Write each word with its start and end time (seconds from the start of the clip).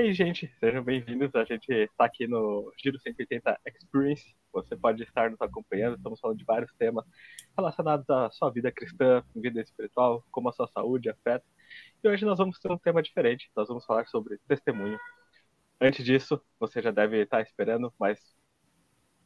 E 0.00 0.04
aí, 0.04 0.14
gente, 0.14 0.50
sejam 0.58 0.82
bem-vindos. 0.82 1.34
A 1.34 1.44
gente 1.44 1.70
está 1.70 2.06
aqui 2.06 2.26
no 2.26 2.72
Giro 2.82 2.98
180 2.98 3.60
Experience. 3.66 4.34
Você 4.50 4.74
pode 4.74 5.02
estar 5.02 5.30
nos 5.30 5.38
acompanhando. 5.42 5.98
Estamos 5.98 6.18
falando 6.18 6.38
de 6.38 6.44
vários 6.46 6.72
temas 6.78 7.04
relacionados 7.54 8.08
à 8.08 8.30
sua 8.30 8.48
vida 8.48 8.72
cristã, 8.72 9.22
vida 9.36 9.60
espiritual, 9.60 10.24
como 10.30 10.48
a 10.48 10.52
sua 10.52 10.66
saúde 10.68 11.10
afeta. 11.10 11.44
E 12.02 12.08
hoje 12.08 12.24
nós 12.24 12.38
vamos 12.38 12.58
ter 12.58 12.72
um 12.72 12.78
tema 12.78 13.02
diferente. 13.02 13.50
Nós 13.54 13.68
vamos 13.68 13.84
falar 13.84 14.06
sobre 14.06 14.38
testemunho. 14.48 14.98
Antes 15.78 16.02
disso, 16.02 16.40
você 16.58 16.80
já 16.80 16.90
deve 16.90 17.20
estar 17.20 17.42
esperando, 17.42 17.92
mas 18.00 18.18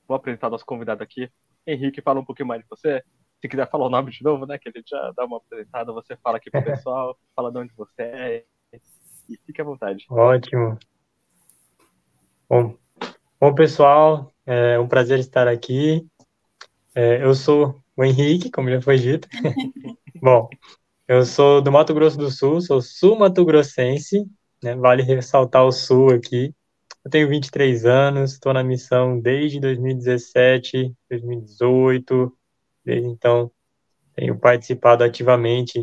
vou 0.09 0.17
apresentar 0.17 0.51
nosso 0.51 0.67
convidado 0.67 1.05
aqui. 1.05 1.31
Henrique, 1.65 2.03
fala 2.03 2.19
um 2.19 2.25
pouquinho 2.25 2.49
mais 2.49 2.63
de 2.63 2.69
você. 2.69 3.01
Se 3.41 3.49
quiser 3.49 3.71
falar 3.71 3.87
o 3.87 3.91
nome 3.91 4.11
de 4.11 4.25
novo, 4.25 4.45
né? 4.45 4.59
Que 4.59 4.71
a 4.71 4.73
gente 4.75 4.89
já 4.91 5.13
dá 5.17 5.25
uma 5.25 5.37
apresentada, 5.37 5.93
você 5.93 6.17
fala 6.17 6.39
aqui 6.39 6.51
pro 6.51 6.65
pessoal, 6.65 7.17
fala 7.37 7.53
de 7.53 7.59
onde 7.59 7.73
você 7.77 8.03
é 8.03 8.45
e 9.29 9.37
fique 9.46 9.61
à 9.61 9.64
vontade. 9.64 10.05
Ótimo. 10.11 10.79
Bom, 12.49 12.77
bom 13.41 13.55
pessoal, 13.55 14.32
é 14.46 14.79
um 14.79 14.89
prazer 14.89 15.19
estar 15.19 15.49
aqui. 15.49 16.07
É, 16.95 17.25
eu 17.25 17.35
sou 17.35 17.82
o 17.96 18.05
Henrique, 18.05 18.51
como 18.51 18.71
já 18.71 18.81
foi 18.81 18.99
dito. 18.99 19.29
bom, 20.23 20.49
eu 21.09 21.25
sou 21.25 21.61
do 21.61 21.73
Mato 21.73 21.93
Grosso 21.93 22.17
do 22.17 22.31
Sul, 22.31 22.61
sou 22.61 22.81
sul-mato-grossense, 22.81 24.25
né? 24.63 24.75
vale 24.75 25.03
ressaltar 25.03 25.65
o 25.65 25.73
sul 25.73 26.11
aqui. 26.11 26.54
Eu 27.04 27.11
tenho 27.11 27.29
23 27.29 27.85
anos, 27.85 28.32
estou 28.32 28.54
na 28.54 28.65
missão 28.65 29.21
desde 29.21 29.61
2017, 29.61 30.95
2018. 31.11 32.33
Desde 32.83 33.06
então, 33.06 33.51
tenho 34.15 34.39
participado 34.39 35.05
ativamente, 35.05 35.83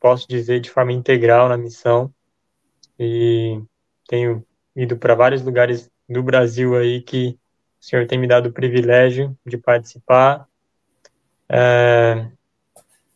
posso 0.00 0.26
dizer, 0.28 0.60
de 0.60 0.70
forma 0.70 0.92
integral 0.92 1.48
na 1.48 1.56
missão. 1.56 2.12
E 2.98 3.60
tenho 4.08 4.44
ido 4.74 4.96
para 4.96 5.14
vários 5.14 5.42
lugares 5.42 5.90
do 6.08 6.22
Brasil 6.22 6.76
aí 6.76 7.00
que 7.00 7.38
o 7.80 7.84
senhor 7.84 8.06
tem 8.06 8.18
me 8.18 8.26
dado 8.26 8.48
o 8.48 8.52
privilégio 8.52 9.36
de 9.46 9.56
participar. 9.56 10.46
É, 11.48 12.26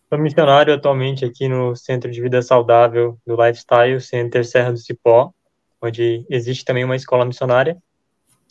sou 0.09 0.19
missionário 0.19 0.75
atualmente 0.75 1.25
aqui 1.25 1.49
no 1.49 1.75
Centro 1.75 2.11
de 2.11 2.21
Vida 2.21 2.43
Saudável 2.43 3.19
do 3.27 3.35
Lifestyle 3.35 4.01
Center 4.01 4.45
Serra 4.45 4.73
do 4.73 4.79
Cipó 4.79 5.33
onde 5.81 6.25
existe 6.29 6.65
também 6.65 6.85
uma 6.85 6.97
escola 6.97 7.25
missionária 7.25 7.77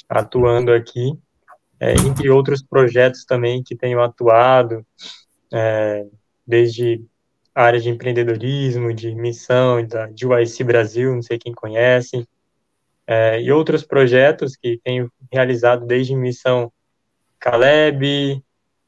atuando 0.08 0.74
aqui, 0.74 1.14
é, 1.80 1.94
entre 1.94 2.30
outros 2.30 2.64
projetos 2.64 3.24
também 3.24 3.62
que 3.62 3.76
tenho 3.76 4.02
atuado, 4.02 4.86
é, 5.54 6.08
desde 6.46 7.02
área 7.62 7.80
de 7.80 7.90
empreendedorismo, 7.90 8.94
de 8.94 9.14
missão, 9.14 9.86
da 9.86 10.08
DYC 10.08 10.64
Brasil, 10.64 11.14
não 11.14 11.22
sei 11.22 11.38
quem 11.38 11.54
conhece, 11.54 12.28
é, 13.06 13.42
e 13.42 13.52
outros 13.52 13.84
projetos 13.84 14.56
que 14.56 14.80
tenho 14.84 15.12
realizado 15.32 15.86
desde 15.86 16.16
missão 16.16 16.72
Caleb, 17.40 18.44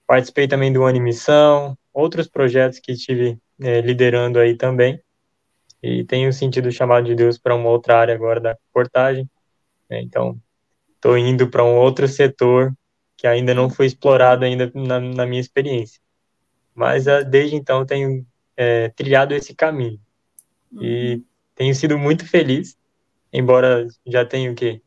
participei 0.05 0.47
também 0.47 0.71
do 0.71 0.85
Animissão, 0.85 1.77
outros 1.93 2.27
projetos 2.27 2.79
que 2.79 2.91
estive 2.91 3.39
é, 3.59 3.81
liderando 3.81 4.39
aí 4.39 4.55
também 4.55 5.01
e 5.81 6.03
tenho 6.03 6.31
sentido 6.31 6.67
o 6.67 6.71
chamado 6.71 7.05
de 7.05 7.15
Deus 7.15 7.37
para 7.37 7.55
uma 7.55 7.69
outra 7.69 7.97
área 7.97 8.13
agora 8.13 8.39
da 8.39 8.57
portagem. 8.71 9.27
Né? 9.89 10.01
Então, 10.01 10.39
estou 10.95 11.17
indo 11.17 11.49
para 11.49 11.63
um 11.63 11.75
outro 11.75 12.07
setor 12.07 12.71
que 13.17 13.25
ainda 13.25 13.53
não 13.53 13.69
foi 13.69 13.87
explorado 13.87 14.45
ainda 14.45 14.71
na, 14.75 14.99
na 14.99 15.25
minha 15.25 15.41
experiência. 15.41 15.99
Mas 16.73 17.07
ah, 17.07 17.21
desde 17.21 17.55
então 17.55 17.85
tenho 17.85 18.25
é, 18.55 18.89
trilhado 18.89 19.33
esse 19.33 19.53
caminho 19.55 19.99
e 20.73 21.15
uhum. 21.15 21.23
tenho 21.55 21.75
sido 21.75 21.97
muito 21.97 22.25
feliz, 22.25 22.77
embora 23.31 23.87
já 24.05 24.25
tenha 24.25 24.51
o 24.51 24.55
quê? 24.55 24.81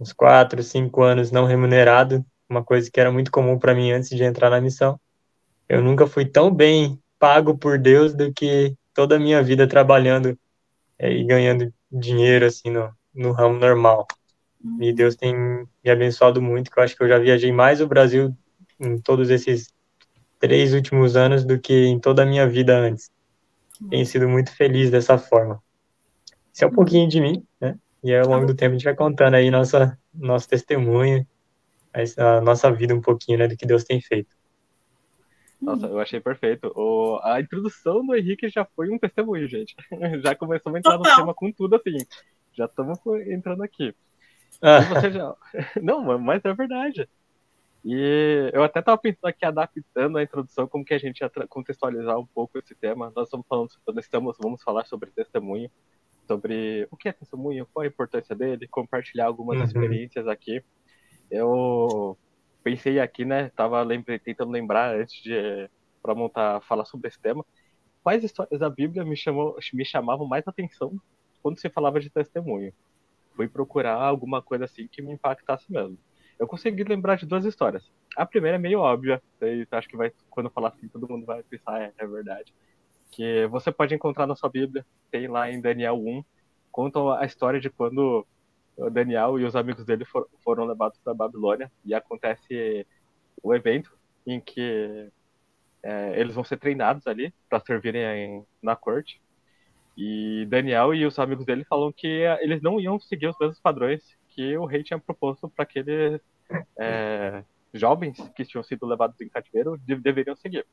Uns 0.00 0.12
quatro, 0.12 0.62
cinco 0.62 1.02
anos 1.02 1.30
não 1.30 1.44
remunerado, 1.44 2.24
uma 2.48 2.64
coisa 2.64 2.90
que 2.90 2.98
era 2.98 3.12
muito 3.12 3.30
comum 3.30 3.58
para 3.58 3.74
mim 3.74 3.90
antes 3.90 4.08
de 4.10 4.22
entrar 4.22 4.50
na 4.50 4.60
missão. 4.60 4.98
Eu 5.68 5.82
nunca 5.82 6.06
fui 6.06 6.24
tão 6.24 6.50
bem 6.50 6.98
pago 7.18 7.56
por 7.56 7.78
Deus 7.78 8.14
do 8.14 8.32
que 8.32 8.74
toda 8.94 9.16
a 9.16 9.18
minha 9.18 9.42
vida 9.42 9.66
trabalhando 9.66 10.38
é, 10.98 11.12
e 11.12 11.24
ganhando 11.24 11.72
dinheiro, 11.90 12.46
assim, 12.46 12.70
no, 12.70 12.90
no 13.14 13.32
ramo 13.32 13.58
normal. 13.58 14.06
Uhum. 14.64 14.82
E 14.82 14.92
Deus 14.92 15.14
tem 15.14 15.34
me 15.36 15.90
abençoado 15.90 16.40
muito, 16.40 16.70
que 16.70 16.78
eu 16.78 16.82
acho 16.82 16.96
que 16.96 17.02
eu 17.02 17.08
já 17.08 17.18
viajei 17.18 17.52
mais 17.52 17.80
o 17.80 17.86
Brasil 17.86 18.34
em 18.80 18.98
todos 18.98 19.30
esses 19.30 19.72
três 20.38 20.74
últimos 20.74 21.16
anos 21.16 21.44
do 21.44 21.58
que 21.58 21.86
em 21.86 21.98
toda 21.98 22.22
a 22.22 22.26
minha 22.26 22.48
vida 22.48 22.78
antes. 22.78 23.10
Tenho 23.90 24.04
sido 24.06 24.28
muito 24.28 24.54
feliz 24.54 24.90
dessa 24.90 25.18
forma. 25.18 25.62
Isso 26.52 26.64
é 26.64 26.66
um 26.66 26.72
pouquinho 26.72 27.08
de 27.08 27.20
mim, 27.20 27.46
né? 27.60 27.78
E 28.02 28.14
ao 28.14 28.28
longo 28.28 28.46
do 28.46 28.54
tempo 28.54 28.70
a 28.70 28.78
gente 28.78 28.84
vai 28.84 28.94
contando 28.94 29.34
aí 29.34 29.50
nossa, 29.50 29.98
nosso 30.14 30.48
testemunho, 30.48 31.26
a 32.16 32.40
nossa 32.40 32.70
vida 32.70 32.94
um 32.94 33.00
pouquinho, 33.00 33.38
né, 33.38 33.48
do 33.48 33.56
que 33.56 33.66
Deus 33.66 33.84
tem 33.84 34.00
feito. 34.00 34.36
Nossa, 35.60 35.86
eu 35.86 35.98
achei 35.98 36.20
perfeito. 36.20 36.72
O, 36.76 37.18
a 37.22 37.40
introdução 37.40 38.06
do 38.06 38.14
Henrique 38.14 38.48
já 38.48 38.64
foi 38.64 38.90
um 38.90 38.98
testemunho, 38.98 39.48
gente. 39.48 39.74
Já 40.22 40.34
começamos 40.34 40.76
a 40.76 40.78
entrar 40.78 40.98
no 40.98 41.02
tema 41.02 41.34
com 41.34 41.50
tudo 41.50 41.74
assim. 41.74 41.98
Já 42.52 42.66
estamos 42.66 42.98
entrando 43.26 43.62
aqui. 43.64 43.92
Ah. 44.62 44.80
Você 44.80 45.10
já... 45.10 45.34
Não, 45.82 46.18
mas 46.18 46.44
é 46.44 46.54
verdade. 46.54 47.08
E 47.84 48.50
eu 48.52 48.62
até 48.62 48.80
estava 48.80 48.98
pensando 48.98 49.26
aqui, 49.26 49.44
adaptando 49.44 50.18
a 50.18 50.22
introdução, 50.22 50.66
como 50.66 50.84
que 50.84 50.94
a 50.94 50.98
gente 50.98 51.20
ia 51.20 51.30
contextualizar 51.48 52.18
um 52.18 52.26
pouco 52.26 52.58
esse 52.58 52.74
tema. 52.74 53.12
Nós 53.14 53.28
estamos 53.28 53.46
falando, 53.46 53.70
nós 53.86 54.04
estamos, 54.04 54.36
vamos 54.40 54.62
falar 54.62 54.84
sobre 54.84 55.10
testemunho, 55.10 55.70
sobre 56.26 56.86
o 56.90 56.96
que 56.96 57.08
é 57.08 57.12
testemunho, 57.12 57.66
qual 57.72 57.84
a 57.84 57.86
importância 57.86 58.34
dele, 58.34 58.68
compartilhar 58.68 59.26
algumas 59.26 59.58
uhum. 59.58 59.64
experiências 59.64 60.26
aqui. 60.26 60.62
Eu 61.30 62.18
pensei 62.62 62.98
aqui, 63.00 63.24
né? 63.24 63.50
Tava 63.50 63.82
lembrei, 63.82 64.18
tentando 64.18 64.50
lembrar 64.50 64.94
antes 64.94 65.22
de 65.22 65.70
para 66.02 66.14
montar, 66.14 66.60
falar 66.62 66.84
sobre 66.84 67.08
esse 67.08 67.18
tema. 67.18 67.44
Quais 68.02 68.24
histórias 68.24 68.60
da 68.60 68.70
Bíblia 68.70 69.04
me, 69.04 69.16
chamou, 69.16 69.56
me 69.72 69.84
chamavam 69.84 70.26
mais 70.26 70.46
atenção 70.46 70.98
quando 71.42 71.58
se 71.58 71.68
falava 71.68 72.00
de 72.00 72.10
testemunho? 72.10 72.72
Fui 73.34 73.48
procurar 73.48 73.94
alguma 73.94 74.42
coisa 74.42 74.64
assim 74.64 74.88
que 74.88 75.02
me 75.02 75.12
impactasse 75.12 75.70
mesmo. 75.70 75.98
Eu 76.38 76.46
consegui 76.46 76.84
lembrar 76.84 77.16
de 77.16 77.26
duas 77.26 77.44
histórias. 77.44 77.90
A 78.16 78.24
primeira 78.24 78.56
é 78.56 78.60
meio 78.60 78.80
óbvia, 78.80 79.22
e 79.42 79.66
acho 79.70 79.88
que 79.88 79.96
vai, 79.96 80.12
quando 80.30 80.50
falar 80.50 80.68
assim, 80.68 80.88
todo 80.88 81.08
mundo 81.08 81.26
vai 81.26 81.42
pensar, 81.42 81.80
é, 81.80 81.92
é 81.98 82.06
verdade. 82.06 82.54
Que 83.10 83.46
você 83.48 83.72
pode 83.72 83.94
encontrar 83.94 84.26
na 84.26 84.36
sua 84.36 84.48
Bíblia, 84.48 84.86
tem 85.10 85.26
lá 85.26 85.50
em 85.50 85.60
Daniel 85.60 85.96
1, 85.96 86.24
conta 86.70 87.18
a 87.18 87.24
história 87.24 87.60
de 87.60 87.70
quando 87.70 88.26
Daniel 88.92 89.38
e 89.38 89.44
os 89.44 89.56
amigos 89.56 89.84
dele 89.84 90.04
for, 90.04 90.28
foram 90.44 90.64
levados 90.64 90.98
para 91.02 91.12
Babilônia 91.12 91.70
e 91.84 91.92
acontece 91.92 92.86
o 93.42 93.54
evento 93.54 93.92
em 94.26 94.40
que 94.40 95.10
é, 95.82 96.20
eles 96.20 96.34
vão 96.34 96.44
ser 96.44 96.58
treinados 96.58 97.06
ali 97.06 97.34
para 97.48 97.60
servirem 97.60 98.02
em, 98.02 98.46
na 98.62 98.76
corte. 98.76 99.20
E 99.96 100.46
Daniel 100.48 100.94
e 100.94 101.04
os 101.04 101.18
amigos 101.18 101.44
dele 101.44 101.64
falam 101.64 101.92
que 101.92 102.06
eles 102.40 102.62
não 102.62 102.80
iam 102.80 103.00
seguir 103.00 103.26
os 103.26 103.38
mesmos 103.38 103.58
padrões 103.58 104.16
que 104.38 104.56
o 104.56 104.66
rei 104.66 104.84
tinha 104.84 105.00
proposto 105.00 105.48
para 105.48 105.64
aqueles 105.64 106.20
é, 106.78 107.42
jovens 107.74 108.16
que 108.36 108.44
tinham 108.44 108.62
sido 108.62 108.86
levados 108.86 109.20
em 109.20 109.28
cativeiro 109.28 109.76
de, 109.78 109.96
deveriam 109.96 110.36
seguir. 110.36 110.64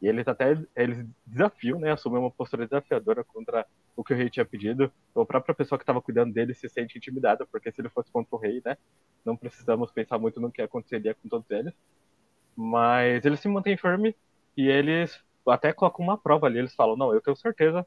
E 0.00 0.06
eles 0.06 0.28
até 0.28 0.56
eles 0.76 1.04
desafiam, 1.26 1.80
né, 1.80 1.90
assumem 1.90 2.20
uma 2.20 2.30
postura 2.30 2.66
desafiadora 2.66 3.24
contra 3.24 3.66
o 3.96 4.04
que 4.04 4.14
o 4.14 4.16
rei 4.16 4.30
tinha 4.30 4.44
pedido. 4.44 4.92
A 5.16 5.24
própria 5.24 5.52
pessoa 5.52 5.76
que 5.76 5.82
estava 5.82 6.00
cuidando 6.00 6.32
dele 6.32 6.54
se 6.54 6.68
sente 6.68 6.98
intimidada, 6.98 7.44
porque 7.44 7.72
se 7.72 7.80
ele 7.80 7.88
fosse 7.88 8.12
contra 8.12 8.36
o 8.36 8.38
rei, 8.38 8.62
né, 8.64 8.78
não 9.24 9.36
precisamos 9.36 9.90
pensar 9.90 10.16
muito 10.16 10.40
no 10.40 10.52
que 10.52 10.62
aconteceria 10.62 11.12
com 11.12 11.28
todos 11.28 11.50
eles. 11.50 11.74
Mas 12.54 13.24
eles 13.24 13.40
se 13.40 13.48
mantêm 13.48 13.76
firmes 13.76 14.14
e 14.56 14.68
eles 14.68 15.20
até 15.48 15.72
colocam 15.72 16.04
uma 16.04 16.16
prova 16.16 16.46
ali. 16.46 16.60
Eles 16.60 16.76
falam: 16.76 16.96
Não, 16.96 17.12
eu 17.12 17.20
tenho 17.20 17.36
certeza 17.36 17.84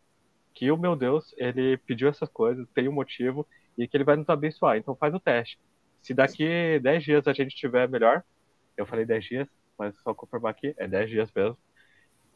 que 0.54 0.70
o 0.70 0.78
meu 0.78 0.98
Deus, 0.98 1.34
ele 1.38 1.78
pediu 1.78 2.10
essas 2.10 2.30
coisas, 2.30 2.68
tem 2.76 2.90
um 2.90 2.94
motivo 2.94 3.48
e 3.78 3.88
que 3.88 3.98
ele 3.98 4.04
vai 4.04 4.16
nos 4.16 4.30
abençoar. 4.30 4.78
Então 4.78 4.96
faz 4.96 5.14
o 5.14 5.20
teste. 5.20 5.60
Se 6.02 6.14
daqui 6.14 6.80
10 6.80 7.04
dias 7.04 7.28
a 7.28 7.34
gente 7.34 7.56
tiver 7.56 7.88
melhor, 7.88 8.24
eu 8.78 8.86
falei 8.86 9.06
10 9.06 9.26
dias, 9.26 9.48
mas 9.78 9.96
só 10.02 10.14
confirmar 10.14 10.52
aqui, 10.52 10.74
é 10.78 10.88
10 10.88 11.10
dias 11.10 11.32
mesmo. 11.34 11.58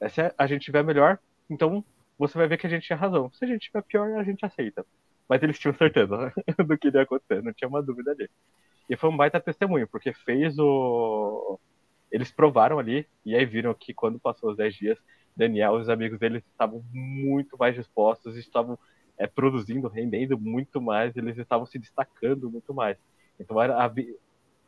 Se 0.09 0.33
a 0.37 0.47
gente 0.47 0.63
tiver 0.63 0.83
melhor, 0.83 1.19
então 1.49 1.83
você 2.17 2.37
vai 2.37 2.47
ver 2.47 2.57
que 2.57 2.67
a 2.67 2.69
gente 2.69 2.85
tinha 2.85 2.97
razão. 2.97 3.31
Se 3.33 3.43
a 3.43 3.47
gente 3.47 3.67
tiver 3.67 3.81
pior, 3.83 4.17
a 4.17 4.23
gente 4.23 4.45
aceita. 4.45 4.85
Mas 5.27 5.43
eles 5.43 5.59
tinham 5.59 5.73
certeza 5.73 6.33
do 6.65 6.77
que 6.77 6.87
iria 6.87 7.01
acontecer, 7.01 7.43
não 7.43 7.53
tinha 7.53 7.67
uma 7.67 7.81
dúvida 7.81 8.11
ali. 8.11 8.29
E 8.89 8.95
foi 8.95 9.09
um 9.09 9.17
baita 9.17 9.39
testemunho, 9.39 9.87
porque 9.87 10.13
fez 10.13 10.57
o. 10.57 11.59
Eles 12.11 12.31
provaram 12.31 12.79
ali, 12.79 13.05
e 13.25 13.35
aí 13.35 13.45
viram 13.45 13.73
que 13.73 13.93
quando 13.93 14.19
passou 14.19 14.51
os 14.51 14.57
10 14.57 14.75
dias, 14.75 14.97
Daniel 15.35 15.77
e 15.77 15.81
os 15.81 15.89
amigos 15.89 16.17
deles 16.17 16.41
estavam 16.45 16.81
muito 16.93 17.57
mais 17.57 17.75
dispostos, 17.75 18.37
estavam 18.37 18.79
é, 19.17 19.25
produzindo, 19.27 19.87
rendendo 19.87 20.37
muito 20.37 20.81
mais, 20.81 21.15
eles 21.15 21.37
estavam 21.37 21.65
se 21.65 21.79
destacando 21.79 22.49
muito 22.49 22.73
mais. 22.73 22.97
Então, 23.39 23.61
era, 23.61 23.91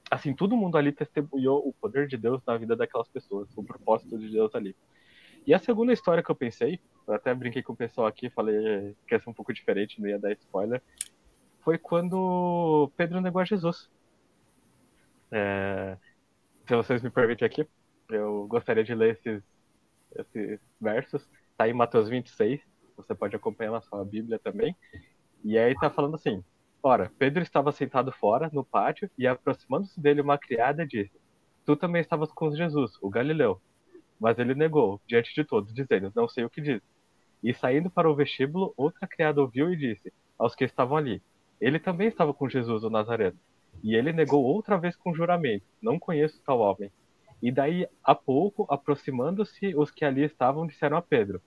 assim, 0.10 0.34
todo 0.34 0.58
mundo 0.58 0.78
ali 0.78 0.92
testemunhou 0.92 1.68
o 1.68 1.74
poder 1.74 2.08
de 2.08 2.18
Deus 2.18 2.42
na 2.46 2.58
vida 2.58 2.76
daquelas 2.76 3.08
pessoas, 3.08 3.48
o 3.56 3.64
propósito 3.64 4.18
de 4.18 4.30
Deus 4.30 4.54
ali. 4.56 4.76
E 5.46 5.54
a 5.54 5.60
segunda 5.60 5.94
história 5.94 6.24
que 6.24 6.30
eu 6.30 6.36
pensei, 6.36 6.80
eu 7.08 7.14
até 7.14 7.34
brinquei 7.34 7.64
com 7.64 7.74
o 7.74 7.76
pessoal 7.76 8.08
aqui, 8.08 8.30
falei 8.30 8.96
que 9.08 9.16
ia 9.16 9.20
ser 9.20 9.30
um 9.30 9.34
pouco 9.34 9.54
diferente, 9.54 10.02
não 10.02 10.08
ia 10.08 10.20
dar 10.20 10.32
spoiler, 10.34 10.82
foi 11.62 11.78
quando 11.78 12.92
Pedro 12.96 13.22
negou 13.22 13.42
a 13.42 13.46
Jesus. 13.46 13.90
É, 15.32 15.98
se 16.68 16.76
vocês 16.76 17.02
me 17.02 17.10
permitem 17.10 17.46
aqui, 17.46 17.68
eu 18.10 18.48
gostaria 18.48 18.84
de 18.84 18.94
ler 18.96 19.14
esses, 19.14 19.44
esses 20.16 20.60
versos. 20.80 21.28
Está 21.52 21.68
em 21.68 21.74
Mateus 21.74 22.10
26, 22.10 22.62
você 23.00 23.16
pode 23.16 23.36
acompanhar 23.36 23.72
na 23.72 23.82
sua 23.82 24.04
Bíblia 24.04 24.38
também. 24.38 24.76
E 25.44 25.58
aí 25.58 25.72
está 25.72 25.90
falando 25.90 26.16
assim: 26.16 26.44
Ora, 26.84 27.12
Pedro 27.18 27.42
estava 27.42 27.72
sentado 27.72 28.12
fora, 28.12 28.50
no 28.52 28.64
pátio, 28.64 29.10
e 29.18 29.26
aproximando-se 29.26 30.00
dele 30.00 30.22
uma 30.22 30.38
criada 30.38 30.86
disse: 30.86 31.20
Tu 31.66 31.76
também 31.76 32.02
estavas 32.02 32.32
com 32.32 32.52
Jesus, 32.52 32.98
o 33.02 33.10
Galileu. 33.10 33.62
Mas 34.20 34.38
ele 34.38 34.54
negou, 34.54 35.00
diante 35.08 35.34
de 35.34 35.44
todos, 35.46 35.74
dizendo: 35.74 36.12
Não 36.16 36.28
sei 36.28 36.44
o 36.44 36.50
que 36.50 36.62
diz. 36.62 36.82
E 37.42 37.54
saindo 37.54 37.90
para 37.90 38.10
o 38.10 38.16
vestíbulo, 38.16 38.74
outra 38.76 39.08
criada 39.08 39.42
ouviu 39.42 39.72
e 39.72 39.78
disse 39.78 40.12
aos 40.38 40.54
que 40.54 40.66
estavam 40.66 40.98
ali: 40.98 41.22
Ele 41.60 41.80
também 41.80 42.08
estava 42.08 42.34
com 42.34 42.50
Jesus, 42.50 42.84
o 42.84 42.90
Nazareno. 42.90 43.38
E 43.82 43.96
ele 43.96 44.12
negou 44.12 44.44
outra 44.44 44.78
vez 44.78 44.96
com 44.98 45.14
juramento: 45.14 45.66
Não 45.82 45.98
conheço 45.98 46.42
tal 46.46 46.60
homem. 46.60 46.92
E 47.42 47.50
daí 47.52 47.88
a 48.04 48.14
pouco, 48.14 48.66
aproximando-se, 48.70 49.74
os 49.74 49.90
que 49.90 50.04
ali 50.04 50.24
estavam 50.24 50.68
disseram 50.68 50.98
a 50.98 51.02
Pedro: 51.02 51.42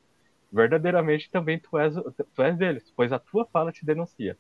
Verdadeiramente 0.52 1.31
também 1.31 1.58
tu 1.58 1.78
és, 1.78 1.94
tu 2.34 2.43
és 2.43 2.56
deles, 2.58 2.93
pois 2.94 3.10
a 3.10 3.19
tua 3.19 3.46
fala 3.46 3.72
te 3.72 3.87
denuncia. 3.87 4.37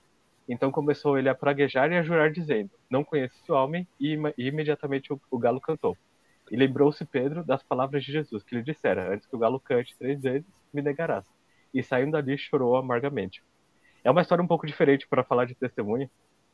Então 0.46 0.70
começou 0.70 1.18
ele 1.18 1.28
a 1.28 1.34
praguejar 1.34 1.90
e 1.90 1.96
a 1.96 2.02
jurar, 2.02 2.30
dizendo: 2.30 2.70
Não 2.90 3.02
conheço 3.02 3.34
esse 3.40 3.50
homem, 3.50 3.88
e, 3.98 4.18
e 4.36 4.48
imediatamente 4.48 5.12
o, 5.12 5.20
o, 5.30 5.38
galo 5.38 5.60
cantou. 5.60 5.96
E 6.50 6.56
lembrou-se 6.56 7.02
Pedro 7.06 7.42
das 7.42 7.62
palavras 7.62 8.04
de 8.04 8.12
Jesus, 8.12 8.42
que 8.42 8.54
lhe 8.54 8.62
dissera: 8.62 9.14
Antes 9.14 9.26
que 9.26 9.34
o 9.34 9.38
galo 9.38 9.58
cante 9.58 9.96
três 9.96 10.20
vezes, 10.20 10.46
me 10.72 10.82
negarás. 10.82 11.24
E 11.72 11.82
saindo 11.82 12.12
dali, 12.12 12.36
chorou 12.36 12.76
amargamente. 12.76 13.42
É 14.04 14.10
uma 14.10 14.20
história 14.20 14.44
um 14.44 14.48
pouco 14.48 14.66
diferente 14.66 15.08
para 15.08 15.24
falar 15.24 15.46
de 15.46 15.54
testemunho, 15.54 16.10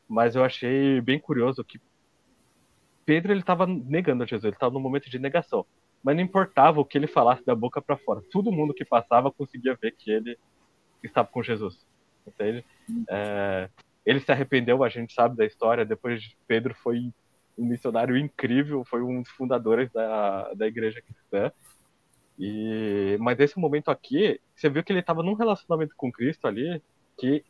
mas 0.06 0.36
eu 0.36 0.44
achei 0.44 1.00
bem 1.00 1.18
curioso 1.18 1.64
que 1.64 1.80
Pedro 3.04 3.32
ele 3.32 3.40
estava 3.40 3.66
negando 3.66 4.22
a 4.22 4.26
Jesus, 4.26 4.44
ele 4.44 4.54
estava 4.54 4.74
no 4.74 4.80
momento 4.80 5.10
de 5.10 5.18
negação. 5.18 5.66
Mas 6.02 6.16
não 6.16 6.22
importava 6.22 6.80
o 6.80 6.84
que 6.84 6.96
ele 6.96 7.06
falasse 7.06 7.44
da 7.44 7.54
boca 7.54 7.82
para 7.82 7.96
fora. 7.96 8.22
Todo 8.30 8.52
mundo 8.52 8.74
que 8.74 8.84
passava 8.84 9.30
conseguia 9.30 9.76
ver 9.80 9.92
que 9.92 10.10
ele 10.10 10.38
estava 11.02 11.28
com 11.28 11.42
Jesus. 11.42 11.86
Entende? 12.26 12.64
É, 13.08 13.68
ele 14.04 14.20
se 14.20 14.30
arrependeu, 14.30 14.84
a 14.84 14.88
gente 14.88 15.12
sabe 15.12 15.36
da 15.36 15.44
história. 15.44 15.84
Depois 15.84 16.36
Pedro 16.46 16.74
foi 16.74 17.12
um 17.58 17.66
missionário 17.66 18.16
incrível, 18.16 18.84
foi 18.84 19.02
um 19.02 19.22
dos 19.22 19.30
fundadores 19.30 19.90
da, 19.90 20.52
da 20.54 20.66
igreja 20.66 21.02
cristã. 21.02 21.52
E, 22.38 23.16
mas 23.20 23.36
nesse 23.36 23.58
momento 23.58 23.90
aqui, 23.90 24.40
você 24.54 24.68
viu 24.68 24.84
que 24.84 24.92
ele 24.92 25.00
estava 25.00 25.22
num 25.22 25.34
relacionamento 25.34 25.94
com 25.96 26.12
Cristo 26.12 26.46
ali, 26.46 26.80
que 27.18 27.44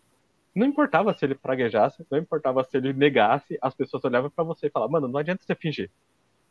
não 0.55 0.67
importava 0.67 1.13
se 1.13 1.25
ele 1.25 1.35
praguejasse, 1.35 2.05
não 2.11 2.19
importava 2.19 2.65
se 2.65 2.77
ele 2.77 2.93
negasse, 2.95 3.59
as 3.61 3.75
pessoas 3.75 4.05
olhavam 4.05 4.31
para 4.31 4.45
você 4.45 4.67
e 4.67 4.71
falavam, 4.71 4.93
mano, 4.93 5.09
não 5.09 5.21
adianta 5.21 5.45
você 5.45 5.55
fingir. 5.55 5.91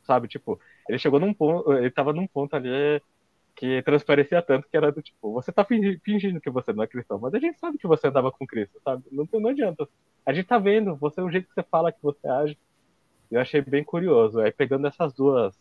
Sabe, 0.08 0.28
tipo, 0.28 0.60
ele 0.90 0.98
chegou 0.98 1.20
num 1.20 1.34
ponto, 1.34 1.74
ele 1.74 1.92
tava 1.92 2.14
num 2.14 2.26
ponto 2.28 2.56
ali 2.56 3.02
que 3.56 3.82
transparecia 3.82 4.42
tanto 4.42 4.70
que 4.70 4.78
era 4.78 4.92
do 4.92 5.02
tipo, 5.02 5.34
você 5.34 5.52
tá 5.52 5.66
fingindo 5.66 6.40
que 6.40 6.50
você 6.50 6.72
não 6.72 6.84
é 6.84 6.88
cristão, 6.88 7.20
mas 7.20 7.34
a 7.34 7.40
gente 7.40 7.60
sabe 7.60 7.78
que 7.78 7.88
você 7.88 8.08
andava 8.08 8.32
com 8.32 8.46
Cristo, 8.48 8.80
sabe? 8.84 9.04
Não, 9.12 9.28
não 9.34 9.50
adianta. 9.50 9.88
A 10.26 10.32
gente 10.34 10.48
tá 10.48 10.60
vendo, 10.60 10.96
você, 10.96 11.22
o 11.22 11.30
jeito 11.32 11.48
que 11.48 11.54
você 11.56 11.64
fala, 11.64 11.92
que 11.92 12.02
você 12.02 12.28
age. 12.28 12.58
Eu 13.32 13.42
achei 13.42 13.62
bem 13.62 13.84
curioso. 13.84 14.40
Aí 14.40 14.52
pegando 14.52 14.88
essas 14.88 15.14
duas 15.14 15.56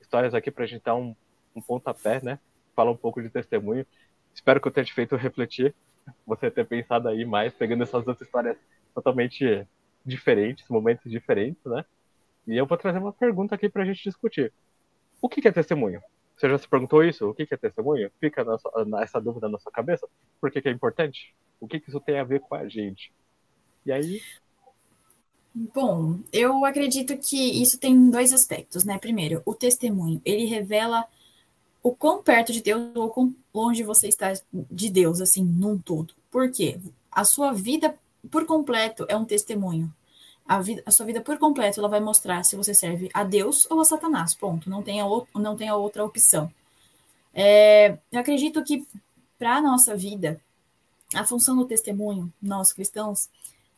histórias 0.00 0.34
aqui 0.34 0.50
pra 0.50 0.66
gente 0.66 0.82
dar 0.84 0.96
um, 0.96 1.14
um 1.54 1.62
pontapé, 1.62 2.20
né? 2.22 2.38
Falar 2.74 2.90
um 2.90 2.96
pouco 2.96 3.22
de 3.22 3.30
testemunho. 3.30 3.86
Espero 4.34 4.60
que 4.60 4.68
eu 4.68 4.72
tenha 4.72 4.84
te 4.84 4.92
feito 4.92 5.16
refletir, 5.16 5.74
você 6.26 6.50
ter 6.50 6.66
pensado 6.66 7.08
aí 7.08 7.24
mais, 7.24 7.54
pegando 7.54 7.82
essas 7.84 8.04
duas 8.04 8.20
histórias 8.20 8.56
totalmente 8.94 9.66
diferentes, 10.04 10.68
momentos 10.68 11.10
diferentes, 11.10 11.64
né? 11.64 11.84
E 12.46 12.56
eu 12.56 12.66
vou 12.66 12.78
trazer 12.78 12.98
uma 12.98 13.12
pergunta 13.12 13.54
aqui 13.54 13.68
pra 13.68 13.84
gente 13.84 14.02
discutir. 14.02 14.52
O 15.20 15.28
que 15.28 15.46
é 15.46 15.52
testemunho? 15.52 16.00
Você 16.36 16.48
já 16.48 16.58
se 16.58 16.68
perguntou 16.68 17.02
isso? 17.02 17.28
O 17.28 17.34
que 17.34 17.46
é 17.50 17.56
testemunho? 17.56 18.10
Fica 18.20 18.44
essa 19.02 19.20
dúvida 19.20 19.48
na 19.48 19.58
sua 19.58 19.72
cabeça? 19.72 20.06
Por 20.40 20.50
que, 20.50 20.60
que 20.60 20.68
é 20.68 20.72
importante? 20.72 21.34
O 21.58 21.66
que, 21.66 21.80
que 21.80 21.88
isso 21.88 22.00
tem 22.00 22.18
a 22.18 22.24
ver 22.24 22.40
com 22.40 22.54
a 22.54 22.68
gente? 22.68 23.12
E 23.84 23.90
aí. 23.90 24.20
Bom, 25.54 26.18
eu 26.32 26.64
acredito 26.66 27.16
que 27.16 27.62
isso 27.62 27.80
tem 27.80 28.10
dois 28.10 28.32
aspectos, 28.32 28.84
né? 28.84 28.98
Primeiro, 28.98 29.42
o 29.46 29.54
testemunho, 29.54 30.20
ele 30.24 30.44
revela 30.44 31.06
o 31.82 31.94
quão 31.94 32.22
perto 32.22 32.52
de 32.52 32.62
Deus 32.62 32.94
ou 32.94 33.08
quão 33.08 33.34
longe 33.54 33.82
você 33.82 34.08
está 34.08 34.34
de 34.52 34.90
Deus, 34.90 35.22
assim, 35.22 35.42
num 35.42 35.78
todo. 35.78 36.12
Por 36.30 36.50
quê? 36.50 36.78
A 37.10 37.24
sua 37.24 37.52
vida 37.52 37.98
por 38.30 38.44
completo 38.44 39.06
é 39.08 39.16
um 39.16 39.24
testemunho 39.24 39.90
a, 40.46 40.60
vida, 40.60 40.82
a 40.86 40.90
sua 40.90 41.06
vida 41.06 41.20
por 41.20 41.38
completo 41.38 41.80
ela 41.80 41.88
vai 41.88 42.00
mostrar 42.00 42.44
se 42.44 42.56
você 42.56 42.74
serve 42.74 43.10
a 43.12 43.24
Deus 43.24 43.66
ou 43.70 43.80
a 43.80 43.84
Satanás, 43.84 44.34
ponto. 44.34 44.70
Não 44.70 44.82
tem 44.82 45.00
a, 45.00 45.06
não 45.34 45.56
tem 45.56 45.68
a 45.68 45.76
outra 45.76 46.04
opção. 46.04 46.52
É, 47.34 47.98
eu 48.10 48.20
acredito 48.20 48.62
que 48.64 48.86
para 49.38 49.56
a 49.56 49.60
nossa 49.60 49.94
vida, 49.96 50.40
a 51.14 51.24
função 51.24 51.56
do 51.56 51.66
testemunho, 51.66 52.32
nós 52.40 52.72
cristãos, 52.72 53.28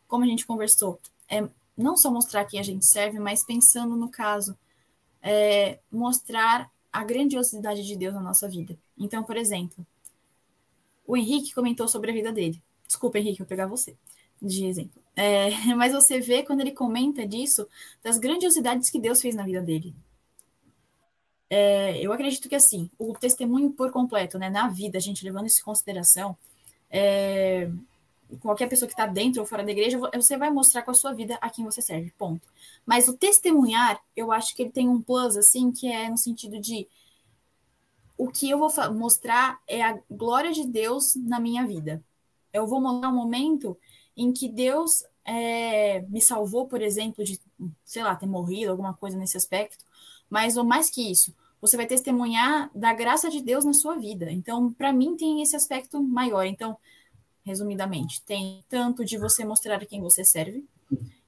como 0.06 0.24
a 0.24 0.26
gente 0.26 0.46
conversou, 0.46 0.98
é 1.28 1.46
não 1.76 1.96
só 1.96 2.10
mostrar 2.10 2.44
quem 2.44 2.58
a 2.58 2.62
gente 2.62 2.86
serve, 2.86 3.18
mas 3.18 3.44
pensando 3.44 3.96
no 3.96 4.08
caso, 4.08 4.56
é, 5.22 5.78
mostrar 5.90 6.70
a 6.92 7.04
grandiosidade 7.04 7.86
de 7.86 7.96
Deus 7.96 8.14
na 8.14 8.20
nossa 8.20 8.48
vida. 8.48 8.76
Então, 8.96 9.22
por 9.22 9.36
exemplo, 9.36 9.86
o 11.06 11.16
Henrique 11.16 11.54
comentou 11.54 11.86
sobre 11.86 12.10
a 12.10 12.14
vida 12.14 12.32
dele. 12.32 12.60
Desculpa, 12.86 13.18
Henrique, 13.18 13.40
eu 13.40 13.46
pegar 13.46 13.66
você 13.66 13.96
de 14.40 14.66
exemplo. 14.66 15.02
É, 15.18 15.50
mas 15.74 15.92
você 15.92 16.20
vê 16.20 16.44
quando 16.44 16.60
ele 16.60 16.70
comenta 16.70 17.26
disso, 17.26 17.68
das 18.02 18.18
grandiosidades 18.18 18.88
que 18.88 19.00
Deus 19.00 19.20
fez 19.20 19.34
na 19.34 19.42
vida 19.42 19.60
dele. 19.60 19.92
É, 21.50 21.98
eu 22.00 22.12
acredito 22.12 22.48
que 22.48 22.54
assim, 22.54 22.88
o 22.98 23.12
testemunho 23.14 23.72
por 23.72 23.90
completo, 23.90 24.38
né, 24.38 24.48
na 24.48 24.68
vida, 24.68 24.98
a 24.98 25.00
gente 25.00 25.24
levando 25.24 25.46
isso 25.46 25.60
em 25.60 25.64
consideração, 25.64 26.36
é, 26.88 27.68
qualquer 28.40 28.68
pessoa 28.68 28.86
que 28.86 28.92
está 28.92 29.06
dentro 29.06 29.40
ou 29.40 29.46
fora 29.46 29.64
da 29.64 29.72
igreja, 29.72 29.98
você 30.14 30.36
vai 30.36 30.50
mostrar 30.50 30.82
com 30.82 30.90
a 30.90 30.94
sua 30.94 31.12
vida 31.12 31.36
a 31.40 31.50
quem 31.50 31.64
você 31.64 31.82
serve, 31.82 32.12
ponto. 32.16 32.46
Mas 32.86 33.08
o 33.08 33.16
testemunhar, 33.16 34.00
eu 34.14 34.30
acho 34.30 34.54
que 34.54 34.62
ele 34.62 34.70
tem 34.70 34.88
um 34.88 35.00
plus, 35.02 35.36
assim, 35.36 35.72
que 35.72 35.90
é 35.90 36.08
no 36.08 36.18
sentido 36.18 36.60
de 36.60 36.86
o 38.16 38.28
que 38.28 38.50
eu 38.50 38.58
vou 38.58 38.70
mostrar 38.92 39.60
é 39.66 39.82
a 39.82 39.98
glória 40.10 40.52
de 40.52 40.66
Deus 40.66 41.14
na 41.16 41.40
minha 41.40 41.66
vida. 41.66 42.04
Eu 42.52 42.66
vou 42.66 42.80
mostrar 42.80 43.08
um 43.08 43.14
momento 43.14 43.76
em 44.18 44.32
que 44.32 44.48
Deus 44.48 45.04
é, 45.28 46.00
me 46.08 46.22
salvou, 46.22 46.66
por 46.66 46.80
exemplo, 46.80 47.22
de, 47.22 47.38
sei 47.84 48.02
lá, 48.02 48.16
ter 48.16 48.26
morrido, 48.26 48.70
alguma 48.70 48.94
coisa 48.94 49.16
nesse 49.18 49.36
aspecto, 49.36 49.84
mas 50.30 50.56
ou 50.56 50.64
mais 50.64 50.88
que 50.88 51.10
isso, 51.10 51.34
você 51.60 51.76
vai 51.76 51.86
testemunhar 51.86 52.70
da 52.74 52.94
graça 52.94 53.28
de 53.28 53.42
Deus 53.42 53.62
na 53.62 53.74
sua 53.74 53.96
vida. 53.96 54.32
Então, 54.32 54.72
para 54.72 54.90
mim, 54.90 55.16
tem 55.16 55.42
esse 55.42 55.54
aspecto 55.54 56.02
maior. 56.02 56.46
Então, 56.46 56.78
resumidamente, 57.44 58.22
tem 58.22 58.64
tanto 58.70 59.04
de 59.04 59.18
você 59.18 59.44
mostrar 59.44 59.84
quem 59.84 60.00
você 60.00 60.24
serve, 60.24 60.64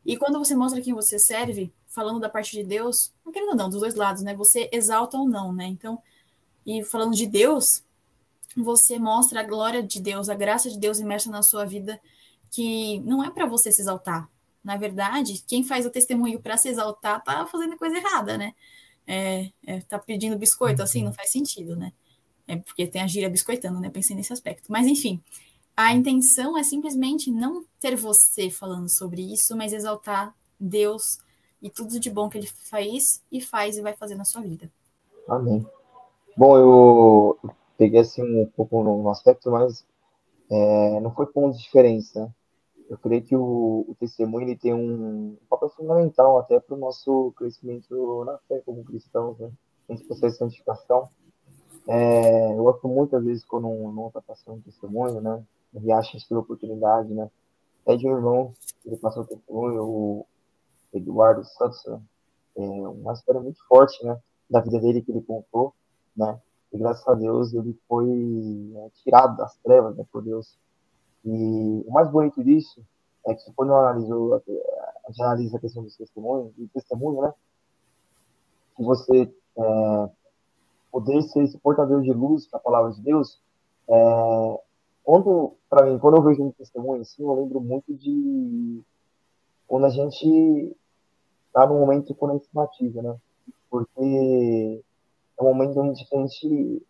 e 0.04 0.16
quando 0.16 0.38
você 0.38 0.54
mostra 0.54 0.80
quem 0.80 0.94
você 0.94 1.18
serve, 1.18 1.70
falando 1.86 2.20
da 2.20 2.28
parte 2.30 2.52
de 2.52 2.64
Deus, 2.64 3.12
não 3.24 3.30
querendo 3.30 3.54
não, 3.54 3.68
dos 3.68 3.80
dois 3.80 3.94
lados, 3.94 4.22
né? 4.22 4.34
Você 4.34 4.70
exalta 4.72 5.18
ou 5.18 5.28
não, 5.28 5.52
né? 5.52 5.66
Então, 5.66 6.00
e 6.64 6.82
falando 6.82 7.14
de 7.14 7.26
Deus, 7.26 7.82
você 8.56 8.98
mostra 8.98 9.40
a 9.40 9.44
glória 9.44 9.82
de 9.82 10.00
Deus, 10.00 10.30
a 10.30 10.34
graça 10.34 10.70
de 10.70 10.78
Deus 10.78 10.98
imersa 10.98 11.30
na 11.30 11.42
sua 11.42 11.66
vida 11.66 12.00
que 12.50 13.00
não 13.00 13.24
é 13.24 13.30
para 13.30 13.46
você 13.46 13.70
se 13.70 13.80
exaltar. 13.80 14.28
Na 14.62 14.76
verdade, 14.76 15.42
quem 15.46 15.64
faz 15.64 15.86
o 15.86 15.90
testemunho 15.90 16.40
para 16.40 16.56
se 16.56 16.68
exaltar 16.68 17.22
tá 17.22 17.46
fazendo 17.46 17.76
coisa 17.76 17.96
errada, 17.96 18.36
né? 18.36 18.54
É, 19.06 19.50
é, 19.66 19.80
tá 19.80 19.98
pedindo 19.98 20.38
biscoito, 20.38 20.82
assim, 20.82 21.02
não 21.02 21.12
faz 21.12 21.30
sentido, 21.30 21.74
né? 21.74 21.92
É 22.46 22.56
porque 22.56 22.86
tem 22.86 23.00
a 23.00 23.06
gíria 23.06 23.30
biscoitando, 23.30 23.80
né? 23.80 23.88
Pensei 23.88 24.14
nesse 24.14 24.32
aspecto. 24.32 24.70
Mas, 24.70 24.86
enfim, 24.86 25.22
a 25.76 25.92
intenção 25.94 26.58
é 26.58 26.62
simplesmente 26.62 27.30
não 27.30 27.64
ter 27.78 27.96
você 27.96 28.50
falando 28.50 28.88
sobre 28.88 29.32
isso, 29.32 29.56
mas 29.56 29.72
exaltar 29.72 30.34
Deus 30.58 31.18
e 31.62 31.70
tudo 31.70 31.98
de 31.98 32.10
bom 32.10 32.28
que 32.28 32.38
ele 32.38 32.46
faz 32.46 33.22
e 33.30 33.40
faz 33.40 33.76
e 33.76 33.82
vai 33.82 33.94
fazer 33.94 34.14
na 34.14 34.24
sua 34.24 34.42
vida. 34.42 34.70
Amém. 35.28 35.66
Bom, 36.36 36.58
eu 36.58 37.38
peguei 37.78 38.00
assim 38.00 38.22
um 38.22 38.46
pouco 38.46 38.82
no 38.82 39.08
aspecto, 39.10 39.50
mas 39.50 39.84
é, 40.50 41.00
não 41.00 41.14
foi 41.14 41.26
ponto 41.26 41.56
de 41.56 41.62
diferença. 41.62 42.34
Né? 42.90 42.94
eu 42.94 42.98
creio 42.98 43.22
que 43.22 43.36
o, 43.36 43.86
o 43.88 43.96
testemunho 43.98 44.48
ele 44.48 44.56
tem 44.56 44.74
um 44.74 45.36
papel 45.48 45.68
fundamental 45.70 46.38
até 46.38 46.58
para 46.58 46.74
o 46.74 46.78
nosso 46.78 47.32
crescimento 47.36 48.24
na 48.24 48.36
fé 48.48 48.60
como 48.66 48.84
cristãos, 48.84 49.38
né? 49.38 49.50
Nesse 49.88 50.04
processo 50.04 50.32
de 50.32 50.38
santificação. 50.38 51.08
É, 51.86 52.52
eu 52.52 52.64
gosto 52.64 52.88
muitas 52.88 53.24
vezes 53.24 53.44
quando 53.44 53.68
um 53.68 53.88
irmão 53.88 54.08
está 54.08 54.20
passando 54.20 54.56
um 54.56 54.60
testemunho, 54.60 55.20
né? 55.20 55.42
Ele 55.72 55.92
acha 55.92 56.18
que 56.18 56.28
teve 56.28 56.40
oportunidade, 56.40 57.14
né? 57.14 57.30
De 57.96 58.06
um 58.06 58.16
irmão, 58.16 58.52
ele 58.84 58.96
passou 58.96 59.22
o 59.22 59.26
testemunho, 59.26 59.84
o 59.84 60.26
Eduardo 60.92 61.44
Santos, 61.44 61.84
né? 61.86 62.00
é 62.56 62.62
uma 62.62 63.12
história 63.12 63.40
muito 63.40 63.64
forte, 63.66 64.04
né? 64.04 64.18
Da 64.48 64.60
vida 64.60 64.80
dele 64.80 65.00
que 65.00 65.12
ele 65.12 65.22
contou, 65.22 65.74
né? 66.16 66.40
E 66.72 66.78
graças 66.78 67.06
a 67.06 67.14
Deus 67.14 67.52
ele 67.52 67.76
foi 67.88 68.72
é, 68.76 68.90
tirado 69.02 69.36
das 69.36 69.56
trevas, 69.58 69.96
né? 69.96 70.04
Por 70.12 70.22
Deus 70.22 70.56
e 71.24 71.84
o 71.86 71.90
mais 71.92 72.10
bonito 72.10 72.42
disso 72.42 72.82
é 73.26 73.34
que 73.34 73.52
quando 73.52 73.70
eu 73.70 73.76
analiso, 73.76 74.34
a 74.34 75.10
gente 75.10 75.22
analisa 75.22 75.56
a 75.56 75.60
questão 75.60 75.82
dos 75.82 75.96
testemunhos, 75.96 76.52
e 76.58 76.66
testemunho, 76.68 77.22
né? 77.22 77.32
Que 78.76 78.82
você 78.82 79.32
é, 79.56 80.10
poder 80.90 81.22
ser 81.22 81.44
esse 81.44 81.58
portador 81.58 82.02
de 82.02 82.12
luz 82.12 82.48
da 82.50 82.58
palavra 82.58 82.92
de 82.92 83.02
Deus, 83.02 83.40
é, 83.88 84.60
quando, 85.04 85.54
para 85.68 85.86
mim, 85.86 85.98
quando 85.98 86.16
eu 86.16 86.22
vejo 86.22 86.42
um 86.42 86.52
testemunho 86.52 87.02
assim, 87.02 87.22
eu 87.22 87.34
lembro 87.34 87.60
muito 87.60 87.94
de 87.94 88.80
quando 89.66 89.86
a 89.86 89.90
gente 89.90 90.76
está 91.46 91.66
no 91.66 91.78
momento 91.78 92.14
quando 92.14 92.32
a 92.32 92.34
gente 92.34 92.48
batiza, 92.52 93.02
né? 93.02 93.16
Porque 93.68 94.82
é 95.38 95.42
um 95.42 95.46
momento 95.46 95.80
onde 95.80 95.90
a 95.90 95.94
gente 95.94 96.82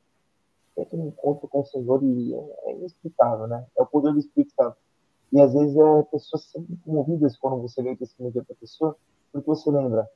tem 0.74 1.00
um 1.00 1.08
encontro 1.08 1.48
com 1.48 1.60
o 1.60 1.66
Senhor 1.66 2.02
e 2.02 2.34
é 2.34 2.72
inexplicável, 2.72 3.46
né? 3.46 3.66
É 3.76 3.82
o 3.82 3.86
poder 3.86 4.12
do 4.12 4.18
Espírito 4.18 4.54
Santo. 4.54 4.76
E 5.32 5.40
às 5.40 5.52
vezes 5.52 5.76
é 5.76 6.02
pessoas 6.04 6.44
sempre 6.44 6.76
comovidas 6.84 7.36
quando 7.36 7.62
você 7.62 7.82
vê 7.82 7.92
o 7.92 7.96
testemunho 7.96 8.32
de 8.32 8.38
outra 8.40 8.54
pessoa, 8.54 8.96
porque 9.32 9.46
você 9.46 9.70
lembra, 9.70 10.08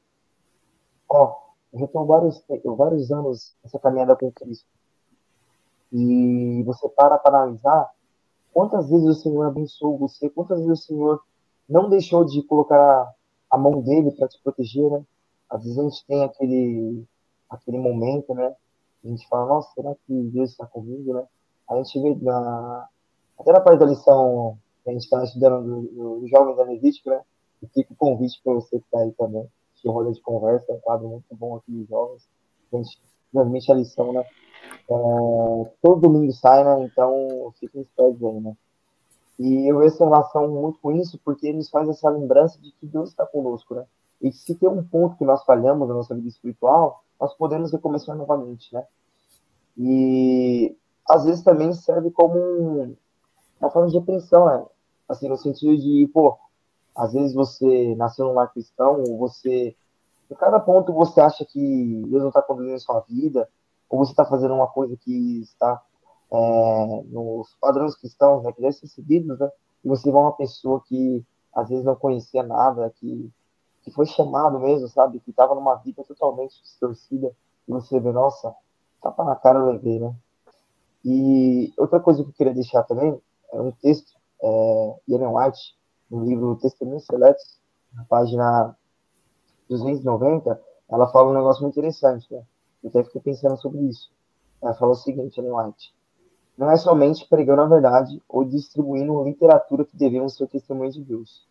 ó, 1.09 1.37
oh, 1.73 1.79
já 1.79 1.87
tenho 1.87 2.07
vários, 2.07 2.45
vários 2.77 3.13
anos 3.13 3.57
essa 3.65 3.79
caminhada 3.79 4.17
com 4.17 4.33
Cristo. 4.33 4.67
E 5.93 6.63
você 6.65 6.89
para 6.89 7.19
para 7.19 7.39
analisar 7.39 7.91
quantas 8.53 8.89
vezes 8.89 9.07
o 9.07 9.15
Senhor 9.15 9.45
abençoou 9.45 9.99
você, 9.99 10.29
quantas 10.29 10.59
vezes 10.59 10.85
o 10.85 10.87
Senhor 10.87 11.23
não 11.69 11.89
deixou 11.89 12.25
de 12.25 12.43
colocar 12.43 13.13
a 13.51 13.59
mão 13.59 13.81
dele 13.81 14.11
para 14.13 14.29
te 14.29 14.41
proteger, 14.43 14.91
né? 14.91 15.05
Às 15.49 15.63
vezes 15.63 15.79
a 15.79 15.83
gente 15.83 16.07
tem 16.07 16.25
aquele, 16.25 17.05
aquele 17.49 17.79
momento, 17.79 18.35
né? 18.35 18.55
A 19.05 19.09
gente 19.09 19.29
fala, 19.29 19.47
nossa, 19.47 19.71
será 19.75 19.95
que 20.07 20.13
Deus 20.13 20.51
está 20.51 20.67
comigo, 20.67 21.13
né? 21.13 21.25
A 21.69 21.77
gente 21.77 22.01
vê 22.01 22.15
na, 22.23 22.89
até 23.39 23.53
na 23.53 23.61
parte 23.61 23.81
da 23.81 23.87
lição 23.87 24.59
que 24.83 24.91
a 24.91 24.93
gente 24.93 25.03
está 25.03 25.23
estudando 25.23 25.83
do, 25.83 26.21
do 26.21 26.29
Jovens 26.29 26.57
da 26.57 26.65
Levítico, 26.65 27.11
né? 27.11 27.21
E 27.63 27.67
fica 27.67 27.93
o 27.93 27.97
convite 27.97 28.41
para 28.43 28.55
você 28.55 28.79
que 28.79 28.85
está 28.85 29.01
aí 29.01 29.13
também. 29.13 29.47
Que 29.77 29.89
roda 29.89 30.13
de 30.13 30.21
conversa, 30.23 30.73
é 30.73 30.75
um 30.75 30.81
quadro 30.81 31.09
muito 31.09 31.27
bom 31.33 31.57
aqui 31.57 31.71
dos 31.71 31.87
jovens. 31.87 32.27
A 32.73 32.77
gente 32.79 32.99
transmite 33.31 33.71
a 33.71 33.75
lição, 33.75 34.13
né? 34.13 34.25
É, 34.91 35.71
todo 35.83 36.01
domingo 36.01 36.33
sai, 36.33 36.65
né? 36.65 36.85
Então 36.85 37.53
fiquem 37.61 37.83
espertos 37.83 38.23
aí, 38.25 38.41
né? 38.41 38.57
E 39.39 39.69
eu 39.71 39.79
vejo 39.79 39.95
essa 39.95 40.05
relação 40.05 40.49
muito 40.49 40.79
com 40.81 40.93
isso, 40.93 41.21
porque 41.25 41.53
nos 41.53 41.69
faz 41.69 41.89
essa 41.89 42.09
lembrança 42.09 42.59
de 42.61 42.71
que 42.73 42.87
Deus 42.87 43.11
está 43.11 43.27
conosco, 43.27 43.75
né? 43.75 43.85
E 44.23 44.33
se 44.33 44.55
tem 44.55 44.69
um 44.69 44.83
ponto 44.83 45.17
que 45.17 45.25
nós 45.25 45.45
falhamos 45.45 45.89
na 45.89 45.95
nossa 45.95 46.15
vida 46.15 46.29
espiritual, 46.29 47.05
nós 47.25 47.35
podemos 47.35 47.73
recomeçar 47.73 48.15
novamente, 48.15 48.73
né? 48.75 48.85
E 49.79 50.77
às 51.09 51.25
vezes 51.25 51.43
também 51.43 51.73
serve 51.73 52.11
como 52.11 52.95
uma 53.59 53.71
forma 53.71 53.89
de 53.89 53.99
repressão, 53.99 54.45
né? 54.47 54.65
Assim, 55.09 55.29
no 55.29 55.37
sentido 55.37 55.77
de, 55.77 56.09
pô, 56.13 56.37
às 56.95 57.15
vezes 57.15 57.35
você 57.35 57.95
nasceu 57.97 58.27
num 58.27 58.35
lar 58.35 58.53
cristão, 58.53 59.03
ou 59.09 59.17
você, 59.17 59.75
em 60.31 60.35
cada 60.35 60.61
ponto 60.61 60.93
você 60.93 61.21
acha 61.21 61.45
que 61.47 62.03
Deus 62.07 62.23
não 62.23 62.29
está 62.29 62.43
conduzindo 62.43 62.75
a 62.75 62.79
sua 62.79 63.01
vida, 63.01 63.49
ou 63.89 63.99
você 63.99 64.13
está 64.13 64.25
fazendo 64.27 64.55
uma 64.55 64.69
coisa 64.69 64.95
que 64.97 65.41
está 65.41 65.83
é, 66.31 67.03
nos 67.07 67.57
padrões 67.59 67.95
cristãos, 67.97 68.43
né, 68.45 68.53
que 68.53 68.61
devem 68.61 68.73
ser 68.73 68.87
seguidos, 68.87 69.39
né, 69.39 69.51
e 69.83 69.89
você 69.89 70.11
vê 70.11 70.17
uma 70.17 70.33
pessoa 70.33 70.83
que 70.87 71.25
às 71.55 71.69
vezes 71.69 71.85
não 71.85 71.97
conhecia 71.97 72.43
nada, 72.43 72.93
que, 72.97 73.31
que 73.85 73.91
foi 73.91 74.07
chamado 74.07 74.59
mesmo, 74.59 74.89
sabe, 74.89 75.21
que 75.21 75.31
estava 75.31 75.55
numa 75.55 75.75
vida 75.77 76.03
totalmente 76.05 76.61
distorcida, 76.63 77.31
e 77.69 77.71
você 77.71 78.01
vê, 78.01 78.11
nossa, 78.11 78.55
tapa 79.03 79.23
na 79.25 79.37
cara 79.37 79.59
eu 79.59 79.67
levei, 79.67 80.01
né? 80.01 80.15
E 81.05 81.73
outra 81.77 82.01
coisa 82.01 82.23
que 82.23 82.31
eu 82.31 82.35
queria 82.35 82.55
deixar 82.55 82.83
também 82.85 83.21
é 83.53 83.61
um 83.61 83.71
texto, 83.71 84.13
é, 84.43 84.95
Ellen 85.07 85.37
White, 85.37 85.77
no 86.11 86.25
livro 86.25 86.57
Testemunhos 86.57 87.05
Seletos, 87.05 87.61
na 87.93 88.05
página 88.05 88.75
290, 89.69 90.61
ela 90.89 91.07
fala 91.09 91.31
um 91.31 91.35
negócio 91.35 91.63
muito 91.63 91.75
interessante, 91.75 92.27
né? 92.33 92.43
Eu 92.83 92.89
até 92.89 93.05
fiquei 93.05 93.21
pensando 93.21 93.57
sobre 93.59 93.81
isso. 93.83 94.11
Ela 94.63 94.75
fala 94.75 94.93
o 94.93 94.97
seguinte, 94.97 95.39
Ellen 95.39 95.53
White, 95.53 95.95
não 96.57 96.71
é 96.71 96.77
somente 96.77 97.27
pregando 97.29 97.63
a 97.63 97.67
verdade 97.67 98.23
ou 98.29 98.45
distribuindo 98.45 99.25
literatura 99.25 99.85
que 99.85 99.97
devemos 99.97 100.37
ser 100.37 100.47
testemunho 100.49 100.91
de 100.91 101.03
Deus. 101.03 101.47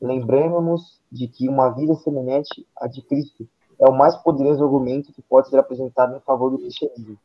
Lembremos-nos 0.00 1.00
de 1.10 1.28
que 1.28 1.48
uma 1.48 1.70
vida 1.70 1.94
semelhante 1.94 2.66
à 2.76 2.86
de 2.86 3.02
Cristo 3.02 3.48
é 3.78 3.88
o 3.88 3.96
mais 3.96 4.16
poderoso 4.16 4.62
argumento 4.62 5.12
que 5.12 5.22
pode 5.22 5.48
ser 5.48 5.58
apresentado 5.58 6.16
em 6.16 6.20
favor 6.20 6.50
do 6.50 6.58
cristianismo, 6.58 7.18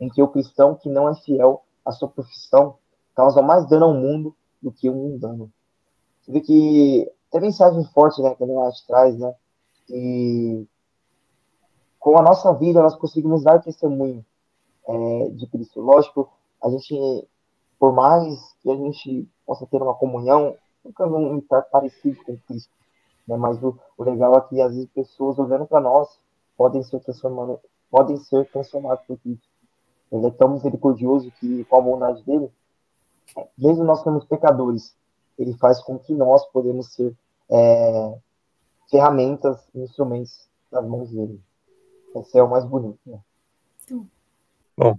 em 0.00 0.08
que 0.08 0.22
o 0.22 0.28
cristão 0.28 0.74
que 0.74 0.88
não 0.88 1.08
é 1.08 1.14
fiel 1.14 1.62
à 1.84 1.92
sua 1.92 2.08
profissão 2.08 2.76
causa 3.14 3.42
mais 3.42 3.66
dano 3.68 3.86
ao 3.86 3.94
mundo 3.94 4.34
do 4.62 4.70
que 4.70 4.88
um 4.88 4.94
mundano. 4.94 5.50
Você 6.20 6.32
vê 6.32 6.40
que 6.40 7.12
tem 7.30 7.40
mensagem 7.40 7.84
forte 7.92 8.22
né, 8.22 8.34
que 8.34 8.44
a 8.44 8.46
gente 8.46 8.86
traz, 8.86 9.18
né? 9.18 9.34
E 9.90 10.66
com 11.98 12.18
a 12.18 12.22
nossa 12.22 12.52
vida 12.52 12.82
nós 12.82 12.94
conseguimos 12.94 13.42
dar 13.42 13.60
testemunho 13.60 14.24
é, 14.86 15.28
de 15.30 15.46
Cristo. 15.46 15.80
Lógico, 15.80 16.30
a 16.62 16.70
gente, 16.70 17.28
por 17.78 17.92
mais 17.92 18.54
que 18.62 18.70
a 18.70 18.76
gente 18.76 19.28
possa 19.46 19.66
ter 19.66 19.82
uma 19.82 19.94
comunhão, 19.94 20.56
nunca 20.88 21.06
vamos 21.06 21.42
estar 21.42 21.62
parecido 21.62 22.16
com 22.24 22.36
Cristo. 22.38 22.72
Né? 23.26 23.36
Mas 23.36 23.62
o, 23.62 23.78
o 23.96 24.04
legal 24.04 24.36
é 24.36 24.40
que 24.40 24.60
às 24.60 24.72
vezes 24.72 24.88
pessoas 24.90 25.38
olhando 25.38 25.66
para 25.66 25.80
nós 25.80 26.18
podem 26.56 26.82
ser 26.82 27.00
transformando, 27.00 27.60
podem 27.90 28.16
ser 28.16 28.48
transformadas 28.50 29.04
por 29.06 29.18
Cristo. 29.18 29.46
Ele 30.10 30.26
é 30.26 30.30
tão 30.30 30.48
misericordioso 30.48 31.30
que, 31.38 31.64
com 31.66 31.76
a 31.76 31.80
bondade 31.82 32.22
dele, 32.24 32.50
mesmo 33.56 33.84
nós 33.84 34.00
somos 34.00 34.24
pecadores, 34.24 34.96
ele 35.38 35.52
faz 35.54 35.80
com 35.82 35.98
que 35.98 36.14
nós 36.14 36.46
podemos 36.46 36.94
ser 36.94 37.14
é, 37.50 38.18
ferramentas, 38.90 39.68
instrumentos 39.74 40.48
nas 40.72 40.84
mãos 40.86 41.10
dele. 41.10 41.38
Esse 42.16 42.38
é 42.38 42.42
o 42.42 42.48
mais 42.48 42.64
bonito. 42.64 42.98
Né? 43.04 43.20
Bom, 44.76 44.98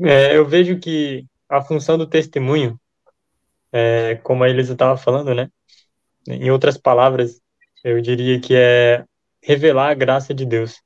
é, 0.00 0.36
eu 0.36 0.46
vejo 0.46 0.78
que 0.78 1.26
a 1.48 1.62
função 1.62 1.96
do 1.96 2.06
testemunho, 2.06 2.78
é, 3.74 4.14
como 4.22 4.44
a 4.44 4.48
Elisa 4.48 4.74
estava 4.74 4.96
falando, 4.96 5.34
né? 5.34 5.50
Em 6.28 6.48
outras 6.48 6.78
palavras, 6.78 7.40
eu 7.82 8.00
diria 8.00 8.40
que 8.40 8.54
é 8.54 9.04
revelar 9.42 9.88
a 9.90 9.94
graça 9.94 10.32
de 10.32 10.46
Deus, 10.46 10.80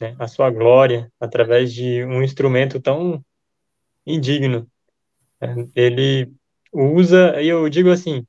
né? 0.00 0.16
a 0.18 0.26
sua 0.26 0.50
glória, 0.50 1.12
através 1.20 1.70
de 1.72 2.02
um 2.06 2.22
instrumento 2.22 2.80
tão 2.80 3.22
indigno. 4.06 4.66
É, 5.38 5.54
ele 5.76 6.32
usa, 6.72 7.40
e 7.42 7.48
eu 7.48 7.68
digo 7.68 7.90
assim, 7.90 8.26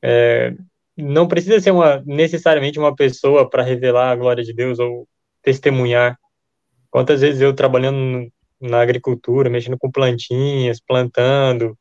é, 0.00 0.54
não 0.96 1.26
precisa 1.26 1.60
ser 1.60 1.72
uma, 1.72 2.00
necessariamente 2.06 2.78
uma 2.78 2.94
pessoa 2.94 3.50
para 3.50 3.64
revelar 3.64 4.12
a 4.12 4.16
glória 4.16 4.44
de 4.44 4.54
Deus 4.54 4.78
ou 4.78 5.08
testemunhar. 5.42 6.16
Quantas 6.88 7.20
vezes 7.20 7.40
eu 7.40 7.52
trabalhando 7.52 8.30
na 8.60 8.80
agricultura, 8.80 9.50
mexendo 9.50 9.76
com 9.76 9.90
plantinhas, 9.90 10.80
plantando 10.80 11.76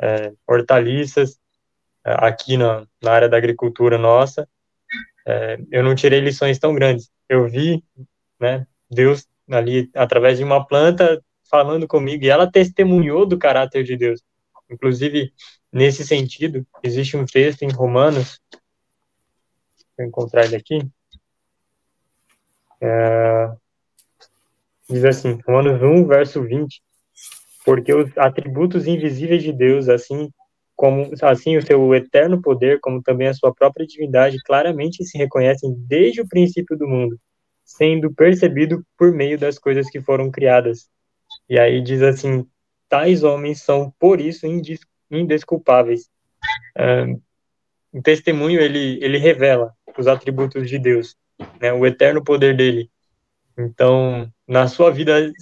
é, 0.00 0.32
hortaliças 0.46 1.38
é, 2.04 2.14
aqui 2.18 2.56
na, 2.56 2.86
na 3.02 3.12
área 3.12 3.28
da 3.28 3.36
agricultura 3.36 3.98
nossa, 3.98 4.48
é, 5.26 5.58
eu 5.70 5.82
não 5.82 5.94
tirei 5.94 6.20
lições 6.20 6.58
tão 6.58 6.74
grandes. 6.74 7.10
Eu 7.28 7.48
vi, 7.48 7.82
né, 8.40 8.66
Deus 8.90 9.26
ali 9.50 9.90
através 9.94 10.38
de 10.38 10.44
uma 10.44 10.66
planta 10.66 11.22
falando 11.48 11.86
comigo 11.86 12.24
e 12.24 12.28
ela 12.28 12.50
testemunhou 12.50 13.26
do 13.26 13.38
caráter 13.38 13.84
de 13.84 13.96
Deus. 13.96 14.22
Inclusive, 14.68 15.32
nesse 15.72 16.04
sentido, 16.04 16.66
existe 16.82 17.16
um 17.16 17.24
texto 17.24 17.62
em 17.62 17.70
Romanos, 17.70 18.40
vou 19.96 20.06
encontrar 20.06 20.44
ele 20.44 20.56
aqui, 20.56 20.80
é, 22.80 23.56
Diz 24.88 25.04
assim, 25.04 25.40
Romanos 25.44 25.82
1, 25.82 26.06
verso 26.06 26.42
20, 26.42 26.80
porque 27.66 27.92
os 27.92 28.16
atributos 28.16 28.86
invisíveis 28.86 29.42
de 29.42 29.52
Deus, 29.52 29.88
assim 29.88 30.30
como 30.76 31.10
assim 31.22 31.56
o 31.56 31.62
seu 31.62 31.92
eterno 31.94 32.40
poder, 32.40 32.78
como 32.80 33.02
também 33.02 33.26
a 33.26 33.34
sua 33.34 33.52
própria 33.52 33.84
divindade, 33.84 34.36
claramente 34.44 35.04
se 35.04 35.18
reconhecem 35.18 35.74
desde 35.88 36.20
o 36.20 36.28
princípio 36.28 36.78
do 36.78 36.86
mundo, 36.86 37.18
sendo 37.64 38.14
percebido 38.14 38.86
por 38.96 39.10
meio 39.10 39.36
das 39.36 39.58
coisas 39.58 39.90
que 39.90 40.00
foram 40.00 40.30
criadas. 40.30 40.88
E 41.48 41.58
aí 41.58 41.82
diz 41.82 42.02
assim: 42.02 42.46
tais 42.88 43.24
homens 43.24 43.62
são 43.62 43.92
por 43.98 44.20
isso 44.20 44.46
indesculpáveis. 45.10 46.08
Um, 46.78 47.20
o 47.98 48.02
testemunho 48.02 48.60
ele 48.60 49.02
ele 49.02 49.18
revela 49.18 49.72
os 49.98 50.06
atributos 50.06 50.68
de 50.68 50.78
Deus, 50.78 51.16
né, 51.60 51.72
o 51.72 51.84
eterno 51.84 52.22
poder 52.22 52.56
dele. 52.56 52.88
Então, 53.58 54.30
na 54.46 54.68
sua 54.68 54.92
vida 54.92 55.32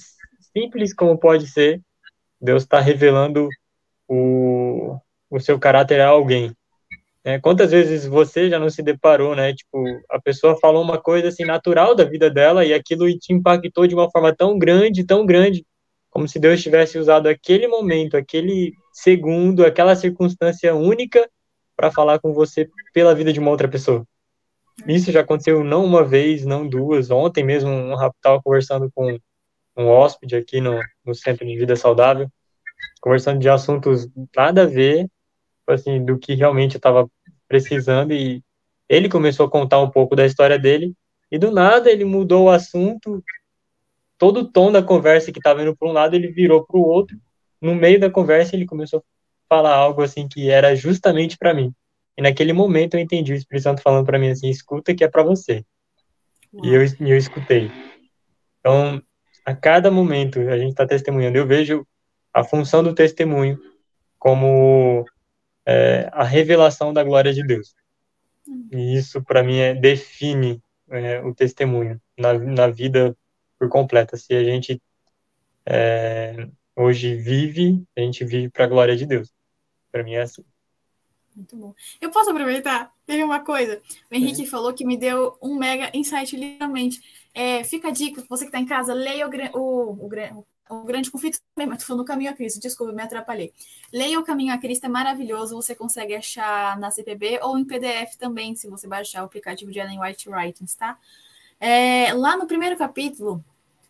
simples 0.55 0.95
como 0.95 1.19
pode 1.19 1.49
ser, 1.49 1.83
Deus 2.45 2.63
está 2.63 2.79
revelando 2.79 3.49
o, 4.07 4.99
o 5.31 5.41
seu 5.41 5.59
caráter 5.59 6.01
a 6.01 6.09
alguém. 6.09 6.55
É, 7.25 7.39
quantas 7.39 7.71
vezes 7.71 8.05
você 8.05 8.51
já 8.51 8.59
não 8.59 8.69
se 8.69 8.83
deparou, 8.83 9.35
né? 9.35 9.55
Tipo, 9.55 9.83
a 10.11 10.21
pessoa 10.21 10.59
falou 10.61 10.83
uma 10.83 11.01
coisa 11.01 11.29
assim 11.29 11.45
natural 11.45 11.95
da 11.95 12.05
vida 12.05 12.29
dela 12.29 12.67
e 12.67 12.75
aquilo 12.75 13.09
te 13.19 13.33
impactou 13.33 13.87
de 13.87 13.95
uma 13.95 14.11
forma 14.11 14.35
tão 14.35 14.59
grande, 14.59 15.07
tão 15.07 15.25
grande, 15.25 15.65
como 16.11 16.29
se 16.29 16.39
Deus 16.39 16.63
tivesse 16.63 16.99
usado 16.99 17.27
aquele 17.27 17.67
momento, 17.67 18.15
aquele 18.15 18.75
segundo, 18.93 19.65
aquela 19.65 19.97
circunstância 19.97 20.75
única 20.75 21.27
para 21.75 21.91
falar 21.91 22.19
com 22.19 22.35
você 22.35 22.69
pela 22.93 23.15
vida 23.15 23.33
de 23.33 23.41
uma 23.41 23.51
outra 23.51 23.69
pessoa. 23.69 24.07
Isso 24.87 25.11
já 25.11 25.21
aconteceu 25.21 25.65
não 25.65 25.85
uma 25.85 26.05
vez, 26.05 26.45
não 26.45 26.69
duas. 26.69 27.11
Ontem 27.11 27.43
mesmo, 27.43 27.71
um 27.71 27.95
rapaz 27.95 28.17
estava 28.17 28.43
conversando 28.43 28.91
com 28.95 29.19
um 29.77 29.87
hóspede 29.87 30.37
aqui 30.37 30.61
no, 30.61 30.81
no 31.05 31.15
Centro 31.15 31.47
de 31.47 31.57
Vida 31.57 31.77
Saudável, 31.77 32.29
conversando 33.01 33.41
de 33.41 33.49
assuntos 33.49 34.09
nada 34.35 34.63
a 34.63 34.67
ver, 34.67 35.09
assim, 35.67 36.05
do 36.05 36.19
que 36.19 36.35
realmente 36.35 36.75
eu 36.75 36.79
estava 36.79 37.09
precisando, 37.49 38.13
e 38.13 38.43
ele 38.89 39.09
começou 39.09 39.47
a 39.47 39.51
contar 39.51 39.81
um 39.81 39.91
pouco 39.91 40.15
da 40.15 40.27
história 40.27 40.59
dele, 40.59 40.95
e 41.31 41.39
do 41.39 41.51
nada 41.51 41.91
ele 41.91 42.05
mudou 42.05 42.45
o 42.45 42.51
assunto, 42.51 43.23
todo 44.19 44.41
o 44.41 44.51
tom 44.51 44.71
da 44.71 44.83
conversa 44.83 45.33
que 45.33 45.39
estava 45.39 45.63
indo 45.63 45.77
para 45.77 45.89
um 45.89 45.93
lado, 45.93 46.15
ele 46.15 46.29
virou 46.29 46.65
para 46.65 46.77
o 46.77 46.83
outro, 46.83 47.17
no 47.61 47.75
meio 47.75 47.99
da 47.99 48.11
conversa 48.11 48.55
ele 48.55 48.67
começou 48.67 49.01
a 49.01 49.03
falar 49.49 49.75
algo 49.75 50.03
assim 50.03 50.29
que 50.29 50.51
era 50.51 50.75
justamente 50.77 51.37
para 51.37 51.55
mim. 51.55 51.73
E 52.17 52.23
naquele 52.23 52.53
momento 52.53 52.95
eu 52.95 53.01
entendi 53.01 53.33
o 53.33 53.37
Espírito 53.37 53.65
Santo 53.65 53.83
falando 53.83 54.07
para 54.07 54.19
mim 54.19 54.29
assim, 54.29 54.49
escuta 54.49 54.95
que 54.95 55.03
é 55.03 55.09
para 55.09 55.23
você. 55.23 55.65
E 56.63 56.69
eu, 56.69 56.83
eu 57.01 57.17
escutei. 57.17 57.71
Então, 58.61 59.03
a 59.45 59.55
cada 59.55 59.91
momento 59.91 60.41
a 60.41 60.59
gente 60.59 60.71
está 60.71 60.87
testemunhando, 60.87 61.37
eu 61.37 61.47
vejo 61.47 61.87
a 62.33 62.43
função 62.43 62.83
do 62.83 62.95
testemunho 62.95 63.59
como 64.19 65.05
é, 65.67 66.09
a 66.13 66.25
revelação 66.25 66.93
da 66.93 67.05
glória 67.05 67.33
de 67.33 67.47
Deus. 67.47 67.75
E 68.73 68.97
isso, 68.97 69.23
para 69.23 69.43
mim, 69.43 69.59
é, 69.59 69.75
define 69.75 70.63
é, 70.91 71.21
o 71.21 71.35
testemunho 71.35 72.01
na, 72.19 72.35
na 72.35 72.69
vida 72.69 73.17
por 73.59 73.69
completa. 73.69 74.17
Se 74.17 74.35
a 74.35 74.43
gente 74.43 74.81
é, 75.67 76.49
hoje 76.77 77.15
vive, 77.15 77.83
a 77.97 78.01
gente 78.01 78.25
vive 78.25 78.51
para 78.51 78.65
a 78.65 78.69
glória 78.69 78.97
de 78.97 79.07
Deus. 79.07 79.33
Para 79.93 80.03
mim 80.03 80.15
é 80.15 80.23
assim. 80.23 80.45
Muito 81.35 81.57
bom. 81.57 81.75
Eu 82.01 82.11
posso 82.11 82.31
aproveitar? 82.31 82.93
Teve 83.07 83.23
uma 83.25 83.41
coisa. 83.41 83.83
O 84.11 84.15
Henrique 84.15 84.43
é. 84.43 84.47
falou 84.47 84.73
que 84.73 84.85
me 84.85 84.97
deu 84.97 85.37
um 85.43 85.57
mega 85.57 85.91
insight, 85.93 86.37
literalmente. 86.37 87.01
É, 87.35 87.65
fica 87.65 87.89
a 87.89 87.91
dica, 87.91 88.25
você 88.29 88.45
que 88.45 88.49
está 88.49 88.61
em 88.61 88.67
casa, 88.67 88.95
leia 88.95 89.27
o, 89.27 89.59
o, 89.59 90.07
o, 90.07 90.47
o 90.71 90.85
Grande 90.85 91.11
Conflito 91.11 91.41
também, 91.55 91.69
mas 91.69 91.81
tô 91.81 91.87
falando 91.87 92.03
o 92.03 92.05
Caminho 92.05 92.31
a 92.31 92.35
Cristo, 92.35 92.61
desculpa, 92.61 92.93
me 92.93 93.03
atrapalhei. 93.03 93.53
Leia 93.93 94.19
o 94.19 94.25
Caminho 94.25 94.55
a 94.55 94.59
Cristo, 94.59 94.85
é 94.85 94.89
maravilhoso, 94.89 95.57
você 95.57 95.75
consegue 95.75 96.15
achar 96.15 96.79
na 96.79 96.91
CPB 96.91 97.41
ou 97.43 97.59
em 97.59 97.65
PDF 97.65 98.17
também, 98.17 98.55
se 98.55 98.69
você 98.69 98.87
baixar 98.87 99.23
o 99.23 99.27
aplicativo 99.27 99.73
de 99.73 99.79
Ellen 99.79 100.01
White 100.01 100.29
Writings, 100.29 100.75
tá? 100.75 100.99
É, 101.59 102.13
lá 102.15 102.37
no 102.37 102.47
primeiro 102.47 102.77
capítulo, 102.77 103.45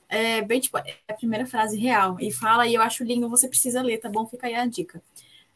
é 0.09 0.43
bem 0.43 0.61
tipo, 0.61 0.79
é 0.79 0.97
a 1.09 1.15
primeira 1.15 1.47
frase 1.47 1.79
real, 1.79 2.17
e 2.21 2.33
fala, 2.33 2.67
e 2.67 2.75
eu 2.75 2.83
acho 2.83 3.05
lindo, 3.05 3.29
você 3.29 3.49
precisa 3.49 3.83
ler, 3.83 3.99
tá 3.99 4.09
bom? 4.09 4.27
Fica 4.27 4.47
aí 4.47 4.55
a 4.55 4.67
dica. 4.67 5.03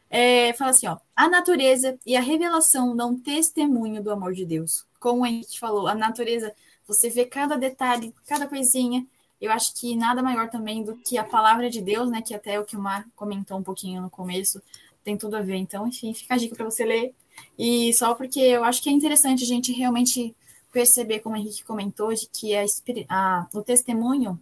É, 0.09 0.53
fala 0.53 0.71
assim, 0.71 0.87
ó, 0.87 0.97
a 1.15 1.29
natureza 1.29 1.99
e 2.05 2.15
a 2.15 2.21
revelação 2.21 2.95
dão 2.95 3.17
testemunho 3.17 4.01
do 4.01 4.11
amor 4.11 4.33
de 4.33 4.45
Deus. 4.45 4.85
Como 4.99 5.23
a 5.23 5.27
gente 5.27 5.59
falou, 5.59 5.87
a 5.87 5.95
natureza, 5.95 6.53
você 6.87 7.09
vê 7.09 7.25
cada 7.25 7.55
detalhe, 7.57 8.13
cada 8.25 8.47
coisinha, 8.47 9.05
eu 9.39 9.51
acho 9.51 9.73
que 9.75 9.95
nada 9.95 10.21
maior 10.21 10.49
também 10.49 10.83
do 10.83 10.97
que 10.97 11.17
a 11.17 11.23
palavra 11.23 11.69
de 11.69 11.81
Deus, 11.81 12.09
né? 12.09 12.21
Que 12.21 12.33
até 12.33 12.59
o 12.59 12.65
que 12.65 12.75
o 12.75 12.81
Mar 12.81 13.05
comentou 13.15 13.57
um 13.57 13.63
pouquinho 13.63 14.01
no 14.01 14.09
começo 14.09 14.61
tem 15.03 15.17
tudo 15.17 15.37
a 15.37 15.41
ver. 15.41 15.55
Então, 15.55 15.87
enfim, 15.87 16.13
fica 16.13 16.33
a 16.33 16.37
dica 16.37 16.55
para 16.55 16.65
você 16.65 16.83
ler. 16.83 17.13
E 17.57 17.93
só 17.93 18.13
porque 18.13 18.39
eu 18.39 18.63
acho 18.63 18.81
que 18.81 18.89
é 18.89 18.91
interessante 18.91 19.43
a 19.43 19.47
gente 19.47 19.71
realmente 19.71 20.35
perceber, 20.71 21.19
como 21.19 21.35
o 21.35 21.37
Henrique 21.37 21.63
comentou, 21.63 22.13
de 22.13 22.27
que 22.27 22.53
a, 22.55 22.65
a, 23.09 23.47
o 23.53 23.61
testemunho 23.61 24.39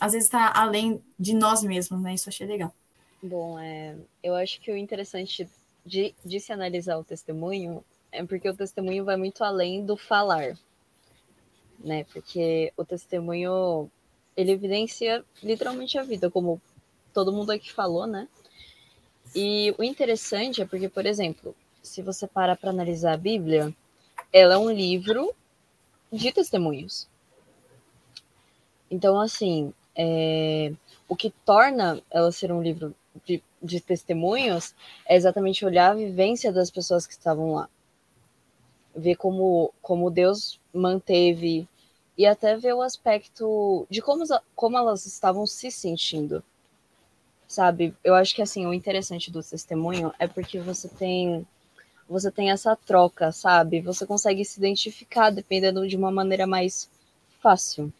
às 0.00 0.12
vezes 0.12 0.26
está 0.26 0.50
além 0.54 1.00
de 1.18 1.34
nós 1.34 1.62
mesmos, 1.62 2.00
né? 2.00 2.14
Isso 2.14 2.28
eu 2.28 2.32
achei 2.32 2.46
legal. 2.46 2.74
Bom, 3.22 3.56
é, 3.56 3.94
eu 4.20 4.34
acho 4.34 4.60
que 4.60 4.72
o 4.72 4.76
interessante 4.76 5.48
de, 5.86 6.12
de 6.24 6.40
se 6.40 6.52
analisar 6.52 6.98
o 6.98 7.04
testemunho 7.04 7.84
é 8.10 8.24
porque 8.24 8.48
o 8.48 8.56
testemunho 8.56 9.04
vai 9.04 9.16
muito 9.16 9.44
além 9.44 9.86
do 9.86 9.96
falar, 9.96 10.58
né? 11.78 12.02
Porque 12.12 12.72
o 12.76 12.84
testemunho 12.84 13.88
ele 14.36 14.50
evidencia 14.50 15.24
literalmente 15.40 15.96
a 15.98 16.02
vida, 16.02 16.28
como 16.28 16.60
todo 17.14 17.32
mundo 17.32 17.52
aqui 17.52 17.72
falou, 17.72 18.08
né? 18.08 18.26
E 19.34 19.72
o 19.78 19.84
interessante 19.84 20.60
é 20.60 20.66
porque, 20.66 20.88
por 20.88 21.06
exemplo, 21.06 21.54
se 21.80 22.02
você 22.02 22.26
para 22.26 22.56
para 22.56 22.70
analisar 22.70 23.14
a 23.14 23.16
Bíblia, 23.16 23.72
ela 24.32 24.54
é 24.54 24.58
um 24.58 24.70
livro 24.70 25.32
de 26.12 26.32
testemunhos. 26.32 27.08
Então, 28.90 29.20
assim, 29.20 29.72
é, 29.94 30.72
o 31.08 31.14
que 31.14 31.30
torna 31.30 32.02
ela 32.10 32.32
ser 32.32 32.50
um 32.50 32.60
livro 32.60 32.94
de, 33.24 33.42
de 33.62 33.80
testemunhos 33.80 34.74
é 35.06 35.16
exatamente 35.16 35.64
olhar 35.64 35.90
a 35.90 35.94
vivência 35.94 36.52
das 36.52 36.70
pessoas 36.70 37.06
que 37.06 37.12
estavam 37.12 37.54
lá. 37.54 37.68
Ver 38.94 39.16
como, 39.16 39.72
como 39.80 40.10
Deus 40.10 40.60
manteve 40.72 41.66
e 42.16 42.26
até 42.26 42.56
ver 42.56 42.74
o 42.74 42.82
aspecto 42.82 43.86
de 43.88 44.02
como, 44.02 44.24
como 44.54 44.76
elas 44.76 45.06
estavam 45.06 45.46
se 45.46 45.70
sentindo. 45.70 46.42
Sabe? 47.46 47.94
Eu 48.02 48.14
acho 48.14 48.34
que 48.34 48.42
assim, 48.42 48.66
o 48.66 48.72
interessante 48.72 49.30
do 49.30 49.42
testemunho 49.42 50.12
é 50.18 50.26
porque 50.26 50.58
você 50.58 50.88
tem 50.88 51.46
você 52.08 52.30
tem 52.30 52.50
essa 52.50 52.76
troca, 52.76 53.32
sabe? 53.32 53.80
Você 53.80 54.06
consegue 54.06 54.44
se 54.44 54.58
identificar 54.58 55.30
dependendo 55.30 55.86
de 55.88 55.96
uma 55.96 56.10
maneira 56.10 56.46
mais 56.46 56.90
fácil. 57.40 57.92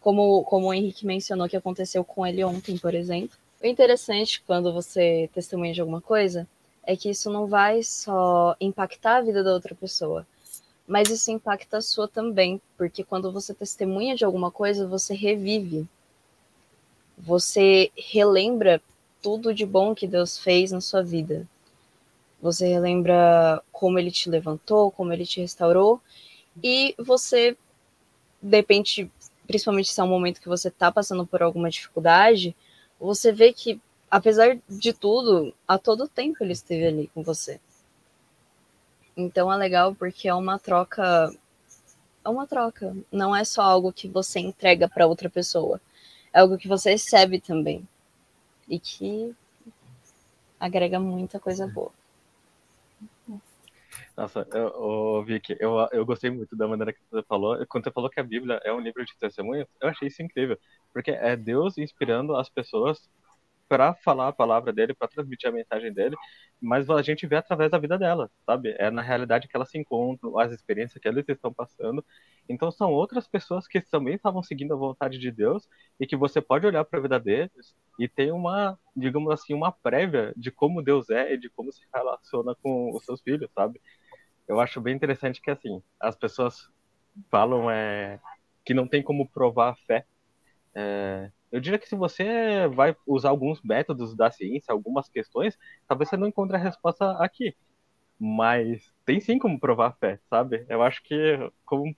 Como, 0.00 0.42
como 0.44 0.66
o 0.66 0.74
Henrique 0.74 1.06
mencionou 1.06 1.48
que 1.48 1.56
aconteceu 1.56 2.04
com 2.04 2.26
ele 2.26 2.42
ontem, 2.42 2.76
por 2.76 2.92
exemplo. 2.92 3.36
O 3.62 3.66
interessante 3.66 4.42
quando 4.44 4.72
você 4.72 5.30
testemunha 5.32 5.72
de 5.72 5.80
alguma 5.80 6.00
coisa 6.00 6.48
é 6.82 6.96
que 6.96 7.08
isso 7.08 7.30
não 7.30 7.46
vai 7.46 7.80
só 7.84 8.56
impactar 8.60 9.18
a 9.18 9.20
vida 9.22 9.44
da 9.44 9.52
outra 9.52 9.72
pessoa, 9.72 10.26
mas 10.84 11.08
isso 11.08 11.30
impacta 11.30 11.76
a 11.76 11.80
sua 11.80 12.08
também, 12.08 12.60
porque 12.76 13.04
quando 13.04 13.30
você 13.30 13.54
testemunha 13.54 14.16
de 14.16 14.24
alguma 14.24 14.50
coisa, 14.50 14.84
você 14.88 15.14
revive. 15.14 15.86
Você 17.16 17.92
relembra 17.96 18.82
tudo 19.22 19.54
de 19.54 19.64
bom 19.64 19.94
que 19.94 20.08
Deus 20.08 20.36
fez 20.36 20.72
na 20.72 20.80
sua 20.80 21.00
vida. 21.00 21.46
Você 22.40 22.66
relembra 22.66 23.62
como 23.70 23.96
ele 23.96 24.10
te 24.10 24.28
levantou, 24.28 24.90
como 24.90 25.12
ele 25.12 25.24
te 25.24 25.40
restaurou, 25.40 26.00
e 26.60 26.96
você, 26.98 27.56
de 28.42 28.56
repente, 28.56 29.08
principalmente 29.46 29.92
se 29.92 30.00
é 30.00 30.02
um 30.02 30.08
momento 30.08 30.40
que 30.40 30.48
você 30.48 30.66
está 30.66 30.90
passando 30.90 31.24
por 31.24 31.40
alguma 31.44 31.70
dificuldade, 31.70 32.56
você 33.06 33.32
vê 33.32 33.52
que, 33.52 33.80
apesar 34.10 34.58
de 34.68 34.92
tudo, 34.92 35.52
a 35.66 35.76
todo 35.76 36.08
tempo 36.08 36.38
ele 36.40 36.52
esteve 36.52 36.86
ali 36.86 37.10
com 37.12 37.22
você. 37.22 37.60
Então 39.16 39.52
é 39.52 39.56
legal 39.56 39.94
porque 39.94 40.28
é 40.28 40.34
uma 40.34 40.58
troca. 40.58 41.34
É 42.24 42.28
uma 42.28 42.46
troca. 42.46 42.96
Não 43.10 43.34
é 43.34 43.44
só 43.44 43.62
algo 43.62 43.92
que 43.92 44.08
você 44.08 44.38
entrega 44.40 44.88
para 44.88 45.06
outra 45.06 45.28
pessoa. 45.28 45.80
É 46.32 46.40
algo 46.40 46.56
que 46.56 46.68
você 46.68 46.92
recebe 46.92 47.40
também. 47.40 47.86
E 48.68 48.78
que 48.78 49.34
agrega 50.58 51.00
muita 51.00 51.40
coisa 51.40 51.66
boa. 51.66 51.90
Nossa, 54.16 54.46
eu, 54.52 54.68
eu, 54.68 55.24
Vicky, 55.24 55.56
eu, 55.58 55.76
eu 55.90 56.04
gostei 56.04 56.30
muito 56.30 56.54
da 56.54 56.68
maneira 56.68 56.92
que 56.92 57.00
você 57.10 57.22
falou. 57.24 57.66
Quando 57.66 57.84
você 57.84 57.90
falou 57.90 58.10
que 58.10 58.20
a 58.20 58.24
Bíblia 58.24 58.60
é 58.64 58.72
um 58.72 58.80
livro 58.80 59.04
de 59.04 59.16
testemunhas, 59.16 59.66
eu 59.80 59.88
achei 59.88 60.08
isso 60.08 60.22
incrível. 60.22 60.58
Porque 60.92 61.10
é 61.10 61.36
Deus 61.36 61.78
inspirando 61.78 62.36
as 62.36 62.48
pessoas 62.48 63.10
para 63.72 63.94
falar 63.94 64.28
a 64.28 64.32
palavra 64.32 64.70
dele, 64.70 64.92
para 64.92 65.08
transmitir 65.08 65.48
a 65.48 65.52
mensagem 65.52 65.90
dele, 65.94 66.14
mas 66.60 66.90
a 66.90 67.00
gente 67.00 67.26
vê 67.26 67.36
através 67.36 67.70
da 67.70 67.78
vida 67.78 67.96
dela, 67.96 68.30
sabe? 68.44 68.76
É 68.78 68.90
na 68.90 69.00
realidade 69.00 69.48
que 69.48 69.56
elas 69.56 69.70
se 69.70 69.78
encontram, 69.78 70.38
as 70.38 70.52
experiências 70.52 71.00
que 71.00 71.08
eles 71.08 71.24
estão 71.26 71.50
passando. 71.50 72.04
Então 72.46 72.70
são 72.70 72.92
outras 72.92 73.26
pessoas 73.26 73.66
que 73.66 73.80
também 73.80 74.16
estavam 74.16 74.42
seguindo 74.42 74.74
a 74.74 74.76
vontade 74.76 75.18
de 75.18 75.30
Deus 75.30 75.66
e 75.98 76.06
que 76.06 76.16
você 76.16 76.38
pode 76.38 76.66
olhar 76.66 76.84
para 76.84 76.98
a 76.98 77.02
vida 77.02 77.18
deles 77.18 77.74
e 77.98 78.06
tem 78.06 78.30
uma, 78.30 78.78
digamos 78.94 79.32
assim, 79.32 79.54
uma 79.54 79.72
prévia 79.72 80.34
de 80.36 80.50
como 80.50 80.82
Deus 80.82 81.08
é 81.08 81.32
e 81.32 81.38
de 81.38 81.48
como 81.48 81.72
se 81.72 81.80
relaciona 81.94 82.54
com 82.62 82.94
os 82.94 83.04
seus 83.06 83.22
filhos, 83.22 83.50
sabe? 83.54 83.80
Eu 84.46 84.60
acho 84.60 84.82
bem 84.82 84.94
interessante 84.94 85.40
que 85.40 85.50
assim, 85.50 85.82
as 85.98 86.14
pessoas 86.14 86.68
falam 87.30 87.70
é, 87.70 88.20
que 88.66 88.74
não 88.74 88.86
tem 88.86 89.02
como 89.02 89.28
provar 89.28 89.70
a 89.70 89.76
fé. 89.86 90.04
É, 90.74 91.30
eu 91.50 91.60
diria 91.60 91.78
que 91.78 91.88
se 91.88 91.94
você 91.96 92.66
vai 92.68 92.96
usar 93.06 93.30
alguns 93.30 93.60
métodos 93.62 94.14
da 94.16 94.30
ciência, 94.30 94.72
algumas 94.72 95.08
questões, 95.08 95.56
talvez 95.88 96.08
você 96.08 96.16
não 96.16 96.26
encontre 96.28 96.56
a 96.56 96.60
resposta 96.60 97.12
aqui. 97.22 97.54
Mas 98.18 98.92
tem 99.04 99.20
sim 99.20 99.38
como 99.38 99.58
provar 99.58 99.88
a 99.88 99.92
fé, 99.94 100.20
sabe? 100.30 100.64
Eu 100.68 100.82
acho 100.82 101.02
que 101.02 101.14
como, 101.64 101.92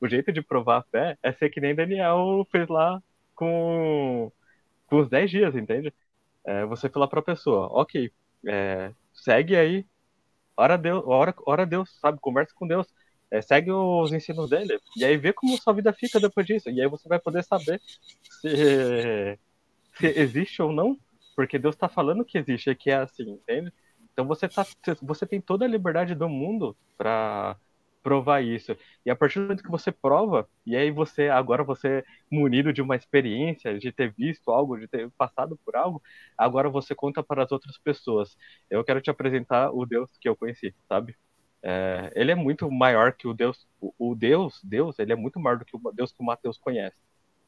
o 0.00 0.08
jeito 0.08 0.32
de 0.32 0.42
provar 0.42 0.78
a 0.78 0.82
fé 0.84 1.18
é 1.22 1.32
ser 1.32 1.50
que 1.50 1.60
nem 1.60 1.74
Daniel 1.74 2.46
fez 2.50 2.68
lá 2.68 3.00
com, 3.34 4.32
com 4.86 5.00
os 5.00 5.08
10 5.08 5.30
dias, 5.30 5.56
entende? 5.56 5.94
É, 6.46 6.64
você 6.66 6.88
falar 6.90 7.08
para 7.08 7.20
a 7.20 7.22
pessoa, 7.24 7.68
ok, 7.72 8.12
é, 8.48 8.92
segue 9.14 9.56
aí, 9.56 9.86
ora 10.56 10.76
Deus, 10.78 11.02
ora, 11.06 11.34
ora 11.46 11.66
Deus, 11.66 11.98
sabe? 12.00 12.18
Conversa 12.20 12.52
com 12.54 12.66
Deus 12.66 12.86
é, 13.30 13.42
segue 13.42 13.70
os 13.70 14.12
ensinos 14.12 14.50
dele 14.50 14.78
e 14.96 15.04
aí 15.04 15.16
vê 15.16 15.32
como 15.32 15.56
sua 15.58 15.72
vida 15.72 15.92
fica 15.92 16.20
depois 16.20 16.46
disso. 16.46 16.70
E 16.70 16.80
aí 16.80 16.88
você 16.88 17.08
vai 17.08 17.18
poder 17.18 17.44
saber 17.44 17.80
se, 18.40 19.38
se 19.94 20.06
existe 20.06 20.62
ou 20.62 20.72
não, 20.72 20.96
porque 21.36 21.58
Deus 21.58 21.74
está 21.74 21.88
falando 21.88 22.24
que 22.24 22.38
existe, 22.38 22.74
que 22.74 22.90
é 22.90 22.96
assim, 22.96 23.30
entende? 23.30 23.72
Então 24.12 24.26
você, 24.26 24.48
tá, 24.48 24.66
você 25.02 25.26
tem 25.26 25.40
toda 25.40 25.64
a 25.64 25.68
liberdade 25.68 26.14
do 26.14 26.28
mundo 26.28 26.76
para 26.96 27.56
provar 28.02 28.42
isso. 28.42 28.76
E 29.04 29.10
a 29.10 29.16
partir 29.16 29.38
do 29.38 29.42
momento 29.42 29.62
que 29.62 29.70
você 29.70 29.92
prova, 29.92 30.48
e 30.66 30.76
aí 30.76 30.90
você, 30.90 31.28
agora 31.28 31.62
você 31.62 32.04
munido 32.30 32.72
de 32.72 32.80
uma 32.82 32.96
experiência, 32.96 33.78
de 33.78 33.92
ter 33.92 34.12
visto 34.12 34.50
algo, 34.50 34.78
de 34.78 34.88
ter 34.88 35.10
passado 35.12 35.58
por 35.64 35.76
algo, 35.76 36.02
agora 36.36 36.68
você 36.70 36.94
conta 36.94 37.22
para 37.22 37.44
as 37.44 37.52
outras 37.52 37.78
pessoas. 37.78 38.36
Eu 38.70 38.82
quero 38.84 39.00
te 39.00 39.10
apresentar 39.10 39.70
o 39.72 39.84
Deus 39.86 40.10
que 40.20 40.28
eu 40.28 40.36
conheci, 40.36 40.74
sabe? 40.88 41.14
É, 41.62 42.12
ele 42.14 42.30
é 42.30 42.34
muito 42.34 42.70
maior 42.70 43.12
que 43.12 43.26
o 43.26 43.34
Deus, 43.34 43.66
o, 43.80 43.92
o, 43.98 44.14
Deus, 44.14 44.60
Deus, 44.62 44.98
ele 44.98 45.12
é 45.12 45.16
muito 45.16 45.40
maior 45.40 45.58
do 45.58 45.64
que 45.64 45.76
o 45.76 45.92
Deus 45.92 46.12
que 46.12 46.22
o 46.22 46.24
Mateus 46.24 46.58
conhece. 46.58 46.96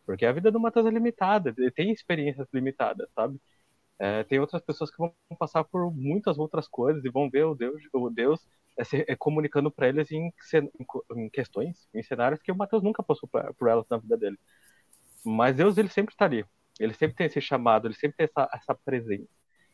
Porque 0.05 0.27
a 0.27 0.33
vida 0.33 0.51
do 0.51 0.61
Mateus 0.61 0.87
é 0.87 0.91
limitada, 0.91 1.55
ele 1.57 1.71
tem 1.71 1.93
experiências 1.93 2.49
limitadas, 2.53 3.09
sabe? 3.15 3.41
É, 3.99 4.25
tem 4.25 4.41
outras 4.41 4.63
pessoas 4.63 4.91
que 4.91 4.99
vão 4.99 5.15
passar 5.39 5.63
por 5.65 5.93
muitas 5.95 6.39
outras 6.39 6.67
coisas 6.67 7.05
e 7.05 7.11
vão 7.11 7.31
ver 7.31 7.45
o 7.45 7.55
Deus, 7.55 7.83
o 7.93 8.11
Deus 8.11 8.41
é, 8.77 8.85
se, 8.85 9.05
é, 9.07 9.15
comunicando 9.15 9.71
para 9.71 9.89
eles 9.89 10.11
em, 10.11 10.33
em, 11.15 11.29
questões, 11.29 11.87
em 11.95 12.03
cenários 12.03 12.41
que 12.41 12.51
o 12.51 12.57
Mateus 12.57 12.83
nunca 12.83 13.03
passou 13.03 13.29
pra, 13.29 13.53
por 13.55 13.69
elas 13.69 13.87
na 13.91 13.99
vida 13.99 14.17
dele. 14.17 14.39
Mas 15.25 15.55
Deus, 15.57 15.77
ele 15.77 15.91
sempre 15.91 16.15
está 16.15 16.25
ali. 16.25 16.45
Ele 16.79 16.95
sempre 16.95 17.17
tem 17.17 17.27
esse 17.27 17.41
chamado, 17.43 17.87
ele 17.87 17.95
sempre 17.95 18.17
tem 18.17 18.25
essa, 18.25 18.49
essa 18.55 18.75
presença. 18.75 19.29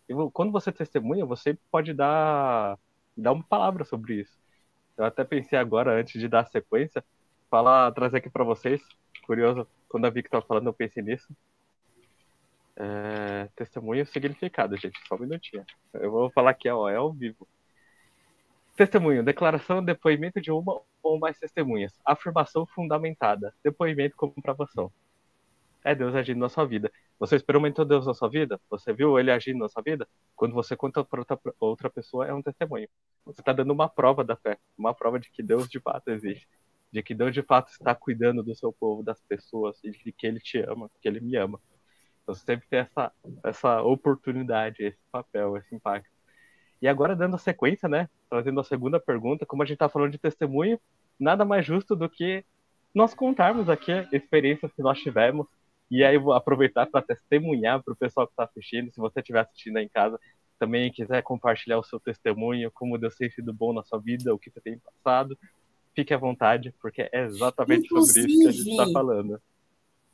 E 0.08 0.14
quando 0.32 0.52
você 0.52 0.72
testemunha, 0.72 1.24
você 1.24 1.56
pode 1.70 1.94
dar, 1.94 2.76
dar 3.16 3.32
uma 3.32 3.42
palavra 3.42 3.84
sobre 3.84 4.20
isso. 4.20 4.38
Eu 4.96 5.04
até 5.04 5.24
pensei 5.24 5.58
agora, 5.58 5.98
antes 5.98 6.20
de 6.20 6.28
dar 6.28 6.40
a 6.40 6.46
sequência, 6.46 7.04
falar, 7.50 7.92
trazer 7.92 8.18
aqui 8.18 8.30
para 8.30 8.44
vocês. 8.44 8.80
Curioso, 9.26 9.66
quando 9.88 10.06
a 10.06 10.10
Vicky 10.10 10.28
estava 10.28 10.44
falando, 10.44 10.68
eu 10.68 10.72
pensei 10.72 11.02
nisso. 11.02 11.28
É, 12.76 13.48
testemunho 13.56 14.06
significado, 14.06 14.76
gente. 14.76 14.98
Só 15.08 15.16
um 15.16 15.20
minutinho. 15.20 15.64
Eu 15.94 16.10
vou 16.10 16.30
falar 16.30 16.50
aqui, 16.50 16.68
ó, 16.68 16.88
é 16.88 16.96
ao 16.96 17.12
vivo. 17.12 17.46
Testemunho, 18.76 19.24
declaração, 19.24 19.82
depoimento 19.82 20.40
de 20.40 20.50
uma 20.50 20.82
ou 21.02 21.18
mais 21.18 21.38
testemunhas. 21.38 21.98
Afirmação 22.04 22.66
fundamentada. 22.66 23.54
Depoimento, 23.64 24.16
comprovação. 24.16 24.92
É 25.86 25.94
Deus 25.94 26.16
agindo 26.16 26.40
na 26.40 26.48
sua 26.48 26.64
vida. 26.64 26.90
Você 27.16 27.36
experimentou 27.36 27.84
Deus 27.84 28.04
na 28.04 28.12
sua 28.12 28.28
vida? 28.28 28.60
Você 28.68 28.92
viu 28.92 29.20
ele 29.20 29.30
agindo 29.30 29.60
na 29.60 29.68
sua 29.68 29.80
vida? 29.80 30.08
Quando 30.34 30.52
você 30.52 30.74
conta 30.76 31.04
para 31.04 31.20
outra, 31.20 31.38
outra 31.60 31.88
pessoa, 31.88 32.26
é 32.26 32.34
um 32.34 32.42
testemunho. 32.42 32.88
Você 33.24 33.40
está 33.40 33.52
dando 33.52 33.72
uma 33.72 33.88
prova 33.88 34.24
da 34.24 34.34
fé, 34.34 34.58
uma 34.76 34.92
prova 34.92 35.20
de 35.20 35.30
que 35.30 35.44
Deus 35.44 35.68
de 35.68 35.78
fato 35.78 36.08
existe, 36.08 36.48
de 36.90 37.04
que 37.04 37.14
Deus 37.14 37.32
de 37.32 37.40
fato 37.40 37.70
está 37.70 37.94
cuidando 37.94 38.42
do 38.42 38.52
seu 38.52 38.72
povo, 38.72 39.04
das 39.04 39.22
pessoas, 39.22 39.78
e 39.84 39.92
de 39.92 40.10
que 40.10 40.26
Ele 40.26 40.40
te 40.40 40.58
ama, 40.58 40.90
que 41.00 41.06
Ele 41.06 41.20
me 41.20 41.36
ama. 41.36 41.60
Você 42.26 42.44
sempre 42.44 42.66
tem 42.68 42.80
essa, 42.80 43.12
essa 43.44 43.80
oportunidade, 43.82 44.82
esse 44.82 44.98
papel, 45.12 45.56
esse 45.56 45.72
impacto. 45.72 46.10
E 46.82 46.88
agora, 46.88 47.14
dando 47.14 47.36
a 47.36 47.38
sequência, 47.38 47.88
né? 47.88 48.08
Trazendo 48.28 48.58
a 48.58 48.64
segunda 48.64 48.98
pergunta, 48.98 49.46
como 49.46 49.62
a 49.62 49.64
gente 49.64 49.74
está 49.74 49.88
falando 49.88 50.10
de 50.10 50.18
testemunho, 50.18 50.80
nada 51.16 51.44
mais 51.44 51.64
justo 51.64 51.94
do 51.94 52.10
que 52.10 52.44
nós 52.92 53.14
contarmos 53.14 53.68
aqui 53.68 53.92
experiências 54.10 54.72
que 54.72 54.82
nós 54.82 54.98
tivemos. 54.98 55.46
E 55.90 56.04
aí, 56.04 56.18
vou 56.18 56.32
aproveitar 56.32 56.86
para 56.86 57.02
testemunhar 57.02 57.82
para 57.82 57.92
o 57.92 57.96
pessoal 57.96 58.26
que 58.26 58.32
está 58.32 58.44
assistindo, 58.44 58.90
se 58.90 58.98
você 58.98 59.20
estiver 59.20 59.40
assistindo 59.40 59.76
aí 59.76 59.84
em 59.84 59.88
casa, 59.88 60.18
também 60.58 60.90
quiser 60.90 61.22
compartilhar 61.22 61.78
o 61.78 61.84
seu 61.84 62.00
testemunho, 62.00 62.70
como 62.72 62.98
Deus 62.98 63.14
tem 63.14 63.30
sido 63.30 63.52
bom 63.52 63.72
na 63.72 63.82
sua 63.82 63.98
vida, 63.98 64.34
o 64.34 64.38
que 64.38 64.50
você 64.50 64.60
tem 64.60 64.78
passado, 64.78 65.38
fique 65.94 66.12
à 66.12 66.18
vontade, 66.18 66.74
porque 66.80 67.08
é 67.12 67.24
exatamente 67.24 67.86
Inclusive, 67.86 68.20
sobre 68.20 68.32
isso 68.32 68.42
que 68.42 68.48
a 68.48 68.52
gente 68.52 68.70
está 68.70 68.92
falando. 68.92 69.40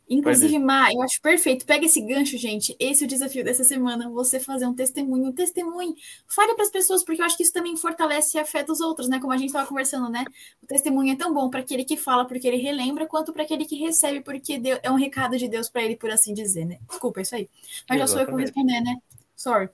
Inclusive, 0.08 0.58
Má, 0.58 0.92
eu 0.92 1.00
acho 1.02 1.20
perfeito. 1.22 1.64
Pega 1.64 1.86
esse 1.86 2.00
gancho, 2.00 2.36
gente. 2.36 2.76
Esse 2.78 3.04
é 3.04 3.06
o 3.06 3.08
desafio 3.08 3.42
dessa 3.44 3.64
semana. 3.64 4.10
Você 4.10 4.38
fazer 4.38 4.66
um 4.66 4.74
testemunho. 4.74 5.26
Um 5.26 5.32
testemunho. 5.32 5.94
Fale 6.26 6.54
para 6.54 6.64
as 6.64 6.70
pessoas, 6.70 7.02
porque 7.02 7.20
eu 7.20 7.24
acho 7.24 7.36
que 7.36 7.42
isso 7.42 7.52
também 7.52 7.76
fortalece 7.76 8.38
a 8.38 8.44
fé 8.44 8.62
dos 8.62 8.80
outros, 8.80 9.08
né? 9.08 9.18
Como 9.20 9.32
a 9.32 9.36
gente 9.36 9.48
estava 9.48 9.66
conversando, 9.66 10.10
né? 10.10 10.24
O 10.62 10.66
testemunho 10.66 11.12
é 11.12 11.16
tão 11.16 11.32
bom 11.32 11.48
para 11.48 11.60
aquele 11.60 11.84
que 11.84 11.96
fala, 11.96 12.26
porque 12.26 12.46
ele 12.46 12.58
relembra, 12.58 13.06
quanto 13.06 13.32
para 13.32 13.42
aquele 13.42 13.64
que 13.64 13.76
recebe, 13.76 14.20
porque 14.20 14.58
Deus, 14.58 14.80
é 14.82 14.90
um 14.90 14.96
recado 14.96 15.38
de 15.38 15.48
Deus 15.48 15.68
para 15.68 15.82
ele, 15.82 15.96
por 15.96 16.10
assim 16.10 16.34
dizer, 16.34 16.66
né? 16.66 16.78
Desculpa, 16.88 17.20
é 17.20 17.22
isso 17.22 17.34
aí. 17.34 17.48
Mas 17.88 17.98
já 17.98 18.06
sou 18.06 18.20
eu 18.20 18.26
que 18.26 18.32
vou 18.32 18.40
responder, 18.40 18.80
né? 18.80 18.96
Sorry. 19.34 19.70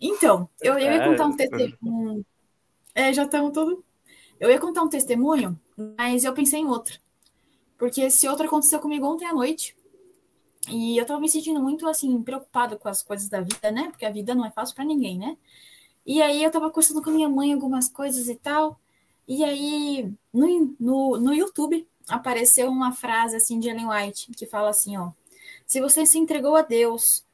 Então, 0.00 0.48
eu, 0.60 0.78
eu 0.78 0.92
ia 0.92 1.04
contar 1.04 1.26
um 1.26 1.34
é. 1.34 1.36
testemunho. 1.36 2.26
É, 2.94 3.12
já 3.12 3.24
estamos 3.24 3.52
todos. 3.52 3.78
Eu 4.40 4.50
ia 4.50 4.58
contar 4.58 4.82
um 4.82 4.88
testemunho, 4.88 5.58
mas 5.96 6.24
eu 6.24 6.32
pensei 6.32 6.60
em 6.60 6.66
outro. 6.66 6.98
Porque 7.78 8.02
esse 8.02 8.28
outro 8.28 8.46
aconteceu 8.46 8.80
comigo 8.80 9.06
ontem 9.06 9.26
à 9.26 9.32
noite. 9.32 9.76
E 10.68 10.98
eu 10.98 11.06
tava 11.06 11.20
me 11.20 11.28
sentindo 11.28 11.60
muito, 11.60 11.86
assim, 11.88 12.22
preocupada 12.22 12.76
com 12.76 12.88
as 12.88 13.02
coisas 13.02 13.28
da 13.28 13.40
vida, 13.40 13.70
né? 13.70 13.88
Porque 13.90 14.04
a 14.04 14.10
vida 14.10 14.34
não 14.34 14.44
é 14.44 14.50
fácil 14.50 14.74
para 14.74 14.84
ninguém, 14.84 15.18
né? 15.18 15.36
E 16.04 16.22
aí 16.22 16.42
eu 16.42 16.50
tava 16.50 16.70
conversando 16.70 17.02
com 17.02 17.10
a 17.10 17.12
minha 17.12 17.28
mãe 17.28 17.52
algumas 17.52 17.88
coisas 17.88 18.28
e 18.28 18.34
tal. 18.34 18.80
E 19.28 19.44
aí, 19.44 20.12
no, 20.32 20.74
no, 20.78 21.16
no 21.18 21.34
YouTube, 21.34 21.86
apareceu 22.08 22.68
uma 22.68 22.92
frase, 22.92 23.36
assim, 23.36 23.58
de 23.58 23.68
Ellen 23.68 23.88
White, 23.88 24.32
que 24.32 24.46
fala 24.46 24.70
assim, 24.70 24.96
ó. 24.96 25.10
Se 25.66 25.80
você 25.80 26.06
se 26.06 26.18
entregou 26.18 26.56
a 26.56 26.62
Deus, 26.62 27.24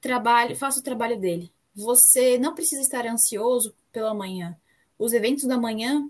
trabalhe, 0.00 0.54
faça 0.54 0.80
o 0.80 0.82
trabalho 0.82 1.18
dele. 1.18 1.52
Você 1.74 2.38
não 2.38 2.54
precisa 2.54 2.82
estar 2.82 3.06
ansioso 3.06 3.74
pela 3.92 4.14
manhã. 4.14 4.56
Os 4.98 5.12
eventos 5.12 5.44
da 5.44 5.58
manhã, 5.58 6.08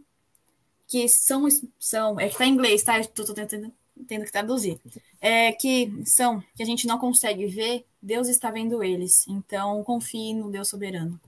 que 0.87 1.09
são, 1.09 1.47
são 1.79 2.21
é 2.21 2.29
que 2.29 2.37
tá 2.37 2.47
em 2.47 2.53
inglês, 2.53 2.83
tá? 2.83 3.03
Tô, 3.05 3.25
tô 3.25 3.35
tentando 3.35 3.73
tendo 4.07 4.25
que 4.25 4.33
traduzir, 4.33 4.81
é, 5.21 5.53
que 5.53 5.93
são 6.05 6.43
que 6.55 6.63
a 6.63 6.67
gente 6.67 6.87
não 6.87 6.99
consegue 6.99 7.47
ver, 7.47 7.85
Deus 8.03 8.29
está 8.29 8.51
vendo 8.51 8.83
eles. 8.83 9.27
Então, 9.29 9.83
confie 9.85 10.35
no 10.35 10.51
Deus 10.51 10.69
soberano. 10.69 11.21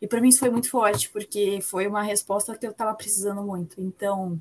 E 0.00 0.06
para 0.06 0.20
mim 0.20 0.28
isso 0.28 0.38
foi 0.38 0.50
muito 0.50 0.70
forte, 0.70 1.10
porque 1.10 1.60
foi 1.60 1.86
uma 1.86 2.02
resposta 2.02 2.56
que 2.56 2.66
eu 2.66 2.70
estava 2.70 2.94
precisando 2.94 3.42
muito. 3.42 3.80
Então, 3.80 4.40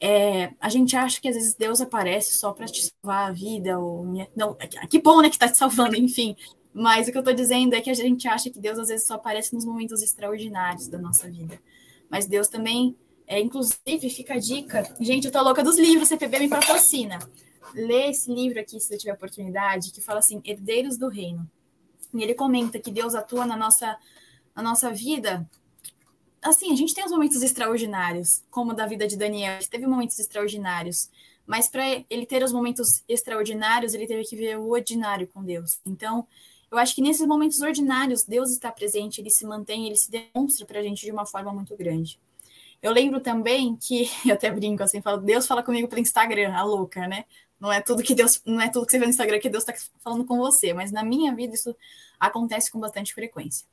é, 0.00 0.52
a 0.60 0.68
gente 0.68 0.96
acha 0.96 1.20
que 1.20 1.28
às 1.28 1.34
vezes 1.34 1.54
Deus 1.54 1.80
aparece 1.80 2.34
só 2.34 2.52
para 2.52 2.66
te 2.66 2.82
salvar 2.82 3.28
a 3.28 3.32
vida, 3.32 3.78
ou 3.78 4.04
não, 4.34 4.56
que 4.90 5.00
bom, 5.00 5.20
né, 5.20 5.28
que 5.28 5.36
está 5.36 5.48
te 5.48 5.56
salvando, 5.56 5.94
enfim. 5.96 6.36
Mas 6.74 7.06
o 7.06 7.12
que 7.12 7.18
eu 7.18 7.20
estou 7.20 7.34
dizendo 7.34 7.74
é 7.74 7.80
que 7.80 7.90
a 7.90 7.94
gente 7.94 8.26
acha 8.26 8.50
que 8.50 8.58
Deus 8.58 8.78
às 8.78 8.88
vezes 8.88 9.06
só 9.06 9.14
aparece 9.14 9.54
nos 9.54 9.64
momentos 9.64 10.02
extraordinários 10.02 10.88
da 10.88 10.98
nossa 10.98 11.30
vida. 11.30 11.60
Mas 12.10 12.26
Deus 12.26 12.48
também 12.48 12.96
é, 13.32 13.40
inclusive, 13.40 14.10
fica 14.10 14.34
a 14.34 14.38
dica. 14.38 14.94
Gente, 15.00 15.24
eu 15.26 15.32
tô 15.32 15.40
louca 15.42 15.64
dos 15.64 15.78
livros, 15.78 16.08
CPB 16.08 16.40
me 16.40 16.48
patrocina. 16.50 17.18
Lê 17.74 18.10
esse 18.10 18.30
livro 18.30 18.60
aqui, 18.60 18.78
se 18.78 18.88
você 18.88 18.98
tiver 18.98 19.14
oportunidade, 19.14 19.90
que 19.90 20.02
fala 20.02 20.18
assim, 20.18 20.42
Herdeiros 20.44 20.98
do 20.98 21.08
Reino. 21.08 21.50
E 22.12 22.22
ele 22.22 22.34
comenta 22.34 22.78
que 22.78 22.90
Deus 22.90 23.14
atua 23.14 23.46
na 23.46 23.56
nossa, 23.56 23.98
na 24.54 24.62
nossa 24.62 24.92
vida. 24.92 25.48
Assim, 26.42 26.70
a 26.74 26.76
gente 26.76 26.92
tem 26.92 27.06
os 27.06 27.10
momentos 27.10 27.40
extraordinários, 27.40 28.42
como 28.50 28.74
da 28.74 28.84
vida 28.86 29.06
de 29.06 29.16
Daniel, 29.16 29.58
teve 29.70 29.86
momentos 29.86 30.18
extraordinários. 30.18 31.08
Mas 31.46 31.68
para 31.68 32.04
ele 32.10 32.26
ter 32.26 32.42
os 32.42 32.52
momentos 32.52 33.02
extraordinários, 33.08 33.94
ele 33.94 34.06
teve 34.06 34.24
que 34.24 34.36
ver 34.36 34.58
o 34.58 34.68
ordinário 34.68 35.26
com 35.26 35.42
Deus. 35.42 35.80
Então, 35.86 36.26
eu 36.70 36.76
acho 36.76 36.94
que 36.94 37.00
nesses 37.00 37.26
momentos 37.26 37.62
ordinários, 37.62 38.24
Deus 38.24 38.50
está 38.50 38.70
presente, 38.70 39.22
ele 39.22 39.30
se 39.30 39.46
mantém, 39.46 39.86
ele 39.86 39.96
se 39.96 40.10
demonstra 40.10 40.66
para 40.66 40.80
a 40.80 40.82
gente 40.82 41.02
de 41.02 41.10
uma 41.10 41.24
forma 41.24 41.50
muito 41.50 41.74
grande. 41.78 42.20
Eu 42.82 42.92
lembro 42.92 43.20
também 43.20 43.76
que, 43.76 44.10
eu 44.26 44.34
até 44.34 44.50
brinco 44.50 44.82
assim, 44.82 45.00
falo, 45.00 45.18
Deus 45.18 45.46
fala 45.46 45.62
comigo 45.62 45.88
pelo 45.88 46.00
Instagram, 46.00 46.52
a 46.54 46.64
louca, 46.64 47.06
né? 47.06 47.24
Não 47.60 47.72
é 47.72 47.80
tudo 47.80 48.02
que 48.02 48.14
Deus, 48.14 48.42
não 48.44 48.60
é 48.60 48.68
tudo 48.68 48.84
que 48.84 48.90
você 48.90 48.98
vê 48.98 49.04
no 49.04 49.10
Instagram 49.10 49.38
que 49.38 49.48
Deus 49.48 49.66
está 49.66 49.72
falando 50.00 50.24
com 50.24 50.36
você, 50.36 50.74
mas 50.74 50.90
na 50.90 51.04
minha 51.04 51.32
vida 51.32 51.54
isso 51.54 51.76
acontece 52.18 52.72
com 52.72 52.80
bastante 52.80 53.14
frequência. 53.14 53.64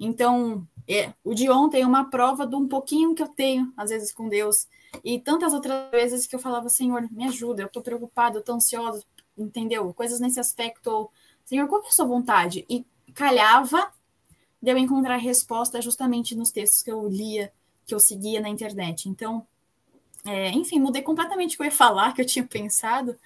Então, 0.00 0.66
é, 0.88 1.12
o 1.24 1.34
de 1.34 1.48
ontem 1.48 1.82
é 1.82 1.86
uma 1.86 2.10
prova 2.10 2.46
do 2.46 2.58
um 2.58 2.66
pouquinho 2.68 3.14
que 3.14 3.22
eu 3.22 3.28
tenho, 3.28 3.72
às 3.76 3.90
vezes, 3.90 4.12
com 4.12 4.28
Deus. 4.28 4.66
E 5.04 5.20
tantas 5.20 5.52
outras 5.52 5.90
vezes 5.90 6.26
que 6.26 6.34
eu 6.34 6.40
falava, 6.40 6.68
Senhor, 6.68 7.08
me 7.10 7.24
ajuda, 7.24 7.62
eu 7.62 7.66
estou 7.66 7.82
preocupada, 7.82 8.36
eu 8.36 8.40
estou 8.40 8.56
ansiosa, 8.56 9.04
entendeu? 9.36 9.92
Coisas 9.94 10.20
nesse 10.20 10.40
aspecto, 10.40 10.88
ou, 10.88 11.12
Senhor, 11.44 11.68
qual 11.68 11.82
é 11.82 11.88
a 11.88 11.90
sua 11.90 12.06
vontade? 12.06 12.64
E 12.68 12.84
calhava 13.12 13.92
de 14.60 14.70
eu 14.70 14.78
encontrar 14.78 15.16
resposta 15.16 15.80
justamente 15.80 16.34
nos 16.34 16.50
textos 16.50 16.82
que 16.82 16.90
eu 16.90 17.08
lia 17.08 17.52
que 17.88 17.94
eu 17.94 17.98
seguia 17.98 18.38
na 18.38 18.50
internet. 18.50 19.08
Então, 19.08 19.44
é, 20.24 20.50
enfim, 20.50 20.78
mudei 20.78 21.00
completamente 21.00 21.54
o 21.54 21.56
que 21.56 21.62
eu 21.62 21.66
ia 21.66 21.72
falar, 21.72 22.12
que 22.12 22.20
eu 22.20 22.26
tinha 22.26 22.46
pensado. 22.46 23.18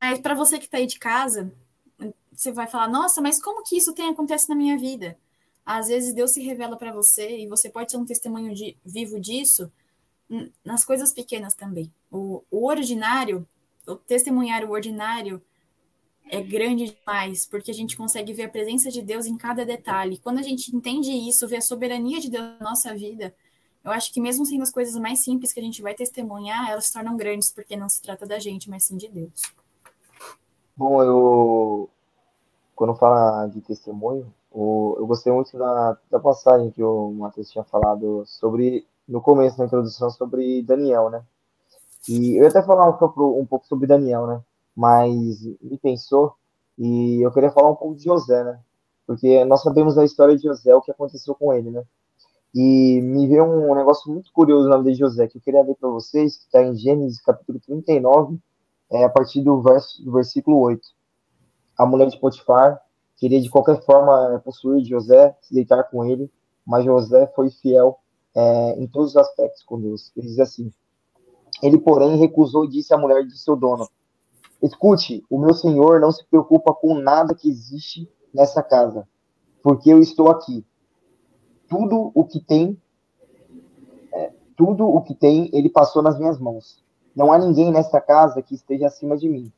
Mas 0.00 0.18
para 0.18 0.34
você 0.34 0.58
que 0.58 0.64
está 0.64 0.78
aí 0.78 0.86
de 0.86 0.98
casa, 0.98 1.54
você 2.32 2.50
vai 2.50 2.66
falar: 2.66 2.88
nossa, 2.88 3.22
mas 3.22 3.40
como 3.40 3.62
que 3.62 3.76
isso 3.76 3.94
tem 3.94 4.08
acontece 4.08 4.48
na 4.48 4.56
minha 4.56 4.76
vida? 4.76 5.16
Às 5.64 5.86
vezes 5.86 6.12
Deus 6.12 6.32
se 6.32 6.42
revela 6.42 6.76
para 6.76 6.92
você 6.92 7.38
e 7.38 7.46
você 7.46 7.70
pode 7.70 7.92
ser 7.92 7.96
um 7.96 8.04
testemunho 8.04 8.52
de, 8.52 8.76
vivo 8.84 9.18
disso 9.18 9.72
nas 10.64 10.84
coisas 10.84 11.12
pequenas 11.12 11.54
também. 11.54 11.92
O, 12.10 12.42
o 12.50 12.66
ordinário, 12.66 13.48
o 13.86 13.94
testemunhar 13.94 14.64
o 14.64 14.72
ordinário 14.72 15.40
é 16.26 16.42
grande 16.42 16.96
demais, 16.96 17.46
porque 17.46 17.70
a 17.70 17.74
gente 17.74 17.96
consegue 17.96 18.32
ver 18.32 18.44
a 18.44 18.48
presença 18.48 18.90
de 18.90 19.00
Deus 19.00 19.26
em 19.26 19.36
cada 19.36 19.64
detalhe. 19.64 20.18
Quando 20.18 20.38
a 20.38 20.42
gente 20.42 20.74
entende 20.74 21.10
isso, 21.12 21.46
vê 21.46 21.56
a 21.56 21.62
soberania 21.62 22.18
de 22.18 22.30
Deus 22.30 22.44
na 22.58 22.70
nossa 22.70 22.94
vida, 22.94 23.34
eu 23.84 23.90
acho 23.90 24.12
que 24.12 24.20
mesmo 24.20 24.46
sendo 24.46 24.62
as 24.62 24.72
coisas 24.72 24.94
mais 24.96 25.20
simples 25.20 25.52
que 25.52 25.60
a 25.60 25.62
gente 25.62 25.82
vai 25.82 25.94
testemunhar, 25.94 26.70
elas 26.70 26.86
se 26.86 26.92
tornam 26.92 27.16
grandes, 27.16 27.52
porque 27.52 27.76
não 27.76 27.88
se 27.88 28.00
trata 28.00 28.26
da 28.26 28.38
gente, 28.38 28.70
mas 28.70 28.84
sim 28.84 28.96
de 28.96 29.08
Deus. 29.08 29.42
Bom, 30.76 31.02
eu 31.02 31.90
quando 32.74 32.94
fala 32.96 33.46
de 33.46 33.60
testemunho, 33.60 34.32
eu 34.52 35.06
gostei 35.06 35.32
muito 35.32 35.56
da, 35.56 35.96
da 36.10 36.18
passagem 36.18 36.70
que 36.70 36.82
o 36.82 37.12
Matheus 37.12 37.50
tinha 37.50 37.64
falado 37.64 38.24
sobre, 38.26 38.86
no 39.06 39.20
começo 39.20 39.56
da 39.58 39.64
introdução, 39.64 40.10
sobre 40.10 40.62
Daniel, 40.62 41.10
né? 41.10 41.22
E 42.08 42.36
eu 42.36 42.46
até 42.46 42.62
falar 42.62 42.88
um 42.88 43.46
pouco 43.46 43.66
sobre 43.66 43.86
Daniel, 43.86 44.26
né? 44.26 44.40
Mas 44.76 45.44
me 45.60 45.78
pensou 45.78 46.34
e 46.76 47.24
eu 47.24 47.32
queria 47.32 47.50
falar 47.50 47.70
um 47.70 47.76
pouco 47.76 47.94
de 47.94 48.04
José, 48.04 48.42
né? 48.44 48.60
Porque 49.06 49.44
nós 49.44 49.62
sabemos 49.62 49.96
a 49.96 50.04
história 50.04 50.36
de 50.36 50.42
José, 50.42 50.74
o 50.74 50.82
que 50.82 50.90
aconteceu 50.90 51.34
com 51.34 51.52
ele, 51.52 51.70
né? 51.70 51.84
E 52.54 53.00
me 53.00 53.26
veio 53.26 53.44
um 53.44 53.74
negócio 53.74 54.12
muito 54.12 54.32
curioso 54.32 54.68
na 54.68 54.78
vida 54.78 54.92
de 54.92 54.98
José, 54.98 55.26
que 55.26 55.38
eu 55.38 55.42
queria 55.42 55.64
ver 55.64 55.74
para 55.74 55.88
vocês, 55.88 56.36
que 56.36 56.44
está 56.44 56.62
em 56.62 56.76
Gênesis 56.76 57.20
capítulo 57.20 57.58
39, 57.58 58.38
é, 58.92 59.02
a 59.02 59.08
partir 59.08 59.42
do, 59.42 59.60
verso, 59.60 60.00
do 60.04 60.12
versículo 60.12 60.60
8. 60.60 60.80
A 61.76 61.84
mulher 61.84 62.06
de 62.08 62.20
Potifar 62.20 62.80
queria 63.16 63.40
de 63.40 63.50
qualquer 63.50 63.84
forma 63.84 64.40
possuir 64.44 64.84
José, 64.84 65.36
se 65.40 65.52
deitar 65.52 65.82
com 65.90 66.04
ele, 66.04 66.30
mas 66.64 66.84
José 66.84 67.26
foi 67.34 67.50
fiel 67.50 67.98
é, 68.32 68.80
em 68.80 68.86
todos 68.86 69.10
os 69.10 69.16
aspectos 69.16 69.64
com 69.64 69.80
Deus. 69.80 70.12
Ele 70.16 70.28
diz 70.28 70.38
assim: 70.38 70.72
Ele, 71.60 71.76
porém, 71.76 72.16
recusou 72.18 72.64
e 72.64 72.68
disse 72.68 72.94
à 72.94 72.96
mulher 72.96 73.24
de 73.26 73.36
seu 73.36 73.56
dono: 73.56 73.88
Escute, 74.62 75.24
o 75.28 75.40
meu 75.40 75.54
senhor 75.54 75.98
não 75.98 76.12
se 76.12 76.24
preocupa 76.24 76.72
com 76.72 76.94
nada 76.94 77.34
que 77.34 77.50
existe 77.50 78.08
nessa 78.32 78.62
casa, 78.62 79.08
porque 79.60 79.92
eu 79.92 79.98
estou 79.98 80.30
aqui 80.30 80.64
tudo 81.74 82.12
o 82.14 82.24
que 82.24 82.38
tem, 82.38 82.80
é, 84.12 84.30
tudo 84.56 84.86
o 84.86 85.02
que 85.02 85.12
tem, 85.12 85.50
ele 85.52 85.68
passou 85.68 86.02
nas 86.02 86.16
minhas 86.16 86.38
mãos. 86.38 86.80
Não 87.16 87.32
há 87.32 87.38
ninguém 87.38 87.72
nesta 87.72 88.00
casa 88.00 88.40
que 88.40 88.54
esteja 88.54 88.86
acima 88.86 89.16
de 89.16 89.28
mim. 89.28 89.52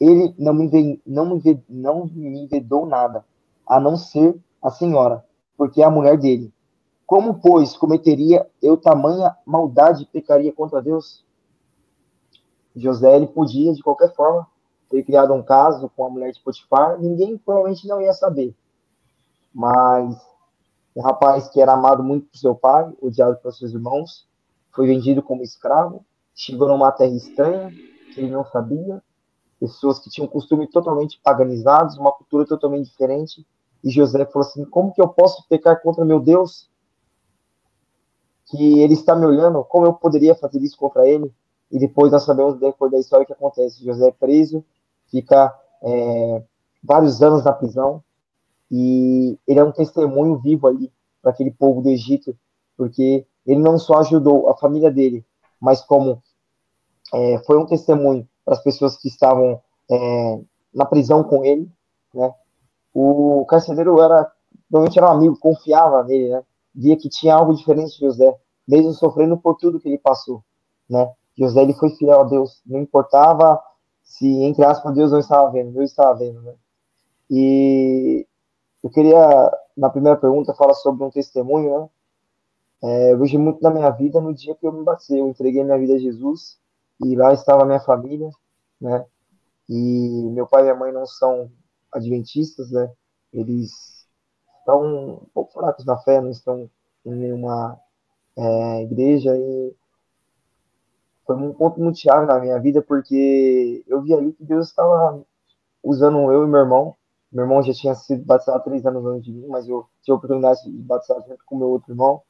Ele 0.00 0.34
não 0.36 0.52
me, 0.52 1.00
não 1.06 1.36
me, 1.36 1.64
não 1.68 2.06
me 2.06 2.46
vedou 2.48 2.84
nada, 2.84 3.24
a 3.64 3.78
não 3.78 3.96
ser 3.96 4.36
a 4.60 4.70
senhora, 4.70 5.24
porque 5.56 5.80
é 5.80 5.84
a 5.84 5.90
mulher 5.90 6.18
dele. 6.18 6.52
Como, 7.06 7.34
pois, 7.34 7.76
cometeria 7.76 8.44
eu 8.60 8.76
tamanha 8.76 9.36
maldade 9.46 10.02
e 10.02 10.06
pecaria 10.06 10.52
contra 10.52 10.82
Deus? 10.82 11.24
José, 12.74 13.14
ele 13.14 13.28
podia, 13.28 13.72
de 13.72 13.82
qualquer 13.82 14.12
forma, 14.14 14.48
ter 14.90 15.04
criado 15.04 15.32
um 15.32 15.42
caso 15.42 15.88
com 15.94 16.06
a 16.06 16.10
mulher 16.10 16.32
de 16.32 16.40
Potifar, 16.40 16.98
ninguém 16.98 17.38
provavelmente 17.38 17.86
não 17.86 18.00
ia 18.00 18.12
saber. 18.12 18.52
Mas 19.54 20.31
um 20.94 21.02
rapaz 21.02 21.48
que 21.48 21.60
era 21.60 21.72
amado 21.72 22.02
muito 22.02 22.26
por 22.26 22.36
seu 22.36 22.54
pai, 22.54 22.92
odiado 23.00 23.36
por 23.36 23.52
seus 23.52 23.72
irmãos, 23.72 24.26
foi 24.70 24.86
vendido 24.86 25.22
como 25.22 25.42
escravo, 25.42 26.04
chegou 26.34 26.68
numa 26.68 26.92
terra 26.92 27.14
estranha 27.14 27.70
que 28.14 28.20
ele 28.20 28.30
não 28.30 28.44
sabia, 28.44 29.02
pessoas 29.58 29.98
que 29.98 30.10
tinham 30.10 30.28
costumes 30.28 30.70
totalmente 30.70 31.20
paganizados, 31.22 31.96
uma 31.96 32.12
cultura 32.12 32.44
totalmente 32.46 32.90
diferente, 32.90 33.46
e 33.82 33.90
José 33.90 34.24
falou 34.26 34.46
assim: 34.46 34.64
como 34.64 34.92
que 34.92 35.00
eu 35.00 35.08
posso 35.08 35.46
pecar 35.48 35.80
contra 35.82 36.04
meu 36.04 36.20
Deus? 36.20 36.70
Que 38.46 38.80
ele 38.80 38.94
está 38.94 39.14
me 39.14 39.26
olhando, 39.26 39.64
como 39.64 39.86
eu 39.86 39.94
poderia 39.94 40.34
fazer 40.34 40.60
isso 40.60 40.76
contra 40.76 41.06
ele? 41.08 41.32
E 41.70 41.78
depois 41.78 42.12
nós 42.12 42.22
sabemos 42.22 42.58
depois 42.58 42.92
da 42.92 42.98
história 42.98 43.26
que 43.26 43.32
acontece: 43.32 43.84
José 43.84 44.08
é 44.08 44.12
preso, 44.12 44.64
fica 45.10 45.54
é, 45.82 46.42
vários 46.82 47.22
anos 47.22 47.44
na 47.44 47.52
prisão, 47.52 48.02
e 48.72 49.38
ele 49.46 49.60
é 49.60 49.64
um 49.64 49.70
testemunho 49.70 50.38
vivo 50.38 50.66
ali 50.66 50.90
para 51.20 51.30
aquele 51.30 51.50
povo 51.50 51.82
do 51.82 51.90
Egito, 51.90 52.34
porque 52.74 53.26
ele 53.46 53.60
não 53.60 53.78
só 53.78 53.98
ajudou 53.98 54.48
a 54.48 54.56
família 54.56 54.90
dele, 54.90 55.26
mas 55.60 55.82
como 55.82 56.22
é, 57.12 57.38
foi 57.44 57.58
um 57.58 57.66
testemunho 57.66 58.26
para 58.42 58.54
as 58.54 58.62
pessoas 58.62 58.96
que 58.96 59.08
estavam 59.08 59.60
é, 59.90 60.40
na 60.72 60.86
prisão 60.86 61.22
com 61.22 61.44
ele, 61.44 61.70
né? 62.14 62.32
O 62.94 63.44
carcereiro 63.46 64.00
era, 64.00 64.30
provavelmente 64.70 64.98
era 64.98 65.08
um 65.08 65.12
amigo, 65.12 65.38
confiava 65.38 66.02
nele, 66.04 66.30
né? 66.30 66.42
Via 66.74 66.96
que 66.96 67.10
tinha 67.10 67.34
algo 67.34 67.54
diferente 67.54 67.92
de 67.92 68.06
José, 68.06 68.34
mesmo 68.66 68.94
sofrendo 68.94 69.36
por 69.36 69.56
tudo 69.56 69.78
que 69.80 69.88
ele 69.88 69.98
passou, 69.98 70.42
né? 70.88 71.12
José 71.36 71.60
ele 71.60 71.74
foi 71.74 71.90
fiel 71.90 72.20
a 72.20 72.24
Deus, 72.24 72.62
não 72.64 72.80
importava 72.80 73.60
se 74.02 74.26
entre 74.26 74.64
aspas 74.64 74.94
Deus 74.94 75.12
não 75.12 75.18
estava 75.18 75.50
vendo, 75.50 75.72
Deus 75.72 75.90
estava 75.90 76.14
vendo, 76.14 76.40
né? 76.40 76.54
E 77.30 78.26
eu 78.82 78.90
queria, 78.90 79.50
na 79.76 79.88
primeira 79.88 80.18
pergunta, 80.18 80.54
falar 80.54 80.74
sobre 80.74 81.04
um 81.04 81.10
testemunho, 81.10 81.80
né? 81.80 81.88
É, 82.84 83.12
eu 83.12 83.18
vejo 83.18 83.38
muito 83.38 83.62
na 83.62 83.70
minha 83.70 83.90
vida 83.90 84.20
no 84.20 84.34
dia 84.34 84.56
que 84.56 84.66
eu 84.66 84.72
me 84.72 84.82
batei, 84.82 85.20
eu 85.20 85.28
entreguei 85.28 85.62
minha 85.62 85.78
vida 85.78 85.94
a 85.94 85.98
Jesus 85.98 86.58
e 87.00 87.14
lá 87.14 87.32
estava 87.32 87.64
minha 87.64 87.78
família, 87.78 88.28
né? 88.80 89.06
E 89.68 90.28
meu 90.32 90.46
pai 90.48 90.62
e 90.62 90.64
minha 90.64 90.74
mãe 90.74 90.92
não 90.92 91.06
são 91.06 91.50
adventistas, 91.92 92.72
né? 92.72 92.90
Eles 93.32 94.06
estão 94.58 95.14
um 95.14 95.26
pouco 95.32 95.52
fracos 95.52 95.84
na 95.84 95.96
fé, 95.98 96.20
não 96.20 96.30
estão 96.30 96.68
em 97.06 97.14
nenhuma 97.14 97.78
é, 98.36 98.82
igreja 98.82 99.36
e 99.36 99.74
foi 101.24 101.36
um 101.36 101.52
ponto 101.52 101.80
muito 101.80 101.98
chave 101.98 102.26
na 102.26 102.40
minha 102.40 102.58
vida 102.58 102.82
porque 102.82 103.84
eu 103.86 104.02
vi 104.02 104.12
ali 104.12 104.32
que 104.32 104.44
Deus 104.44 104.68
estava 104.68 105.24
usando 105.82 106.32
eu 106.32 106.44
e 106.44 106.48
meu 106.48 106.60
irmão 106.60 106.96
meu 107.32 107.44
irmão 107.44 107.62
já 107.62 107.72
tinha 107.72 107.94
sido 107.94 108.24
batizado 108.24 108.62
três 108.64 108.84
anos 108.84 109.04
antes 109.06 109.24
de 109.24 109.32
mim, 109.32 109.46
mas 109.48 109.66
eu 109.68 109.86
tive 110.02 110.12
a 110.12 110.16
oportunidade 110.16 110.62
de 110.64 110.70
batizar 110.82 111.18
junto 111.26 111.44
com 111.46 111.56
meu 111.56 111.68
outro 111.68 111.92
irmão. 111.92 112.22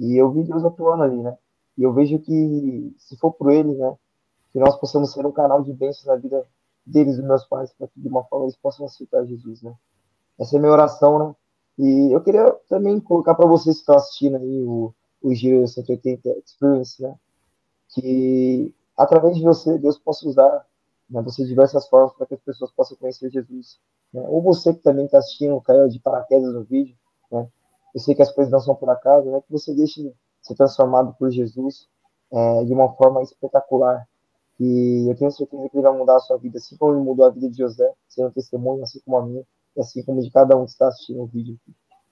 E 0.00 0.16
eu 0.16 0.30
vi 0.30 0.42
Deus 0.42 0.64
atuando 0.64 1.04
ali, 1.04 1.22
né? 1.22 1.36
E 1.78 1.82
eu 1.82 1.92
vejo 1.92 2.18
que, 2.18 2.94
se 2.98 3.16
for 3.16 3.32
por 3.32 3.52
ele, 3.52 3.74
né? 3.74 3.96
Que 4.52 4.58
nós 4.58 4.76
possamos 4.76 5.12
ser 5.12 5.24
um 5.24 5.32
canal 5.32 5.62
de 5.62 5.72
bênçãos 5.72 6.06
na 6.06 6.16
vida 6.16 6.44
deles, 6.84 7.16
dos 7.16 7.24
meus 7.24 7.44
pais, 7.44 7.72
para 7.72 7.86
que 7.86 8.00
de 8.00 8.08
uma 8.08 8.24
forma 8.24 8.46
eles 8.46 8.56
possam 8.56 8.86
aceitar 8.86 9.24
Jesus, 9.24 9.62
né? 9.62 9.74
Essa 10.38 10.56
é 10.56 10.58
a 10.58 10.60
minha 10.60 10.72
oração, 10.72 11.18
né? 11.18 11.34
E 11.78 12.14
eu 12.14 12.20
queria 12.22 12.50
também 12.68 12.98
colocar 12.98 13.34
para 13.34 13.46
vocês 13.46 13.76
que 13.76 13.80
estão 13.80 13.96
assistindo 13.96 14.36
aí 14.36 14.62
o, 14.62 14.94
o 15.22 15.34
Giro 15.34 15.66
180 15.66 16.28
Experience, 16.44 17.00
né? 17.02 17.14
Que 17.90 18.74
através 18.96 19.36
de 19.36 19.42
você, 19.42 19.78
Deus 19.78 19.98
possa 19.98 20.26
usar 20.26 20.66
né, 21.08 21.22
você 21.22 21.42
de 21.42 21.48
diversas 21.48 21.88
formas 21.88 22.12
para 22.14 22.26
que 22.26 22.34
as 22.34 22.40
pessoas 22.40 22.70
possam 22.72 22.96
conhecer 22.96 23.30
Jesus. 23.30 23.78
Né? 24.16 24.24
Ou 24.28 24.40
você 24.40 24.72
que 24.72 24.80
também 24.80 25.04
está 25.04 25.18
assistindo, 25.18 25.60
caiu 25.60 25.88
de 25.88 26.00
paraquedas 26.00 26.54
no 26.54 26.64
vídeo, 26.64 26.96
né? 27.30 27.46
eu 27.94 28.00
sei 28.00 28.14
que 28.14 28.22
as 28.22 28.32
coisas 28.32 28.50
não 28.50 28.60
são 28.60 28.74
por 28.74 28.88
acaso, 28.88 29.30
né? 29.30 29.42
que 29.42 29.52
você 29.52 29.74
deixe 29.74 30.10
ser 30.40 30.54
transformado 30.54 31.14
por 31.18 31.30
Jesus 31.30 31.86
é, 32.32 32.64
de 32.64 32.72
uma 32.72 32.90
forma 32.94 33.22
espetacular. 33.22 34.08
E 34.58 35.06
eu 35.06 35.14
tenho 35.16 35.30
certeza 35.30 35.68
que 35.68 35.76
ele 35.76 35.82
vai 35.82 35.94
mudar 35.94 36.16
a 36.16 36.20
sua 36.20 36.38
vida, 36.38 36.56
assim 36.56 36.78
como 36.78 36.94
ele 36.94 37.02
mudou 37.02 37.26
a 37.26 37.30
vida 37.30 37.50
de 37.50 37.58
José, 37.58 37.92
sendo 38.08 38.32
testemunho, 38.32 38.82
assim 38.82 39.00
como 39.04 39.18
a 39.18 39.26
minha, 39.26 39.44
e 39.76 39.80
assim 39.80 40.02
como 40.02 40.22
de 40.22 40.30
cada 40.30 40.56
um 40.56 40.64
que 40.64 40.70
está 40.70 40.88
assistindo 40.88 41.20
o 41.20 41.26
vídeo. 41.26 41.60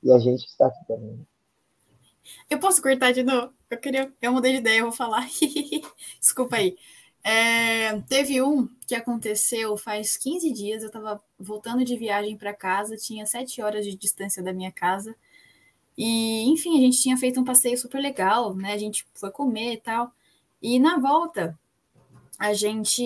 E 0.02 0.12
a 0.12 0.18
gente 0.18 0.44
que 0.44 0.50
está 0.50 0.66
aqui 0.66 0.86
também. 0.86 1.26
Eu 2.50 2.58
posso 2.58 2.82
cortar 2.82 3.12
de 3.12 3.22
novo? 3.22 3.50
Eu 3.70 3.78
queria. 3.78 4.12
Eu 4.20 4.32
mudei 4.32 4.52
de 4.52 4.58
ideia, 4.58 4.80
eu 4.80 4.84
vou 4.84 4.92
falar. 4.92 5.26
Desculpa 6.20 6.56
aí. 6.56 6.76
É, 7.24 7.98
teve 8.02 8.42
um 8.42 8.68
que 8.86 8.94
aconteceu 8.94 9.76
faz 9.78 10.16
15 10.16 10.52
dias. 10.52 10.82
Eu 10.82 10.88
estava 10.88 11.22
voltando 11.38 11.84
de 11.84 11.96
viagem 11.96 12.36
para 12.36 12.52
casa, 12.52 12.96
tinha 12.96 13.24
sete 13.26 13.62
horas 13.62 13.84
de 13.86 13.96
distância 13.96 14.42
da 14.42 14.52
minha 14.52 14.70
casa. 14.70 15.16
E, 15.96 16.42
enfim, 16.50 16.76
a 16.76 16.80
gente 16.80 17.00
tinha 17.00 17.16
feito 17.16 17.40
um 17.40 17.44
passeio 17.44 17.78
super 17.78 18.00
legal, 18.00 18.54
né? 18.54 18.72
A 18.74 18.78
gente 18.78 19.06
foi 19.14 19.30
comer 19.30 19.74
e 19.74 19.80
tal. 19.80 20.12
E 20.60 20.78
na 20.78 20.98
volta, 20.98 21.58
a 22.38 22.52
gente, 22.52 23.02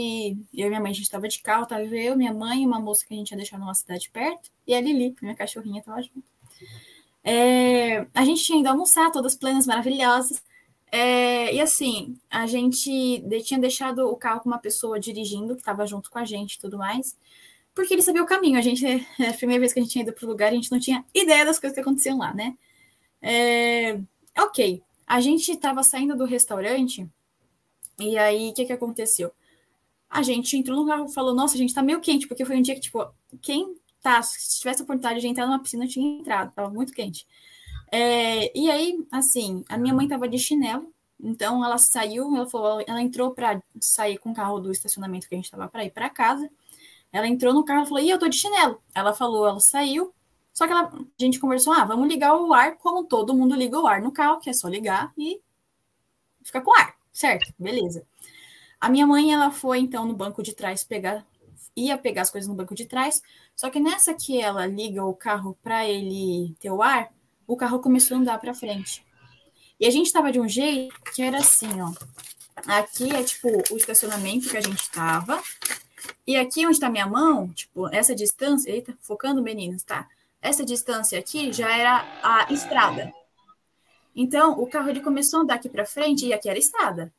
eu 0.55 0.67
e 0.67 0.69
minha 0.69 0.81
mãe, 0.81 0.91
a 0.91 0.95
gente 0.95 1.05
estava 1.05 1.29
de 1.29 1.41
carro, 1.41 1.67
tava 1.67 1.83
eu, 1.85 2.17
minha 2.17 2.33
mãe 2.33 2.63
e 2.63 2.67
uma 2.67 2.81
moça 2.81 3.05
que 3.07 3.15
a 3.15 3.17
gente 3.17 3.31
ia 3.31 3.37
deixar 3.37 3.59
numa 3.59 3.75
cidade 3.75 4.11
perto, 4.11 4.51
e 4.67 4.75
a 4.75 4.81
Lili, 4.81 5.15
minha 5.21 5.35
cachorrinha, 5.35 5.81
estava 5.81 6.03
junto. 6.03 6.25
É, 7.23 8.07
a 8.15 8.25
gente 8.25 8.43
tinha 8.43 8.61
ido 8.61 8.69
almoçar, 8.69 9.11
todas 9.11 9.37
plenas, 9.37 9.67
maravilhosas. 9.67 10.43
É, 10.91 11.55
e 11.55 11.61
assim, 11.61 12.17
a 12.31 12.47
gente 12.47 13.23
tinha 13.45 13.61
deixado 13.61 14.09
o 14.09 14.17
carro 14.17 14.41
com 14.41 14.49
uma 14.49 14.59
pessoa 14.59 14.99
dirigindo, 14.99 15.55
que 15.55 15.61
estava 15.61 15.87
junto 15.87 16.11
com 16.11 16.19
a 16.19 16.25
gente 16.25 16.55
e 16.55 16.59
tudo 16.59 16.79
mais, 16.79 17.17
porque 17.75 17.95
ele 17.95 18.03
sabia 18.03 18.23
o 18.23 18.27
caminho. 18.27 18.59
A 18.59 18.63
gente, 18.63 18.85
é 19.21 19.29
a 19.29 19.35
primeira 19.35 19.61
vez 19.61 19.73
que 19.73 19.79
a 19.81 19.83
gente 19.83 19.93
tinha 19.93 20.03
ido 20.03 20.13
para 20.13 20.25
o 20.25 20.29
lugar, 20.29 20.49
a 20.49 20.55
gente 20.55 20.73
não 20.73 20.81
tinha 20.81 21.05
ideia 21.15 21.45
das 21.45 21.59
coisas 21.59 21.75
que 21.75 21.81
aconteciam 21.81 22.19
lá, 22.19 22.35
né? 22.35 22.57
É, 23.21 24.01
ok, 24.39 24.83
a 25.07 25.21
gente 25.21 25.53
estava 25.53 25.83
saindo 25.83 26.17
do 26.17 26.25
restaurante, 26.25 27.09
e 27.99 28.17
aí 28.17 28.51
o 28.51 28.55
que, 28.55 28.65
que 28.65 28.73
aconteceu? 28.73 29.33
A 30.09 30.23
gente 30.23 30.57
entrou 30.57 30.77
no 30.77 30.87
carro 30.87 31.07
e 31.07 31.13
falou: 31.13 31.35
Nossa, 31.35 31.55
a 31.55 31.59
gente 31.59 31.75
tá 31.75 31.83
meio 31.83 32.01
quente, 32.01 32.27
porque 32.27 32.45
foi 32.45 32.57
um 32.57 32.63
dia 32.63 32.75
que, 32.75 32.81
tipo, 32.81 33.07
quem 33.43 33.77
tá, 34.01 34.23
se 34.23 34.59
tivesse 34.59 34.81
a 34.83 34.85
oportunidade 34.85 35.21
de 35.21 35.27
entrar 35.27 35.47
numa 35.47 35.59
piscina, 35.59 35.87
tinha 35.87 36.21
entrado, 36.21 36.53
tava 36.55 36.71
muito 36.71 36.93
quente. 36.93 37.27
É, 37.91 38.57
e 38.59 38.71
aí, 38.71 39.07
assim, 39.11 39.65
a 39.69 39.79
minha 39.79 39.95
mãe 39.95 40.07
estava 40.07 40.29
de 40.29 40.39
chinelo, 40.39 40.93
então 41.21 41.65
ela 41.65 41.79
saiu, 41.79 42.35
ela 42.37 42.47
falou, 42.49 42.83
ela 42.87 43.01
entrou 43.03 43.33
para 43.33 43.63
sair 43.81 44.19
com 44.19 44.31
o 44.31 44.35
carro 44.35 44.61
do 44.61 44.71
estacionamento 44.71 45.29
que 45.29 45.35
a 45.35 45.39
gente 45.39 45.47
estava 45.47 45.69
para 45.69 45.85
ir 45.85 45.91
para 45.91 46.11
casa. 46.11 46.51
Ela 47.13 47.29
entrou 47.29 47.55
no 47.55 47.65
carro 47.65 47.85
e 47.85 47.87
falou: 47.89 48.05
"E 48.05 48.11
eu 48.11 48.19
tô 48.19 48.29
de 48.29 48.37
chinelo". 48.37 48.83
Ela 48.95 49.15
falou, 49.15 49.47
ela 49.49 49.61
saiu. 49.61 50.15
Só 50.55 50.67
que 50.67 50.73
ela, 50.73 50.93
a 50.95 51.23
gente 51.25 51.41
conversou: 51.41 51.73
"Ah, 51.73 51.85
vamos 51.85 52.09
ligar 52.09 52.37
o 52.37 52.55
ar 52.55 52.77
como 52.79 53.05
todo 53.05 53.35
mundo 53.37 53.55
liga 53.57 53.81
o 53.81 53.87
ar 53.87 54.03
no 54.03 54.13
carro, 54.13 54.41
que 54.41 54.51
é 54.51 54.53
só 54.55 54.69
ligar 54.69 55.13
e 55.19 55.41
fica 56.45 56.61
com 56.61 56.73
ar, 56.79 56.95
certo? 57.13 57.53
Beleza". 57.59 58.07
A 58.81 58.89
minha 58.91 59.07
mãe, 59.07 59.33
ela 59.33 59.51
foi 59.51 59.81
então 59.81 60.07
no 60.07 60.15
banco 60.15 60.43
de 60.43 60.55
trás 60.55 60.85
pegar 60.85 61.27
ia 61.77 61.99
pegar 61.99 62.23
as 62.23 62.31
coisas 62.31 62.49
no 62.49 62.55
banco 62.57 62.75
de 62.75 62.87
trás, 62.87 63.23
só 63.57 63.71
que 63.71 63.81
nessa 63.81 64.15
que 64.15 64.41
ela 64.41 64.67
liga 64.67 65.05
o 65.05 65.15
carro 65.15 65.57
para 65.63 65.87
ele 65.87 66.55
ter 66.61 66.71
o 66.73 66.83
ar, 66.83 67.11
o 67.49 67.57
carro 67.57 67.81
começou 67.81 68.17
a 68.17 68.21
andar 68.21 68.39
para 68.39 68.55
frente. 68.55 69.03
E 69.81 69.87
a 69.87 69.91
gente 69.91 70.07
estava 70.07 70.31
de 70.31 70.39
um 70.39 70.47
jeito 70.47 70.95
que 71.15 71.23
era 71.23 71.39
assim, 71.39 71.81
ó. 71.81 71.93
Aqui 72.67 73.11
é 73.11 73.23
tipo 73.25 73.49
o 73.73 73.77
estacionamento 73.77 74.51
que 74.51 74.57
a 74.57 74.61
gente 74.61 74.83
estava. 74.83 75.43
E 76.27 76.37
aqui 76.37 76.67
onde 76.67 76.77
está 76.77 76.91
minha 76.91 77.07
mão, 77.07 77.49
tipo, 77.49 77.89
essa 77.89 78.15
distância, 78.15 78.71
eita, 78.71 78.97
focando 79.01 79.43
meninas, 79.43 79.83
tá? 79.83 80.07
Essa 80.43 80.65
distância 80.65 81.19
aqui 81.19 81.51
já 81.53 81.75
era 81.75 82.05
a 82.23 82.53
estrada. 82.53 83.13
Então, 84.15 84.61
o 84.61 84.67
carro 84.67 84.91
ele 84.91 85.01
começou 85.01 85.41
a 85.41 85.43
andar 85.43 85.55
aqui 85.55 85.69
para 85.69 85.87
frente 85.87 86.27
e 86.27 86.33
aqui 86.35 86.51
era 86.51 86.59
estrada. 86.59 87.13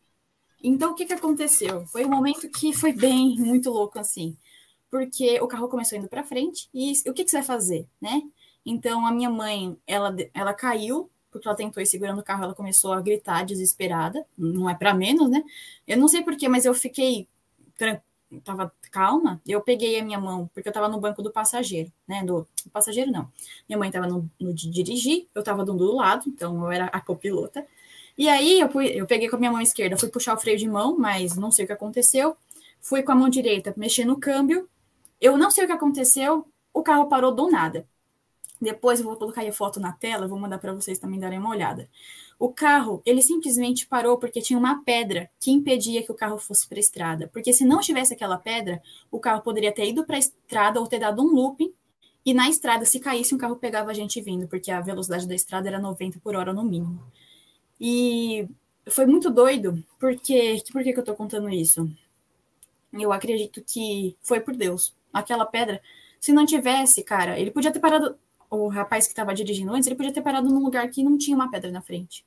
Então, 0.62 0.92
o 0.92 0.96
que, 0.96 1.06
que 1.06 1.14
aconteceu? 1.14 1.88
Foi 1.88 2.06
um 2.06 2.10
momento 2.10 2.50
que 2.50 2.72
foi 2.72 2.94
bem, 2.94 3.36
muito 3.40 3.72
louco, 3.72 3.98
assim. 3.98 4.38
Porque 4.92 5.40
o 5.42 5.48
carro 5.48 5.70
começou 5.70 5.98
indo 5.98 6.10
para 6.10 6.24
frente 6.24 6.70
e 6.74 6.94
o 7.08 7.14
que, 7.14 7.24
que 7.24 7.32
você 7.32 7.38
vai 7.38 7.46
fazer, 7.46 7.88
né? 8.02 8.22
Então, 8.66 9.06
a 9.06 9.12
minha 9.12 9.30
mãe, 9.30 9.78
ela, 9.88 10.16
ela 10.34 10.54
caiu, 10.54 11.10
porque 11.32 11.48
ela 11.48 11.58
tentou 11.58 11.82
ir 11.82 11.86
segurando 11.86 12.20
o 12.20 12.24
carro, 12.24 12.44
ela 12.44 12.56
começou 12.56 12.94
a 12.94 13.02
gritar 13.02 13.44
desesperada. 13.46 14.26
Não 14.38 14.70
é 14.70 14.76
para 14.76 14.94
menos, 14.94 15.30
né? 15.30 15.44
Eu 15.88 15.98
não 15.98 16.08
sei 16.08 16.24
porquê, 16.24 16.48
mas 16.50 16.66
eu 16.66 16.74
fiquei 16.74 17.28
tava 18.44 18.72
calma, 18.92 19.42
eu 19.48 19.62
peguei 19.62 20.00
a 20.00 20.04
minha 20.04 20.20
mão, 20.20 20.50
porque 20.54 20.70
eu 20.70 20.74
tava 20.74 20.88
no 20.88 21.00
banco 21.00 21.22
do 21.22 21.32
passageiro, 21.32 21.92
né? 22.08 22.24
Do, 22.24 22.48
do 22.64 22.70
passageiro 22.72 23.12
não. 23.12 23.32
Minha 23.68 23.80
mãe 23.80 23.92
tava 23.92 24.08
no, 24.08 24.30
no, 24.40 24.54
de 24.54 24.70
dirigir, 24.70 25.28
eu 25.34 25.44
tava 25.44 25.66
do, 25.66 25.74
do 25.74 25.96
lado, 25.96 26.26
então 26.28 26.64
eu 26.64 26.72
era 26.72 26.86
a 26.86 27.02
copilota. 27.02 27.66
E 28.18 28.28
aí 28.30 28.60
eu, 28.60 28.70
fui, 28.70 28.88
eu 28.88 29.08
peguei 29.08 29.30
com 29.30 29.36
a 29.38 29.40
minha 29.40 29.52
mão 29.52 29.62
esquerda, 29.62 29.98
fui 29.98 30.10
puxar 30.10 30.36
o 30.36 30.40
freio 30.40 30.58
de 30.58 30.68
mão, 30.68 30.98
mas 30.98 31.36
não 31.36 31.52
sei 31.52 31.66
o 31.66 31.68
que 31.68 31.74
aconteceu. 31.74 32.38
Fui 32.82 33.02
com 33.04 33.12
a 33.12 33.16
mão 33.16 33.30
direita 33.30 33.74
mexer 33.78 34.06
no 34.06 34.20
câmbio. 34.20 34.70
Eu 35.22 35.38
não 35.38 35.52
sei 35.52 35.66
o 35.66 35.68
que 35.68 35.74
aconteceu, 35.74 36.48
o 36.74 36.84
carro 36.84 37.08
parou 37.08 37.34
do 37.34 37.50
nada. 37.50 37.88
Depois 38.62 39.00
eu 39.00 39.06
vou 39.06 39.16
colocar 39.16 39.48
a 39.48 39.52
foto 39.54 39.80
na 39.80 39.94
tela, 39.94 40.28
vou 40.28 40.38
mandar 40.38 40.60
para 40.60 40.74
vocês 40.74 41.00
também 41.00 41.20
darem 41.20 41.40
uma 41.40 41.50
olhada. 41.50 41.90
O 42.38 42.50
carro, 42.50 43.02
ele 43.06 43.22
simplesmente 43.22 43.88
parou 43.88 44.18
porque 44.18 44.42
tinha 44.42 44.60
uma 44.60 44.84
pedra 44.84 45.30
que 45.40 45.52
impedia 45.52 46.04
que 46.04 46.12
o 46.12 46.16
carro 46.16 46.38
fosse 46.38 46.68
para 46.68 46.78
a 46.78 46.80
estrada. 46.80 47.30
Porque 47.32 47.54
se 47.54 47.64
não 47.66 47.80
tivesse 47.80 48.14
aquela 48.14 48.38
pedra, 48.38 48.82
o 49.10 49.20
carro 49.20 49.42
poderia 49.42 49.74
ter 49.74 49.88
ido 49.88 50.06
para 50.06 50.18
a 50.18 50.20
estrada 50.20 50.80
ou 50.80 50.88
ter 50.88 51.00
dado 51.00 51.22
um 51.22 51.34
looping. 51.34 51.74
E 52.26 52.34
na 52.34 52.50
estrada, 52.50 52.86
se 52.86 53.00
caísse, 53.00 53.34
um 53.34 53.38
carro 53.38 53.56
pegava 53.56 53.92
a 53.92 53.94
gente 53.94 54.22
vindo, 54.22 54.48
porque 54.48 54.72
a 54.72 54.82
velocidade 54.82 55.28
da 55.28 55.36
estrada 55.36 55.70
era 55.70 55.80
90 55.80 56.20
por 56.20 56.36
hora 56.36 56.54
no 56.54 56.64
mínimo. 56.64 57.02
E 57.80 58.48
foi 58.90 59.06
muito 59.06 59.30
doido, 59.30 59.84
porque. 60.00 60.62
Por 60.72 60.84
que, 60.84 60.94
que 60.94 61.00
eu 61.00 61.04
tô 61.04 61.16
contando 61.16 61.50
isso? 61.50 61.90
Eu 62.92 63.12
acredito 63.14 63.64
que 63.64 64.18
foi 64.22 64.40
por 64.42 64.56
Deus. 64.56 64.96
Aquela 65.14 65.46
pedra, 65.46 65.82
se 66.20 66.34
não 66.34 66.46
tivesse, 66.46 67.04
cara, 67.04 67.40
ele 67.40 67.52
podia 67.52 67.72
ter 67.72 67.80
parado 67.80 68.18
o 68.50 68.68
rapaz 68.68 69.06
que 69.06 69.12
estava 69.12 69.34
dirigindo 69.34 69.74
antes, 69.74 69.88
ele 69.88 69.96
podia 69.96 70.14
ter 70.14 70.22
parado 70.22 70.50
num 70.50 70.64
lugar 70.64 70.90
que 70.90 71.04
não 71.04 71.18
tinha 71.18 71.36
uma 71.36 71.50
pedra 71.52 71.72
na 71.72 71.82
frente. 71.82 72.26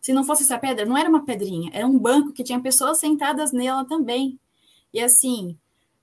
Se 0.00 0.12
não 0.12 0.24
fosse 0.24 0.44
essa 0.44 0.58
pedra, 0.58 0.86
não 0.86 0.96
era 0.96 1.08
uma 1.08 1.24
pedrinha, 1.24 1.70
era 1.74 1.86
um 1.86 1.98
banco 1.98 2.32
que 2.32 2.44
tinha 2.44 2.60
pessoas 2.60 2.98
sentadas 2.98 3.52
nela 3.52 3.84
também. 3.84 4.38
E 4.92 5.00
assim, 5.00 5.58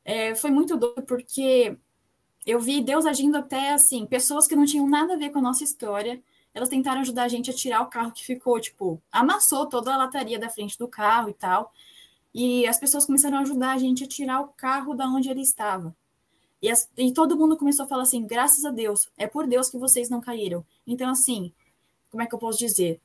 é, 0.06 0.36
foi 0.36 0.52
muito 0.52 0.78
doido 0.78 1.02
porque 1.04 1.78
eu 2.46 2.60
vi 2.60 2.82
Deus 2.82 3.06
agindo 3.06 3.38
até 3.38 3.74
assim, 3.74 4.06
pessoas 4.06 4.48
que 4.48 4.56
não 4.56 4.66
tinham 4.66 4.88
nada 4.88 5.14
a 5.14 5.18
ver 5.18 5.32
com 5.32 5.40
a 5.40 5.42
nossa 5.42 5.64
história, 5.64 6.22
elas 6.54 6.70
tentaram 6.70 7.02
ajudar 7.02 7.24
a 7.24 7.28
gente 7.28 7.52
a 7.52 7.54
tirar 7.54 7.82
o 7.82 7.88
carro 7.88 8.12
que 8.12 8.26
ficou, 8.26 8.60
tipo, 8.60 9.02
amassou 9.12 9.68
toda 9.68 9.94
a 9.94 9.98
lataria 9.98 10.40
da 10.40 10.50
frente 10.50 10.78
do 10.78 10.88
carro 10.88 11.30
e 11.30 11.34
tal. 11.34 11.72
E 12.34 12.66
as 12.68 12.80
pessoas 12.80 13.06
começaram 13.06 13.38
a 13.38 13.42
ajudar 13.42 13.74
a 13.74 13.78
gente 13.78 14.04
a 14.04 14.08
tirar 14.08 14.42
o 14.42 14.48
carro 14.50 14.94
da 14.96 15.08
onde 15.08 15.30
ele 15.30 15.42
estava. 15.42 15.96
E, 16.62 16.70
as, 16.70 16.90
e 16.98 17.12
todo 17.12 17.38
mundo 17.38 17.58
começou 17.58 17.86
a 17.86 17.88
falar 17.88 18.04
assim: 18.04 18.26
graças 18.26 18.66
a 18.66 18.72
Deus, 18.72 19.10
é 19.18 19.28
por 19.28 19.48
Deus 19.48 19.70
que 19.70 19.78
vocês 19.78 20.10
não 20.10 20.22
caíram. 20.22 20.66
Então, 20.86 21.10
assim, 21.10 21.52
como 22.10 22.24
é 22.24 22.26
que 22.26 22.34
eu 22.34 22.40
posso 22.40 22.58
dizer? 22.58 23.00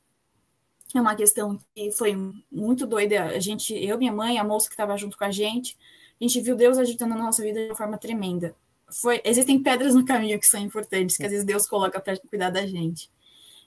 É 0.94 1.00
uma 1.00 1.14
questão 1.14 1.58
que 1.74 1.90
foi 1.90 2.14
muito 2.50 2.86
doida. 2.86 3.24
A 3.24 3.38
gente, 3.38 3.74
eu, 3.74 3.96
minha 3.96 4.12
mãe, 4.12 4.38
a 4.38 4.44
moça 4.44 4.68
que 4.68 4.74
estava 4.74 4.96
junto 4.96 5.16
com 5.16 5.24
a 5.24 5.30
gente, 5.30 5.76
a 6.20 6.24
gente 6.24 6.40
viu 6.40 6.54
Deus 6.54 6.76
agitando 6.76 7.14
na 7.14 7.24
nossa 7.24 7.42
vida 7.42 7.60
de 7.60 7.70
uma 7.70 7.76
forma 7.76 7.96
tremenda. 7.96 8.54
Foi, 8.90 9.20
existem 9.24 9.62
pedras 9.62 9.94
no 9.94 10.04
caminho 10.04 10.38
que 10.38 10.46
são 10.46 10.60
importantes, 10.60 11.16
que 11.16 11.24
às 11.24 11.30
vezes 11.30 11.46
Deus 11.46 11.66
coloca 11.66 11.98
para 11.98 12.18
cuidar 12.18 12.50
da 12.50 12.66
gente. 12.66 13.10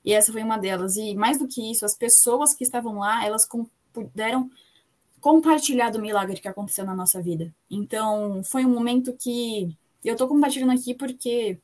E 0.04 0.13
essa 0.13 0.32
foi 0.32 0.43
uma 0.43 0.58
delas. 0.58 0.98
E 0.98 1.15
mais 1.15 1.39
do 1.39 1.48
que 1.48 1.71
isso, 1.71 1.84
as 1.84 1.95
pessoas 1.95 2.54
que 2.54 2.63
estavam 2.63 3.00
lá, 3.00 3.26
elas 3.26 3.48
puderam 3.91 4.52
compartilhar 5.26 5.90
do 5.90 6.00
milagre 6.00 6.40
que 6.40 6.48
aconteceu 6.48 6.86
na 6.86 6.96
nossa 6.96 7.20
vida. 7.20 7.52
Então, 7.68 8.44
foi 8.44 8.64
um 8.64 8.70
momento 8.70 9.12
que 9.12 9.76
eu 10.04 10.12
estou 10.12 10.28
compartilhando 10.28 10.72
aqui 10.72 10.94
porque, 10.94 11.58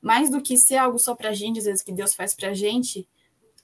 mais 0.00 0.30
do 0.30 0.40
que 0.40 0.56
ser 0.56 0.76
algo 0.76 0.96
só 0.96 1.12
para 1.12 1.30
a 1.30 1.34
gente, 1.34 1.58
às 1.58 1.64
vezes 1.64 1.82
que 1.82 1.90
Deus 1.90 2.14
faz 2.14 2.34
para 2.34 2.50
a 2.50 2.54
gente, 2.54 3.04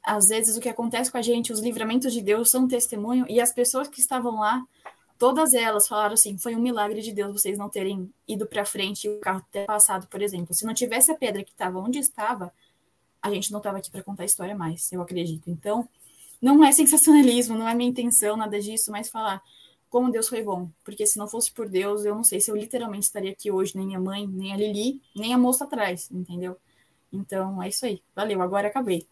às 0.03 0.27
vezes 0.27 0.57
o 0.57 0.61
que 0.61 0.69
acontece 0.69 1.13
com 1.13 1.17
a 1.17 1.23
gente, 1.23 1.53
os 1.53 1.61
livramentos 1.61 2.13
de 2.13 2.21
Deus 2.21 2.51
são 2.51 2.67
testemunho, 2.67 3.25
e 3.29 3.41
as 3.41 3.53
pessoas 3.53 3.87
que 3.87 4.01
estavam 4.01 4.41
lá, 4.41 4.65
todas 5.17 5.55
elas 5.55 5.87
falaram 5.87 6.15
assim: 6.15 6.37
foi 6.37 6.57
um 6.57 6.61
milagre 6.61 7.01
de 7.01 7.13
Deus 7.13 7.41
vocês 7.41 7.57
não 7.57 7.69
terem 7.69 8.13
ido 8.27 8.47
para 8.47 8.65
frente 8.65 9.05
e 9.05 9.11
o 9.11 9.21
carro 9.21 9.47
ter 9.53 9.65
passado, 9.65 10.09
por 10.09 10.21
exemplo. 10.21 10.53
Se 10.53 10.67
não 10.67 10.75
tivesse 10.75 11.13
a 11.13 11.15
pedra 11.15 11.45
que 11.45 11.53
estava 11.53 11.79
onde 11.79 12.01
estava, 12.01 12.53
a 13.23 13.31
gente 13.31 13.53
não 13.53 13.59
estava 13.59 13.79
aqui 13.79 13.93
para 13.93 14.03
contar 14.03 14.25
a 14.25 14.27
história 14.27 14.57
mais, 14.57 14.91
eu 14.91 15.01
acredito. 15.01 15.49
Então, 15.49 15.89
não 16.41 16.65
é 16.65 16.73
sensacionalismo, 16.73 17.57
não 17.57 17.69
é 17.69 17.75
minha 17.75 17.91
intenção, 17.91 18.37
nada 18.37 18.59
disso, 18.61 18.91
mas 18.91 19.09
falar 19.11 19.43
como 19.89 20.11
Deus 20.11 20.29
foi 20.29 20.43
bom. 20.43 20.71
Porque 20.85 21.07
se 21.07 21.19
não 21.19 21.29
fosse 21.29 21.53
por 21.53 21.69
Deus, 21.69 22.05
eu 22.05 22.15
não 22.15 22.25
sei 22.25 22.41
se 22.41 22.51
eu 22.51 22.57
literalmente 22.57 23.05
estaria 23.05 23.33
aqui 23.33 23.51
hoje, 23.51 23.77
nem 23.77 23.87
minha 23.87 24.01
mãe, 24.01 24.27
nem 24.27 24.53
a 24.53 24.57
Lili, 24.57 25.03
nem 25.15 25.35
a 25.35 25.39
moça 25.39 25.65
atrás, 25.65 26.09
entendeu? 26.11 26.57
Então 27.13 27.63
é 27.63 27.69
isso 27.69 27.85
aí. 27.85 28.01
Valeu, 28.15 28.41
agora 28.41 28.69
acabei. 28.69 29.07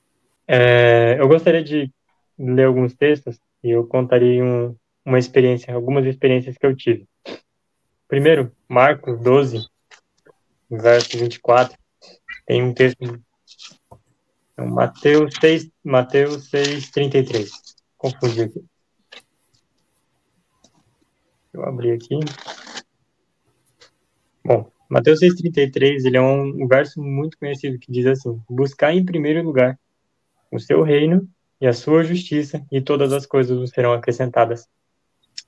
É, 0.47 1.17
eu 1.19 1.29
gostaria 1.29 1.63
de 1.63 1.93
ler 2.39 2.67
alguns 2.67 2.95
textos 2.95 3.39
e 3.63 3.71
eu 3.71 3.87
contaria 3.87 4.43
um, 4.43 4.75
uma 5.05 5.19
experiência, 5.19 5.75
algumas 5.75 6.07
experiências 6.07 6.57
que 6.57 6.65
eu 6.65 6.75
tive. 6.75 7.07
Primeiro, 8.07 8.53
Marcos 8.67 9.21
12, 9.21 9.67
verso 10.71 11.19
24, 11.19 11.77
tem 12.47 12.63
um 12.63 12.73
texto 12.73 13.21
então, 14.59 14.67
Mateus 14.67 15.35
6, 15.41 15.71
Mateus 15.85 16.51
6, 16.51 16.91
33. 16.91 17.51
Confundi 17.97 18.43
aqui. 18.43 18.65
Eu 21.53 21.65
abri 21.65 21.93
aqui. 21.93 22.19
Bom, 24.45 24.69
Mateus 24.89 25.21
6,33, 25.21 26.05
ele 26.05 26.17
é 26.17 26.21
um, 26.21 26.67
verso 26.67 27.01
muito 27.01 27.39
conhecido 27.39 27.79
que 27.79 27.93
diz 27.93 28.05
assim: 28.07 28.43
Buscar 28.51 28.93
em 28.93 29.05
primeiro 29.05 29.45
lugar 29.45 29.79
o 30.51 30.59
seu 30.59 30.83
reino 30.83 31.29
e 31.61 31.67
a 31.67 31.73
sua 31.73 32.03
justiça, 32.03 32.67
e 32.73 32.81
todas 32.81 33.13
as 33.13 33.27
coisas 33.27 33.57
vos 33.57 33.71
serão 33.71 33.93
acrescentadas. 33.93 34.67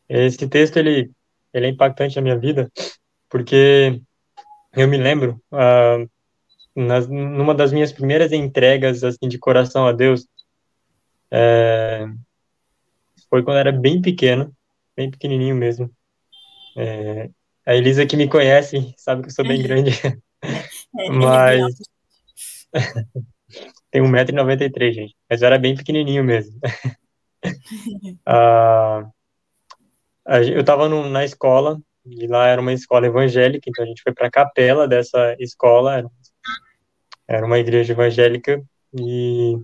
Esse 0.09 0.47
texto, 0.47 0.77
ele, 0.77 1.11
ele 1.53 1.67
é 1.67 1.69
impactante 1.71 2.15
na 2.15 2.23
minha 2.23 2.39
vida, 2.39 2.71
porque 3.29 4.01
eu 4.77 4.87
me 4.87 4.99
lembro, 4.99 5.41
uh, 5.53 6.09
nas, 6.75 7.09
numa 7.09 7.55
das 7.55 7.73
minhas 7.73 7.93
primeiras 7.93 8.33
entregas 8.33 9.03
assim 9.05 9.29
de 9.29 9.39
coração 9.39 9.87
a 9.87 9.93
Deus 9.93 10.27
é, 11.31 12.07
foi 13.29 13.43
quando 13.43 13.57
eu 13.57 13.61
era 13.61 13.73
bem 13.73 14.03
pequeno, 14.03 14.53
bem 14.97 15.11
pequenininho 15.11 15.55
mesmo. 15.55 15.91
É, 16.77 17.31
a 17.65 17.75
Elisa 17.77 18.05
que 18.05 18.17
me 18.17 18.29
conhece 18.29 18.93
sabe 18.97 19.23
que 19.23 19.29
eu 19.29 19.33
sou 19.33 19.47
bem 19.47 19.63
grande, 19.63 19.91
é, 20.99 21.07
é 21.07 21.11
mas 21.11 21.77
tem 23.91 24.03
1,93m, 24.03 24.93
gente, 24.93 25.17
mas 25.29 25.43
eu 25.43 25.47
era 25.47 25.59
bem 25.59 25.77
pequenininho 25.77 26.25
mesmo. 26.25 26.59
ah, 28.27 29.09
eu 30.27 30.61
estava 30.61 30.89
na 30.89 31.25
escola, 31.25 31.81
e 32.05 32.27
lá 32.27 32.49
era 32.49 32.61
uma 32.61 32.73
escola 32.73 33.07
evangélica, 33.07 33.69
então 33.69 33.85
a 33.85 33.89
gente 33.89 34.03
foi 34.03 34.13
para 34.13 34.27
a 34.27 34.31
capela 34.31 34.89
dessa 34.89 35.37
escola, 35.39 35.99
era 35.99 36.11
era 37.31 37.47
uma 37.47 37.61
igreja 37.61 37.93
evangélica 37.93 38.61
e 38.93 39.57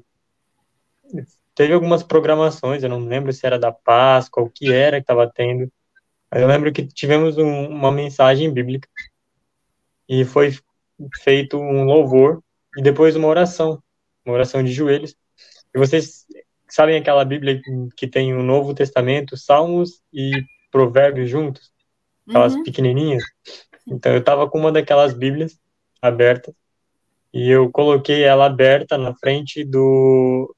teve 1.52 1.72
algumas 1.72 2.04
programações, 2.04 2.84
eu 2.84 2.88
não 2.88 3.00
lembro 3.00 3.32
se 3.32 3.44
era 3.44 3.58
da 3.58 3.72
Páscoa, 3.72 4.44
o 4.44 4.48
que 4.48 4.72
era 4.72 4.98
que 4.98 5.02
estava 5.02 5.28
tendo. 5.28 5.70
Eu 6.30 6.46
lembro 6.46 6.72
que 6.72 6.86
tivemos 6.86 7.36
um, 7.36 7.66
uma 7.66 7.90
mensagem 7.90 8.52
bíblica 8.52 8.88
e 10.08 10.24
foi 10.24 10.56
feito 11.24 11.58
um 11.58 11.82
louvor 11.82 12.40
e 12.76 12.82
depois 12.82 13.16
uma 13.16 13.26
oração, 13.26 13.82
uma 14.24 14.34
oração 14.34 14.62
de 14.62 14.72
joelhos. 14.72 15.16
E 15.74 15.78
vocês 15.78 16.24
sabem 16.68 16.96
aquela 16.96 17.24
Bíblia 17.24 17.60
que 17.96 18.06
tem 18.06 18.32
o 18.32 18.44
Novo 18.44 18.74
Testamento, 18.74 19.36
Salmos 19.36 20.00
e 20.12 20.30
Provérbios 20.70 21.28
juntos, 21.28 21.72
aquelas 22.28 22.54
uhum. 22.54 22.62
pequenininhas. 22.62 23.24
Então 23.88 24.12
eu 24.12 24.20
estava 24.20 24.48
com 24.48 24.56
uma 24.56 24.70
daquelas 24.70 25.12
Bíblias 25.14 25.58
abertas 26.00 26.54
e 27.36 27.50
eu 27.50 27.70
coloquei 27.70 28.22
ela 28.22 28.46
aberta 28.46 28.96
na 28.96 29.14
frente 29.14 29.62
do 29.62 30.56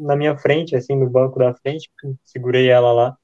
na 0.00 0.14
minha 0.14 0.36
frente, 0.36 0.76
assim, 0.76 0.94
no 0.94 1.08
banco 1.08 1.38
da 1.38 1.54
frente, 1.54 1.90
segurei 2.22 2.68
ela 2.68 2.92
lá. 2.92 3.16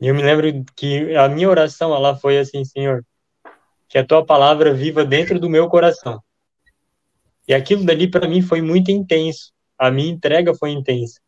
E 0.00 0.06
eu 0.06 0.14
me 0.14 0.22
lembro 0.22 0.64
que 0.74 1.14
a 1.14 1.28
minha 1.28 1.46
oração, 1.46 1.94
ela 1.94 2.16
foi 2.16 2.38
assim, 2.38 2.64
Senhor, 2.64 3.04
que 3.86 3.98
a 3.98 4.04
tua 4.04 4.24
palavra 4.24 4.72
viva 4.72 5.04
dentro 5.04 5.38
do 5.38 5.50
meu 5.50 5.68
coração. 5.68 6.22
E 7.46 7.52
aquilo 7.52 7.84
dali 7.84 8.10
para 8.10 8.26
mim 8.26 8.40
foi 8.40 8.62
muito 8.62 8.90
intenso. 8.90 9.52
A 9.78 9.90
minha 9.90 10.10
entrega 10.10 10.54
foi 10.54 10.70
intensa. 10.70 11.20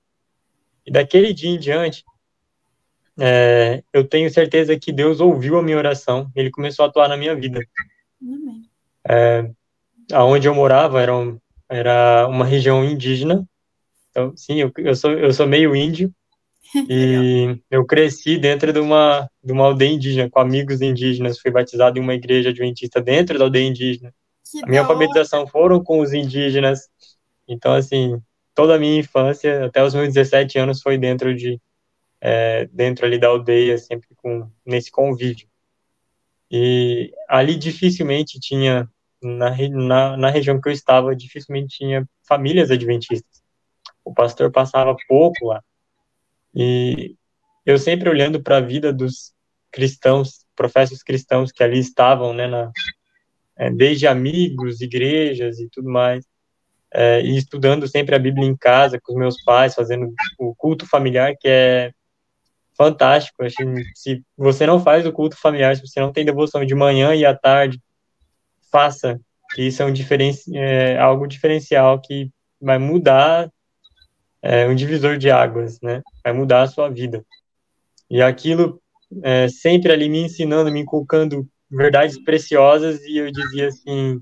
E 0.86 0.90
daquele 0.90 1.34
dia 1.34 1.50
em 1.50 1.58
diante, 1.58 2.02
é, 3.18 3.84
eu 3.92 4.08
tenho 4.08 4.30
certeza 4.30 4.78
que 4.78 4.90
Deus 4.90 5.20
ouviu 5.20 5.58
a 5.58 5.62
minha 5.62 5.76
oração. 5.76 6.32
Ele 6.34 6.50
começou 6.50 6.86
a 6.86 6.88
atuar 6.88 7.10
na 7.10 7.16
minha 7.18 7.34
vida. 7.34 7.60
Amém. 8.22 8.62
É, 9.06 9.50
aonde 10.12 10.48
eu 10.48 10.54
morava 10.54 11.00
era, 11.00 11.16
um, 11.16 11.38
era 11.68 12.26
uma 12.28 12.44
região 12.44 12.84
indígena. 12.84 13.46
Então, 14.10 14.36
sim, 14.36 14.60
eu, 14.60 14.72
eu, 14.78 14.94
sou, 14.94 15.12
eu 15.12 15.32
sou 15.32 15.46
meio 15.46 15.74
índio. 15.74 16.12
E 16.88 17.58
eu 17.68 17.84
cresci 17.84 18.38
dentro 18.38 18.72
de 18.72 18.78
uma, 18.78 19.28
de 19.42 19.52
uma 19.52 19.64
aldeia 19.64 19.90
indígena, 19.90 20.30
com 20.30 20.38
amigos 20.38 20.80
indígenas. 20.80 21.40
Fui 21.40 21.50
batizado 21.50 21.98
em 21.98 22.02
uma 22.02 22.14
igreja 22.14 22.50
adventista 22.50 23.00
dentro 23.00 23.36
da 23.36 23.44
aldeia 23.44 23.66
indígena. 23.66 24.14
Que 24.48 24.64
a 24.64 24.68
minha 24.68 24.82
alfabetização 24.82 25.48
foram 25.48 25.82
com 25.82 25.98
os 25.98 26.12
indígenas. 26.12 26.88
Então, 27.48 27.74
assim, 27.74 28.22
toda 28.54 28.76
a 28.76 28.78
minha 28.78 29.00
infância, 29.00 29.64
até 29.66 29.82
os 29.82 29.94
meus 29.94 30.14
17 30.14 30.60
anos, 30.60 30.80
foi 30.80 30.96
dentro 30.96 31.34
de 31.34 31.60
é, 32.20 32.66
dentro 32.72 33.06
ali 33.06 33.18
da 33.18 33.28
aldeia, 33.28 33.78
sempre 33.78 34.08
com 34.16 34.48
nesse 34.64 34.90
convívio. 34.90 35.48
E 36.50 37.12
ali 37.28 37.56
dificilmente 37.56 38.38
tinha 38.40 38.88
na, 39.22 39.54
na, 39.70 40.16
na 40.16 40.30
região 40.30 40.60
que 40.60 40.68
eu 40.68 40.72
estava, 40.72 41.14
dificilmente 41.14 41.78
tinha 41.78 42.08
famílias 42.26 42.70
adventistas. 42.70 43.42
O 44.04 44.14
pastor 44.14 44.50
passava 44.50 44.96
pouco 45.08 45.46
lá. 45.46 45.62
E 46.54 47.14
eu 47.64 47.78
sempre 47.78 48.08
olhando 48.08 48.42
para 48.42 48.56
a 48.56 48.60
vida 48.60 48.92
dos 48.92 49.32
cristãos, 49.70 50.44
professos 50.56 51.02
cristãos 51.02 51.52
que 51.52 51.62
ali 51.62 51.78
estavam, 51.78 52.32
né, 52.32 52.46
na, 52.46 52.70
é, 53.56 53.70
desde 53.70 54.06
amigos, 54.06 54.80
igrejas 54.80 55.58
e 55.58 55.68
tudo 55.70 55.88
mais, 55.88 56.24
é, 56.92 57.20
e 57.20 57.36
estudando 57.36 57.86
sempre 57.86 58.14
a 58.14 58.18
Bíblia 58.18 58.46
em 58.46 58.56
casa 58.56 58.98
com 59.00 59.12
os 59.12 59.18
meus 59.18 59.42
pais, 59.44 59.74
fazendo 59.74 60.12
o 60.38 60.54
culto 60.54 60.86
familiar, 60.88 61.36
que 61.38 61.48
é 61.48 61.92
fantástico. 62.76 63.44
Acho 63.44 63.56
se 63.94 64.24
você 64.36 64.66
não 64.66 64.80
faz 64.80 65.06
o 65.06 65.12
culto 65.12 65.36
familiar, 65.36 65.76
se 65.76 65.86
você 65.86 66.00
não 66.00 66.12
tem 66.12 66.24
devoção 66.24 66.64
de 66.64 66.74
manhã 66.74 67.14
e 67.14 67.24
à 67.24 67.36
tarde, 67.36 67.80
faça, 68.70 69.20
que 69.54 69.62
isso 69.62 69.82
é, 69.82 69.86
um 69.86 69.92
diferenci 69.92 70.56
é 70.56 70.98
algo 70.98 71.26
diferencial 71.26 72.00
que 72.00 72.30
vai 72.60 72.78
mudar 72.78 73.50
é, 74.42 74.66
um 74.66 74.74
divisor 74.74 75.18
de 75.18 75.30
águas, 75.30 75.80
né? 75.80 76.02
Vai 76.24 76.32
mudar 76.32 76.62
a 76.62 76.66
sua 76.66 76.88
vida. 76.88 77.24
E 78.08 78.22
aquilo 78.22 78.80
é, 79.22 79.48
sempre 79.48 79.92
ali 79.92 80.08
me 80.08 80.20
ensinando, 80.20 80.70
me 80.70 80.80
inculcando 80.80 81.46
verdades 81.70 82.22
preciosas 82.22 83.00
e 83.02 83.18
eu 83.18 83.30
dizia 83.30 83.68
assim, 83.68 84.20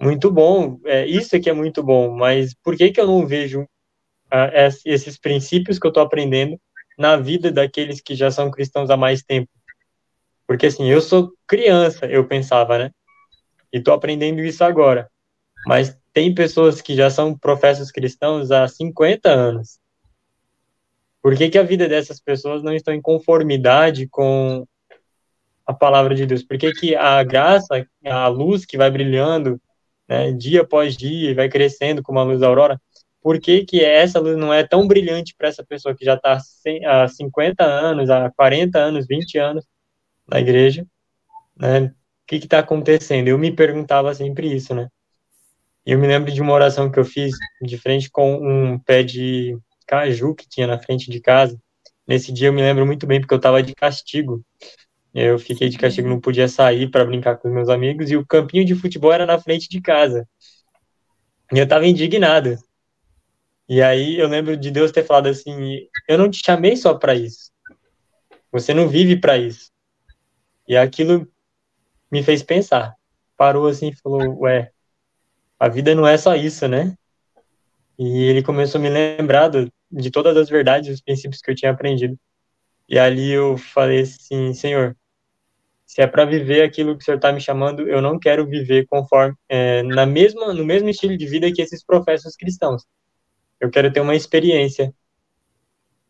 muito 0.00 0.30
bom, 0.30 0.80
é, 0.84 1.06
isso 1.06 1.36
aqui 1.36 1.48
é 1.48 1.52
muito 1.52 1.82
bom, 1.82 2.16
mas 2.16 2.54
por 2.54 2.76
que 2.76 2.90
que 2.90 3.00
eu 3.00 3.06
não 3.06 3.26
vejo 3.26 3.66
esses 4.84 5.16
princípios 5.16 5.78
que 5.78 5.86
eu 5.86 5.90
estou 5.90 6.02
aprendendo 6.02 6.60
na 6.98 7.16
vida 7.16 7.52
daqueles 7.52 8.00
que 8.00 8.16
já 8.16 8.30
são 8.30 8.50
cristãos 8.50 8.90
há 8.90 8.96
mais 8.96 9.22
tempo? 9.22 9.48
Porque 10.46 10.66
assim, 10.66 10.90
eu 10.90 11.00
sou 11.00 11.32
criança, 11.46 12.06
eu 12.06 12.26
pensava, 12.26 12.78
né? 12.78 12.90
E 13.74 13.78
estou 13.78 13.92
aprendendo 13.92 14.40
isso 14.40 14.62
agora. 14.62 15.10
Mas 15.66 15.98
tem 16.12 16.32
pessoas 16.32 16.80
que 16.80 16.94
já 16.94 17.10
são 17.10 17.36
professos 17.36 17.90
cristãos 17.90 18.52
há 18.52 18.68
50 18.68 19.28
anos. 19.28 19.80
Por 21.20 21.36
que, 21.36 21.50
que 21.50 21.58
a 21.58 21.64
vida 21.64 21.88
dessas 21.88 22.20
pessoas 22.20 22.62
não 22.62 22.72
está 22.72 22.94
em 22.94 23.02
conformidade 23.02 24.06
com 24.06 24.64
a 25.66 25.74
palavra 25.74 26.14
de 26.14 26.24
Deus? 26.24 26.44
Por 26.44 26.56
que, 26.56 26.70
que 26.70 26.94
a 26.94 27.20
graça, 27.24 27.84
a 28.04 28.28
luz 28.28 28.64
que 28.64 28.78
vai 28.78 28.92
brilhando 28.92 29.60
né, 30.08 30.30
dia 30.30 30.60
após 30.60 30.96
dia 30.96 31.30
e 31.30 31.34
vai 31.34 31.48
crescendo 31.48 32.00
como 32.00 32.20
a 32.20 32.22
luz 32.22 32.38
da 32.38 32.46
aurora, 32.46 32.80
por 33.20 33.40
que, 33.40 33.64
que 33.64 33.82
essa 33.82 34.20
luz 34.20 34.36
não 34.36 34.54
é 34.54 34.62
tão 34.62 34.86
brilhante 34.86 35.34
para 35.36 35.48
essa 35.48 35.64
pessoa 35.64 35.96
que 35.96 36.04
já 36.04 36.14
está 36.14 36.38
há 36.86 37.08
50 37.08 37.64
anos, 37.64 38.08
há 38.08 38.30
40 38.30 38.78
anos, 38.78 39.06
20 39.08 39.36
anos 39.38 39.64
na 40.28 40.38
igreja? 40.38 40.86
Né? 41.56 41.92
O 42.24 42.26
que 42.26 42.36
está 42.36 42.60
acontecendo? 42.60 43.28
Eu 43.28 43.38
me 43.38 43.54
perguntava 43.54 44.14
sempre 44.14 44.50
isso, 44.50 44.74
né? 44.74 44.88
Eu 45.84 45.98
me 45.98 46.06
lembro 46.06 46.32
de 46.32 46.40
uma 46.40 46.54
oração 46.54 46.90
que 46.90 46.98
eu 46.98 47.04
fiz 47.04 47.34
de 47.60 47.76
frente 47.76 48.10
com 48.10 48.36
um 48.36 48.78
pé 48.78 49.02
de 49.02 49.54
caju 49.86 50.34
que 50.34 50.48
tinha 50.48 50.66
na 50.66 50.78
frente 50.78 51.10
de 51.10 51.20
casa. 51.20 51.60
Nesse 52.08 52.32
dia 52.32 52.48
eu 52.48 52.52
me 52.54 52.62
lembro 52.62 52.86
muito 52.86 53.06
bem 53.06 53.20
porque 53.20 53.34
eu 53.34 53.36
estava 53.38 53.62
de 53.62 53.74
castigo. 53.74 54.42
Eu 55.14 55.38
fiquei 55.38 55.68
de 55.68 55.76
castigo, 55.76 56.08
não 56.08 56.18
podia 56.18 56.48
sair 56.48 56.90
para 56.90 57.04
brincar 57.04 57.36
com 57.36 57.48
os 57.48 57.54
meus 57.54 57.68
amigos 57.68 58.10
e 58.10 58.16
o 58.16 58.26
campinho 58.26 58.64
de 58.64 58.74
futebol 58.74 59.12
era 59.12 59.26
na 59.26 59.38
frente 59.38 59.68
de 59.68 59.82
casa. 59.82 60.26
E 61.52 61.58
eu 61.58 61.64
estava 61.64 61.86
indignado. 61.86 62.56
E 63.68 63.82
aí 63.82 64.18
eu 64.18 64.28
lembro 64.28 64.56
de 64.56 64.70
Deus 64.70 64.90
ter 64.90 65.04
falado 65.04 65.26
assim: 65.26 65.86
"Eu 66.08 66.16
não 66.16 66.30
te 66.30 66.42
chamei 66.42 66.74
só 66.74 66.94
para 66.94 67.14
isso. 67.14 67.52
Você 68.50 68.72
não 68.72 68.88
vive 68.88 69.16
para 69.20 69.36
isso". 69.36 69.70
E 70.66 70.74
aquilo 70.74 71.30
me 72.10 72.22
fez 72.22 72.42
pensar. 72.42 72.94
Parou 73.36 73.66
assim 73.66 73.88
e 73.88 73.96
falou: 73.96 74.40
"Ué, 74.40 74.70
a 75.58 75.68
vida 75.68 75.94
não 75.94 76.06
é 76.06 76.16
só 76.16 76.34
isso, 76.34 76.68
né? 76.68 76.96
E 77.98 78.24
ele 78.24 78.42
começou 78.42 78.78
a 78.78 78.82
me 78.82 78.90
lembrar 78.90 79.48
do, 79.48 79.72
de 79.90 80.10
todas 80.10 80.36
as 80.36 80.48
verdades 80.48 80.92
os 80.94 81.00
princípios 81.00 81.40
que 81.40 81.50
eu 81.50 81.54
tinha 81.54 81.70
aprendido. 81.70 82.18
E 82.88 82.98
ali 82.98 83.30
eu 83.30 83.56
falei 83.56 84.02
assim, 84.02 84.52
Senhor, 84.52 84.96
se 85.86 86.02
é 86.02 86.06
para 86.06 86.24
viver 86.24 86.62
aquilo 86.62 86.96
que 86.96 87.02
o 87.02 87.04
Senhor 87.04 87.16
está 87.16 87.32
me 87.32 87.40
chamando, 87.40 87.88
eu 87.88 88.02
não 88.02 88.18
quero 88.18 88.46
viver 88.46 88.86
conforme 88.86 89.36
é, 89.48 89.82
na 89.82 90.04
mesma 90.04 90.52
no 90.52 90.64
mesmo 90.64 90.88
estilo 90.88 91.16
de 91.16 91.26
vida 91.26 91.52
que 91.52 91.62
esses 91.62 91.84
professos 91.84 92.36
cristãos. 92.36 92.84
Eu 93.60 93.70
quero 93.70 93.92
ter 93.92 94.00
uma 94.00 94.16
experiência 94.16 94.92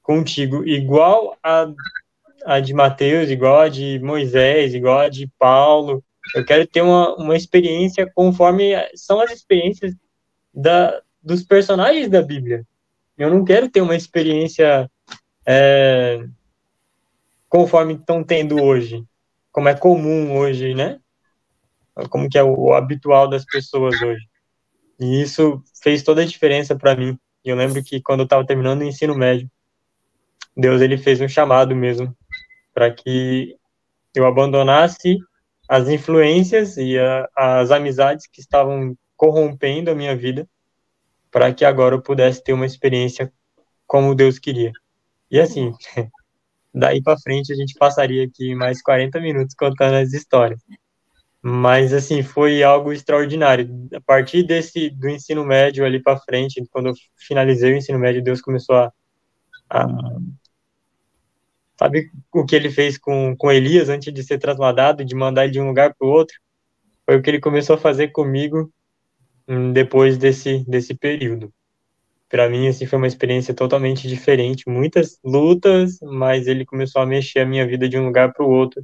contigo 0.02 0.66
igual 0.66 1.36
a, 1.42 1.66
a 2.44 2.60
de 2.60 2.74
Mateus, 2.74 3.30
igual 3.30 3.60
a 3.60 3.68
de 3.68 3.98
Moisés, 4.00 4.74
igual 4.74 5.00
a 5.00 5.08
de 5.08 5.26
Paulo, 5.38 6.04
eu 6.34 6.44
quero 6.44 6.66
ter 6.66 6.80
uma, 6.80 7.14
uma 7.16 7.36
experiência 7.36 8.10
conforme 8.14 8.72
são 8.94 9.20
as 9.20 9.30
experiências 9.30 9.94
da, 10.52 11.02
dos 11.22 11.42
personagens 11.42 12.08
da 12.08 12.22
Bíblia. 12.22 12.64
Eu 13.18 13.30
não 13.30 13.44
quero 13.44 13.68
ter 13.68 13.80
uma 13.80 13.94
experiência 13.96 14.90
é, 15.46 16.24
conforme 17.48 17.94
estão 17.94 18.24
tendo 18.24 18.62
hoje, 18.62 19.04
como 19.52 19.68
é 19.68 19.74
comum 19.74 20.36
hoje, 20.36 20.74
né? 20.74 20.98
Como 22.10 22.28
que 22.28 22.38
é 22.38 22.42
o, 22.42 22.54
o 22.58 22.74
habitual 22.74 23.28
das 23.28 23.44
pessoas 23.44 24.00
hoje. 24.00 24.26
E 24.98 25.22
isso 25.22 25.62
fez 25.82 26.02
toda 26.02 26.22
a 26.22 26.26
diferença 26.26 26.74
para 26.74 26.96
mim. 26.96 27.18
Eu 27.44 27.56
lembro 27.56 27.82
que 27.84 28.00
quando 28.00 28.20
eu 28.20 28.24
estava 28.24 28.46
terminando 28.46 28.80
o 28.80 28.84
ensino 28.84 29.14
médio, 29.14 29.48
Deus 30.56 30.80
ele 30.80 30.96
fez 30.96 31.20
um 31.20 31.28
chamado 31.28 31.74
mesmo 31.76 32.16
para 32.74 32.92
que 32.92 33.56
eu 34.14 34.26
abandonasse 34.26 35.18
as 35.68 35.88
influências 35.88 36.76
e 36.76 36.98
a, 36.98 37.28
as 37.34 37.70
amizades 37.70 38.26
que 38.26 38.40
estavam 38.40 38.96
corrompendo 39.16 39.90
a 39.90 39.94
minha 39.94 40.16
vida 40.16 40.46
para 41.30 41.52
que 41.52 41.64
agora 41.64 41.94
eu 41.96 42.02
pudesse 42.02 42.42
ter 42.44 42.52
uma 42.52 42.66
experiência 42.66 43.32
como 43.86 44.14
Deus 44.14 44.38
queria. 44.38 44.70
E 45.30 45.40
assim, 45.40 45.72
daí 46.72 47.02
para 47.02 47.18
frente 47.18 47.52
a 47.52 47.56
gente 47.56 47.74
passaria 47.74 48.24
aqui 48.24 48.54
mais 48.54 48.82
40 48.82 49.20
minutos 49.20 49.54
contando 49.54 49.94
as 49.94 50.12
histórias. 50.12 50.60
Mas 51.42 51.92
assim, 51.92 52.22
foi 52.22 52.62
algo 52.62 52.92
extraordinário. 52.92 53.68
A 53.94 54.00
partir 54.00 54.44
desse 54.44 54.88
do 54.90 55.08
ensino 55.08 55.44
médio 55.44 55.84
ali 55.84 56.00
para 56.00 56.20
frente, 56.20 56.64
quando 56.70 56.88
eu 56.88 56.94
finalizei 57.16 57.72
o 57.72 57.76
ensino 57.76 57.98
médio, 57.98 58.22
Deus 58.22 58.40
começou 58.40 58.76
a, 58.76 58.92
a 59.68 59.86
Sabe 61.76 62.10
o 62.32 62.44
que 62.44 62.54
ele 62.54 62.70
fez 62.70 62.96
com, 62.96 63.34
com 63.36 63.50
Elias 63.50 63.88
antes 63.88 64.12
de 64.12 64.22
ser 64.22 64.38
transladado, 64.38 65.04
de 65.04 65.14
mandar 65.14 65.44
ele 65.44 65.52
de 65.52 65.60
um 65.60 65.66
lugar 65.66 65.94
para 65.94 66.06
o 66.06 66.10
outro? 66.10 66.38
Foi 67.04 67.16
o 67.16 67.22
que 67.22 67.30
ele 67.30 67.40
começou 67.40 67.74
a 67.74 67.78
fazer 67.78 68.08
comigo 68.08 68.72
hum, 69.48 69.72
depois 69.72 70.16
desse, 70.16 70.64
desse 70.68 70.94
período. 70.94 71.52
Para 72.28 72.48
mim, 72.48 72.68
assim, 72.68 72.86
foi 72.86 72.96
uma 72.96 73.06
experiência 73.06 73.52
totalmente 73.52 74.08
diferente. 74.08 74.68
Muitas 74.68 75.18
lutas, 75.24 75.98
mas 76.00 76.46
ele 76.46 76.64
começou 76.64 77.02
a 77.02 77.06
mexer 77.06 77.40
a 77.40 77.46
minha 77.46 77.66
vida 77.66 77.88
de 77.88 77.98
um 77.98 78.06
lugar 78.06 78.32
para 78.32 78.44
o 78.44 78.50
outro, 78.50 78.82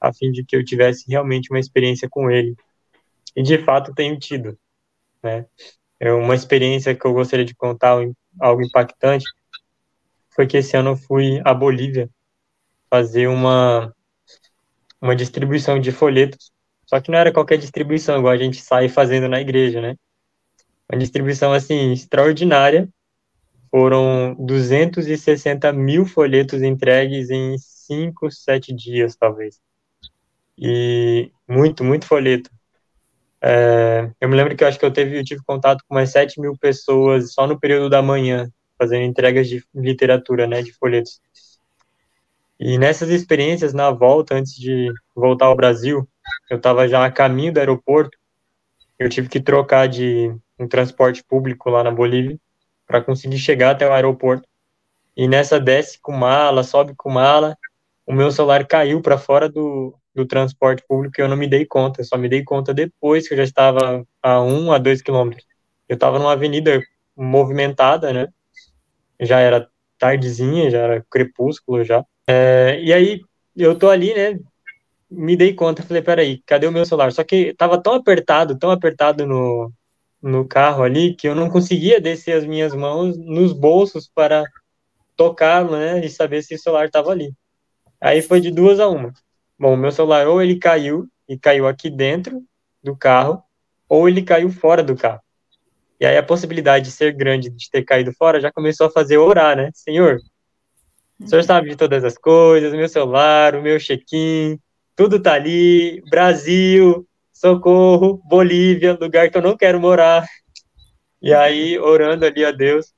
a 0.00 0.12
fim 0.12 0.30
de 0.30 0.44
que 0.44 0.56
eu 0.56 0.64
tivesse 0.64 1.04
realmente 1.08 1.50
uma 1.50 1.58
experiência 1.58 2.08
com 2.08 2.30
ele. 2.30 2.54
E 3.34 3.42
de 3.42 3.58
fato 3.58 3.94
tenho 3.94 4.18
tido, 4.18 4.58
né? 5.22 5.46
É 5.98 6.12
uma 6.12 6.34
experiência 6.34 6.94
que 6.94 7.04
eu 7.06 7.12
gostaria 7.12 7.44
de 7.44 7.54
contar, 7.54 7.98
algo 8.38 8.62
impactante, 8.62 9.24
foi 10.30 10.46
que 10.46 10.58
esse 10.58 10.76
ano 10.76 10.90
eu 10.90 10.96
fui 10.96 11.40
à 11.44 11.54
Bolívia 11.54 12.10
fazer 12.90 13.26
uma, 13.28 13.94
uma 15.00 15.16
distribuição 15.16 15.78
de 15.78 15.92
folhetos. 15.92 16.50
Só 16.86 17.00
que 17.00 17.10
não 17.10 17.18
era 17.18 17.32
qualquer 17.32 17.58
distribuição, 17.58 18.18
igual 18.18 18.32
a 18.32 18.36
gente 18.36 18.60
sai 18.60 18.88
fazendo 18.88 19.28
na 19.28 19.40
igreja, 19.40 19.80
né? 19.80 19.96
Uma 20.90 20.98
distribuição, 20.98 21.52
assim, 21.52 21.92
extraordinária. 21.92 22.88
Foram 23.70 24.36
260 24.38 25.72
mil 25.72 26.06
folhetos 26.06 26.62
entregues 26.62 27.30
em 27.30 27.56
cinco, 27.58 28.30
sete 28.30 28.72
dias, 28.72 29.16
talvez. 29.16 29.60
E 30.56 31.30
muito, 31.48 31.84
muito 31.84 32.06
folheto. 32.06 32.50
É, 33.40 34.10
eu 34.20 34.28
me 34.28 34.36
lembro 34.36 34.56
que 34.56 34.64
eu 34.64 34.68
acho 34.68 34.78
que 34.78 34.84
eu, 34.84 34.92
teve, 34.92 35.18
eu 35.18 35.24
tive 35.24 35.42
contato 35.44 35.84
com 35.86 35.94
umas 35.94 36.10
7 36.10 36.40
mil 36.40 36.56
pessoas 36.56 37.32
só 37.32 37.46
no 37.46 37.58
período 37.60 37.90
da 37.90 38.02
manhã, 38.02 38.50
fazendo 38.78 39.04
entregas 39.04 39.48
de 39.48 39.62
literatura, 39.74 40.46
né, 40.46 40.62
de 40.62 40.72
folhetos. 40.72 41.20
E 42.58 42.78
nessas 42.78 43.10
experiências, 43.10 43.74
na 43.74 43.90
volta, 43.90 44.34
antes 44.34 44.54
de 44.54 44.92
voltar 45.14 45.46
ao 45.46 45.56
Brasil, 45.56 46.08
eu 46.50 46.56
estava 46.56 46.88
já 46.88 47.04
a 47.04 47.10
caminho 47.10 47.52
do 47.52 47.58
aeroporto, 47.58 48.16
eu 48.98 49.08
tive 49.08 49.28
que 49.28 49.40
trocar 49.40 49.86
de 49.88 50.34
um 50.58 50.66
transporte 50.66 51.22
público 51.22 51.68
lá 51.68 51.84
na 51.84 51.90
Bolívia 51.90 52.38
para 52.86 53.02
conseguir 53.02 53.38
chegar 53.38 53.72
até 53.72 53.86
o 53.86 53.92
aeroporto. 53.92 54.48
E 55.16 55.28
nessa 55.28 55.60
desce 55.60 55.98
com 56.00 56.12
mala, 56.12 56.62
sobe 56.62 56.94
com 56.96 57.10
mala, 57.10 57.56
o 58.06 58.12
meu 58.12 58.30
celular 58.30 58.66
caiu 58.66 59.02
para 59.02 59.18
fora 59.18 59.48
do, 59.48 59.94
do 60.14 60.24
transporte 60.24 60.82
público 60.86 61.20
e 61.20 61.22
eu 61.22 61.28
não 61.28 61.36
me 61.36 61.48
dei 61.48 61.66
conta. 61.66 62.00
Eu 62.00 62.04
só 62.04 62.16
me 62.16 62.28
dei 62.28 62.42
conta 62.44 62.72
depois 62.72 63.26
que 63.26 63.34
eu 63.34 63.38
já 63.38 63.44
estava 63.44 64.06
a 64.22 64.40
um 64.42 64.72
a 64.72 64.78
dois 64.78 65.02
quilômetros. 65.02 65.46
Eu 65.88 65.94
estava 65.94 66.18
numa 66.18 66.32
avenida 66.32 66.80
movimentada, 67.16 68.12
né? 68.12 68.28
Já 69.20 69.40
era 69.40 69.68
tardezinha, 69.98 70.70
já 70.70 70.78
era 70.78 71.06
crepúsculo 71.10 71.84
já. 71.84 72.04
É, 72.26 72.80
e 72.82 72.92
aí 72.92 73.20
eu 73.56 73.78
tô 73.78 73.88
ali, 73.88 74.14
né? 74.14 74.38
Me 75.10 75.36
dei 75.36 75.54
conta, 75.54 75.82
falei, 75.82 76.02
peraí, 76.02 76.42
cadê 76.44 76.66
o 76.66 76.72
meu 76.72 76.84
celular? 76.84 77.12
Só 77.12 77.22
que 77.22 77.54
tava 77.54 77.80
tão 77.80 77.94
apertado, 77.94 78.58
tão 78.58 78.70
apertado 78.70 79.24
no, 79.24 79.72
no 80.20 80.46
carro 80.46 80.82
ali, 80.82 81.14
que 81.14 81.28
eu 81.28 81.34
não 81.34 81.48
conseguia 81.48 82.00
descer 82.00 82.32
as 82.32 82.44
minhas 82.44 82.74
mãos 82.74 83.16
nos 83.16 83.52
bolsos 83.52 84.10
para 84.12 84.44
tocar, 85.16 85.64
né? 85.64 86.04
E 86.04 86.08
saber 86.08 86.42
se 86.42 86.54
o 86.54 86.58
celular 86.58 86.86
estava 86.86 87.10
ali. 87.10 87.32
Aí 88.00 88.20
foi 88.20 88.40
de 88.40 88.50
duas 88.50 88.80
a 88.80 88.88
uma. 88.88 89.12
Bom, 89.58 89.76
meu 89.76 89.90
celular 89.90 90.26
ou 90.26 90.42
ele 90.42 90.58
caiu 90.58 91.08
e 91.28 91.38
caiu 91.38 91.66
aqui 91.66 91.88
dentro 91.88 92.42
do 92.82 92.96
carro, 92.96 93.42
ou 93.88 94.08
ele 94.08 94.22
caiu 94.22 94.50
fora 94.50 94.82
do 94.82 94.96
carro. 94.96 95.20
E 95.98 96.04
aí 96.04 96.16
a 96.16 96.22
possibilidade 96.22 96.86
de 96.86 96.90
ser 96.90 97.12
grande 97.12 97.48
de 97.48 97.70
ter 97.70 97.82
caído 97.82 98.12
fora 98.12 98.40
já 98.40 98.52
começou 98.52 98.86
a 98.86 98.90
fazer 98.90 99.16
orar, 99.16 99.56
né? 99.56 99.70
Senhor, 99.72 100.18
o 101.20 101.26
senhor 101.26 101.42
sabe 101.42 101.70
de 101.70 101.76
todas 101.76 102.04
as 102.04 102.16
coisas, 102.18 102.72
meu 102.72 102.88
celular, 102.88 103.54
o 103.54 103.62
meu 103.62 103.78
check-in, 103.78 104.58
tudo 104.94 105.20
tá 105.20 105.34
ali, 105.34 106.02
Brasil, 106.10 107.06
socorro, 107.32 108.20
Bolívia, 108.24 108.96
lugar 109.00 109.30
que 109.30 109.36
eu 109.36 109.42
não 109.42 109.56
quero 109.56 109.80
morar. 109.80 110.26
E 111.20 111.32
aí, 111.32 111.78
orando 111.78 112.24
ali 112.24 112.44
a 112.44 112.50
Deus, 112.50 112.92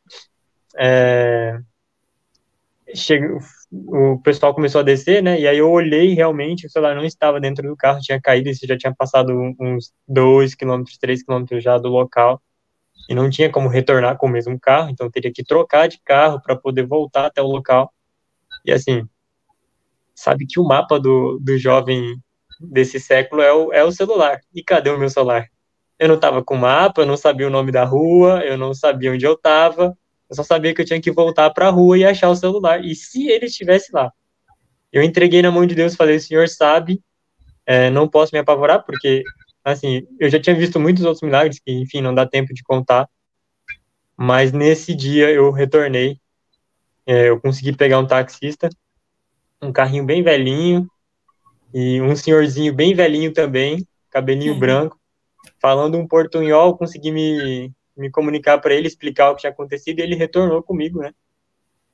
é, 0.77 1.59
o 3.71 4.19
pessoal 4.23 4.55
começou 4.55 4.81
a 4.81 4.85
descer, 4.85 5.23
né? 5.23 5.39
E 5.39 5.47
aí 5.47 5.59
eu 5.59 5.71
olhei 5.71 6.15
realmente, 6.15 6.67
o 6.67 6.71
celular 6.71 6.95
não 6.95 7.05
estava 7.05 7.41
dentro 7.41 7.67
do 7.69 7.77
carro, 7.77 8.01
tinha 8.01 8.21
caído, 8.21 8.49
isso 8.49 8.67
já 8.67 8.77
tinha 8.77 8.95
passado 8.95 9.33
uns 9.61 9.93
dois 10.07 10.55
quilômetros, 10.55 10.97
três 10.99 11.23
quilômetros 11.23 11.63
já 11.63 11.77
do 11.79 11.89
local. 11.89 12.41
E 13.09 13.15
não 13.15 13.31
tinha 13.31 13.51
como 13.51 13.69
retornar 13.69 14.17
com 14.19 14.27
o 14.27 14.31
mesmo 14.31 14.59
carro, 14.61 14.91
então 14.91 15.11
teria 15.11 15.33
que 15.33 15.43
trocar 15.45 15.89
de 15.89 15.99
carro 16.05 16.41
para 16.43 16.57
poder 16.57 16.87
voltar 16.87 17.27
até 17.27 17.41
o 17.41 17.47
local. 17.47 17.93
E 18.69 18.73
assim, 18.73 19.09
sabe 20.15 20.45
que 20.47 20.61
o 20.61 20.65
mapa 20.65 21.01
do, 21.01 21.39
do 21.41 21.57
jovem 21.57 22.21
desse 22.61 23.01
século 23.01 23.41
é 23.41 23.51
o, 23.51 23.73
é 23.73 23.83
o 23.83 23.91
celular. 23.91 24.43
E 24.55 24.63
cadê 24.63 24.91
o 24.91 24.99
meu 24.99 25.09
celular? 25.09 25.47
Eu 25.99 26.07
não 26.07 26.17
estava 26.17 26.45
com 26.45 26.55
mapa, 26.55 27.01
eu 27.01 27.07
não 27.07 27.17
sabia 27.17 27.47
o 27.47 27.51
nome 27.51 27.73
da 27.73 27.83
rua, 27.85 28.45
eu 28.45 28.59
não 28.59 28.75
sabia 28.75 29.11
onde 29.11 29.25
eu 29.25 29.33
estava, 29.33 29.97
eu 30.29 30.37
só 30.37 30.43
sabia 30.43 30.75
que 30.75 30.83
eu 30.83 30.85
tinha 30.85 31.01
que 31.01 31.11
voltar 31.11 31.49
para 31.49 31.69
a 31.69 31.71
rua 31.71 31.97
e 31.97 32.05
achar 32.05 32.29
o 32.29 32.37
celular. 32.37 32.85
E 32.85 32.95
se 32.95 33.27
ele 33.27 33.47
estivesse 33.47 33.91
lá? 33.91 34.13
Eu 34.93 35.03
entreguei 35.03 35.41
na 35.41 35.51
mão 35.51 35.65
de 35.65 35.75
Deus, 35.75 35.97
falei: 35.97 36.17
o 36.17 36.21
Senhor 36.21 36.47
sabe, 36.47 37.01
é, 37.65 37.89
não 37.89 38.07
posso 38.07 38.35
me 38.35 38.39
apavorar, 38.39 38.85
porque, 38.85 39.25
assim, 39.65 40.07
eu 40.21 40.29
já 40.29 40.39
tinha 40.39 40.55
visto 40.55 40.79
muitos 40.79 41.05
outros 41.05 41.23
milagres 41.23 41.59
que, 41.59 41.73
enfim, 41.73 42.03
não 42.03 42.15
dá 42.15 42.27
tempo 42.27 42.53
de 42.53 42.63
contar. 42.63 43.09
Mas 44.15 44.53
nesse 44.53 44.95
dia 44.95 45.31
eu 45.31 45.51
retornei, 45.51 46.21
é, 47.09 47.31
eu 47.31 47.41
consegui 47.41 47.75
pegar 47.75 47.99
um 47.99 48.07
taxista, 48.07 48.69
um 49.63 49.73
carrinho 49.73 50.05
bem 50.05 50.23
velhinho, 50.23 50.87
e 51.73 52.03
um 52.03 52.15
senhorzinho 52.15 52.75
bem 52.75 52.95
velhinho 52.95 53.33
também, 53.33 53.89
cabelinho 54.11 54.53
uhum. 54.53 54.59
branco, 54.59 55.01
falando 55.59 55.97
um 55.97 56.07
portunhol, 56.07 56.77
consegui 56.77 57.11
me, 57.11 57.73
me 57.97 58.11
comunicar 58.11 58.59
para 58.59 58.75
ele, 58.75 58.87
explicar 58.87 59.31
o 59.31 59.35
que 59.35 59.41
tinha 59.41 59.51
acontecido, 59.51 60.01
e 60.01 60.03
ele 60.03 60.17
retornou 60.17 60.63
comigo, 60.63 61.01
né? 61.01 61.15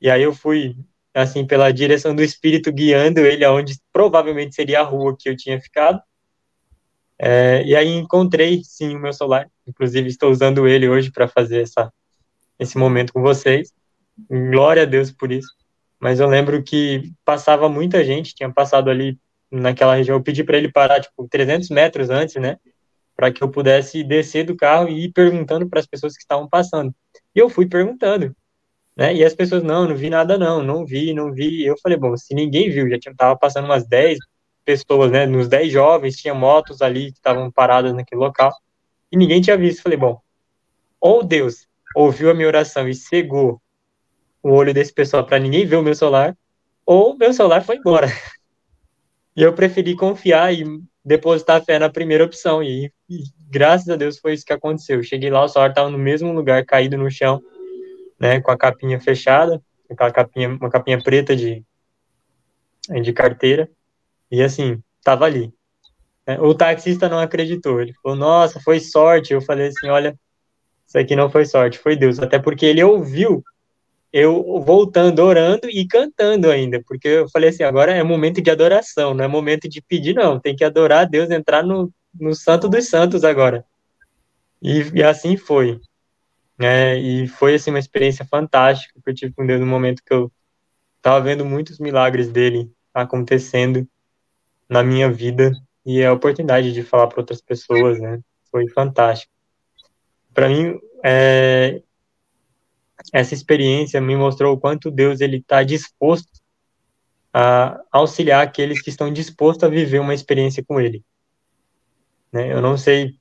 E 0.00 0.10
aí 0.10 0.20
eu 0.20 0.34
fui, 0.34 0.76
assim, 1.14 1.46
pela 1.46 1.70
direção 1.72 2.12
do 2.12 2.22
espírito, 2.22 2.72
guiando 2.72 3.20
ele 3.20 3.44
aonde 3.44 3.78
provavelmente 3.92 4.56
seria 4.56 4.80
a 4.80 4.84
rua 4.84 5.16
que 5.16 5.28
eu 5.28 5.36
tinha 5.36 5.60
ficado. 5.60 6.02
É, 7.16 7.62
e 7.64 7.76
aí 7.76 7.88
encontrei, 7.88 8.62
sim, 8.64 8.96
o 8.96 9.00
meu 9.00 9.12
celular. 9.12 9.48
Inclusive, 9.64 10.08
estou 10.08 10.32
usando 10.32 10.66
ele 10.66 10.88
hoje 10.88 11.12
para 11.12 11.28
fazer 11.28 11.62
essa, 11.62 11.92
esse 12.58 12.76
momento 12.76 13.12
com 13.12 13.22
vocês. 13.22 13.72
Glória 14.28 14.82
a 14.82 14.86
Deus 14.86 15.10
por 15.10 15.32
isso. 15.32 15.48
Mas 16.00 16.20
eu 16.20 16.28
lembro 16.28 16.62
que 16.62 17.12
passava 17.24 17.68
muita 17.68 18.04
gente, 18.04 18.34
tinha 18.34 18.52
passado 18.52 18.90
ali 18.90 19.18
naquela 19.50 19.94
região. 19.94 20.16
Eu 20.16 20.22
pedi 20.22 20.44
para 20.44 20.58
ele 20.58 20.70
parar, 20.70 21.00
tipo, 21.00 21.26
300 21.28 21.68
metros 21.70 22.10
antes, 22.10 22.36
né? 22.36 22.58
para 23.16 23.32
que 23.32 23.42
eu 23.42 23.48
pudesse 23.48 24.02
descer 24.02 24.44
do 24.44 24.56
carro 24.56 24.88
e 24.88 25.04
ir 25.04 25.12
perguntando 25.12 25.68
para 25.68 25.80
as 25.80 25.86
pessoas 25.86 26.14
que 26.14 26.22
estavam 26.22 26.48
passando. 26.48 26.94
E 27.34 27.38
eu 27.38 27.48
fui 27.48 27.66
perguntando, 27.66 28.34
né? 28.96 29.14
E 29.14 29.24
as 29.24 29.34
pessoas, 29.34 29.62
não, 29.62 29.88
não 29.88 29.96
vi 29.96 30.10
nada 30.10 30.36
não, 30.36 30.62
não 30.62 30.84
vi, 30.84 31.14
não 31.14 31.32
vi. 31.32 31.64
Eu 31.64 31.76
falei, 31.82 31.96
bom, 31.96 32.16
se 32.16 32.34
ninguém 32.34 32.70
viu, 32.70 32.88
já 32.88 32.98
tinha, 32.98 33.14
tava 33.14 33.36
passando 33.36 33.66
umas 33.66 33.86
10 33.86 34.18
pessoas, 34.64 35.10
né? 35.10 35.26
Nos 35.26 35.48
10 35.48 35.72
jovens, 35.72 36.16
tinha 36.16 36.34
motos 36.34 36.82
ali 36.82 37.12
que 37.12 37.18
estavam 37.18 37.50
paradas 37.50 37.94
naquele 37.94 38.20
local, 38.20 38.52
e 39.12 39.16
ninguém 39.16 39.40
tinha 39.40 39.56
visto. 39.56 39.82
falei, 39.82 39.98
bom, 39.98 40.20
ou 41.00 41.22
Deus 41.22 41.66
ouviu 41.94 42.30
a 42.30 42.34
minha 42.34 42.48
oração 42.48 42.88
e 42.88 42.94
cegou 42.94 43.60
o 44.44 44.50
olho 44.50 44.74
desse 44.74 44.92
pessoal 44.92 45.24
para 45.24 45.38
ninguém 45.38 45.64
ver 45.64 45.76
o 45.76 45.82
meu 45.82 45.94
celular, 45.94 46.36
ou 46.84 47.16
meu 47.16 47.32
celular 47.32 47.64
foi 47.64 47.76
embora. 47.76 48.06
E 49.36 49.42
eu 49.42 49.52
preferi 49.52 49.96
confiar 49.96 50.54
e 50.54 50.64
depositar 51.04 51.60
fé 51.64 51.76
na 51.76 51.90
primeira 51.90 52.24
opção. 52.24 52.62
E, 52.62 52.92
e, 53.10 53.24
graças 53.50 53.88
a 53.88 53.96
Deus 53.96 54.16
foi 54.16 54.32
isso 54.32 54.46
que 54.46 54.52
aconteceu. 54.52 55.02
cheguei 55.02 55.28
lá, 55.28 55.42
o 55.42 55.48
celular 55.48 55.70
estava 55.70 55.90
no 55.90 55.98
mesmo 55.98 56.32
lugar, 56.32 56.64
caído 56.64 56.96
no 56.96 57.10
chão, 57.10 57.42
né, 58.16 58.40
com 58.40 58.52
a 58.52 58.56
capinha 58.56 59.00
fechada, 59.00 59.60
aquela 59.90 60.12
capinha, 60.12 60.50
uma 60.50 60.70
capinha 60.70 61.02
preta 61.02 61.34
de, 61.34 61.64
de 63.02 63.12
carteira. 63.12 63.68
E 64.30 64.40
assim, 64.40 64.80
estava 65.00 65.24
ali. 65.24 65.52
Né. 66.24 66.38
O 66.40 66.54
taxista 66.54 67.08
não 67.08 67.18
acreditou. 67.18 67.80
Ele 67.80 67.92
falou: 67.94 68.16
Nossa, 68.16 68.60
foi 68.60 68.78
sorte. 68.78 69.32
Eu 69.32 69.40
falei 69.40 69.66
assim: 69.66 69.88
Olha, 69.88 70.16
isso 70.86 70.96
aqui 70.96 71.16
não 71.16 71.28
foi 71.28 71.44
sorte, 71.44 71.76
foi 71.76 71.96
Deus. 71.96 72.20
Até 72.20 72.38
porque 72.38 72.64
ele 72.64 72.84
ouviu 72.84 73.42
eu 74.16 74.60
voltando, 74.60 75.18
orando 75.18 75.68
e 75.68 75.84
cantando 75.88 76.48
ainda, 76.48 76.80
porque 76.86 77.08
eu 77.08 77.28
falei 77.30 77.50
assim, 77.50 77.64
agora 77.64 77.90
é 77.90 78.00
momento 78.04 78.40
de 78.40 78.48
adoração, 78.48 79.12
não 79.12 79.24
é 79.24 79.26
momento 79.26 79.68
de 79.68 79.82
pedir, 79.82 80.14
não, 80.14 80.38
tem 80.38 80.54
que 80.54 80.62
adorar 80.62 81.00
a 81.00 81.04
Deus, 81.04 81.32
entrar 81.32 81.64
no, 81.64 81.92
no 82.14 82.32
santo 82.32 82.68
dos 82.68 82.88
santos 82.88 83.24
agora. 83.24 83.64
E, 84.62 84.82
e 84.94 85.02
assim 85.02 85.36
foi. 85.36 85.80
É, 86.60 86.96
e 86.96 87.26
foi, 87.26 87.56
assim, 87.56 87.70
uma 87.70 87.78
experiência 87.80 88.24
fantástica 88.24 89.00
que 89.02 89.10
eu 89.10 89.14
tive 89.14 89.34
com 89.34 89.44
Deus 89.44 89.58
no 89.60 89.66
momento 89.66 90.00
que 90.06 90.14
eu 90.14 90.30
estava 90.98 91.20
vendo 91.20 91.44
muitos 91.44 91.80
milagres 91.80 92.30
dele 92.30 92.70
acontecendo 92.94 93.84
na 94.68 94.84
minha 94.84 95.10
vida 95.10 95.50
e 95.84 96.04
a 96.04 96.12
oportunidade 96.12 96.72
de 96.72 96.84
falar 96.84 97.08
para 97.08 97.18
outras 97.20 97.42
pessoas, 97.42 97.98
né, 97.98 98.20
foi 98.48 98.68
fantástico. 98.68 99.32
Para 100.32 100.48
mim, 100.48 100.78
é, 101.02 101.82
essa 103.12 103.34
experiência 103.34 104.00
me 104.00 104.16
mostrou 104.16 104.54
o 104.54 104.60
quanto 104.60 104.90
Deus 104.90 105.20
ele 105.20 105.38
está 105.38 105.62
disposto 105.62 106.28
a 107.32 107.80
auxiliar 107.90 108.44
aqueles 108.44 108.80
que 108.80 108.90
estão 108.90 109.12
dispostos 109.12 109.64
a 109.64 109.68
viver 109.68 109.98
uma 109.98 110.14
experiência 110.14 110.64
com 110.64 110.80
Ele. 110.80 111.04
Né? 112.32 112.52
Eu 112.52 112.62
não 112.62 112.76
sei 112.76 113.16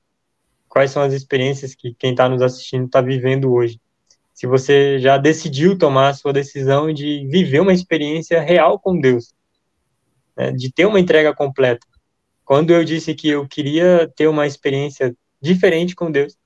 quais 0.68 0.92
são 0.92 1.02
as 1.02 1.12
experiências 1.12 1.74
que 1.74 1.94
quem 1.94 2.12
está 2.12 2.28
nos 2.28 2.40
assistindo 2.40 2.86
está 2.86 3.00
vivendo 3.00 3.52
hoje. 3.52 3.80
Se 4.32 4.46
você 4.46 4.98
já 4.98 5.18
decidiu 5.18 5.76
tomar 5.76 6.08
a 6.08 6.14
sua 6.14 6.32
decisão 6.32 6.92
de 6.92 7.26
viver 7.28 7.60
uma 7.60 7.72
experiência 7.72 8.40
real 8.40 8.78
com 8.78 8.98
Deus, 8.98 9.32
né? 10.36 10.52
de 10.52 10.72
ter 10.72 10.86
uma 10.86 11.00
entrega 11.00 11.34
completa. 11.34 11.86
Quando 12.44 12.70
eu 12.72 12.84
disse 12.84 13.14
que 13.14 13.28
eu 13.28 13.48
queria 13.48 14.10
ter 14.16 14.28
uma 14.28 14.46
experiência 14.46 15.16
diferente 15.40 15.94
com 15.94 16.10
Deus, 16.10 16.36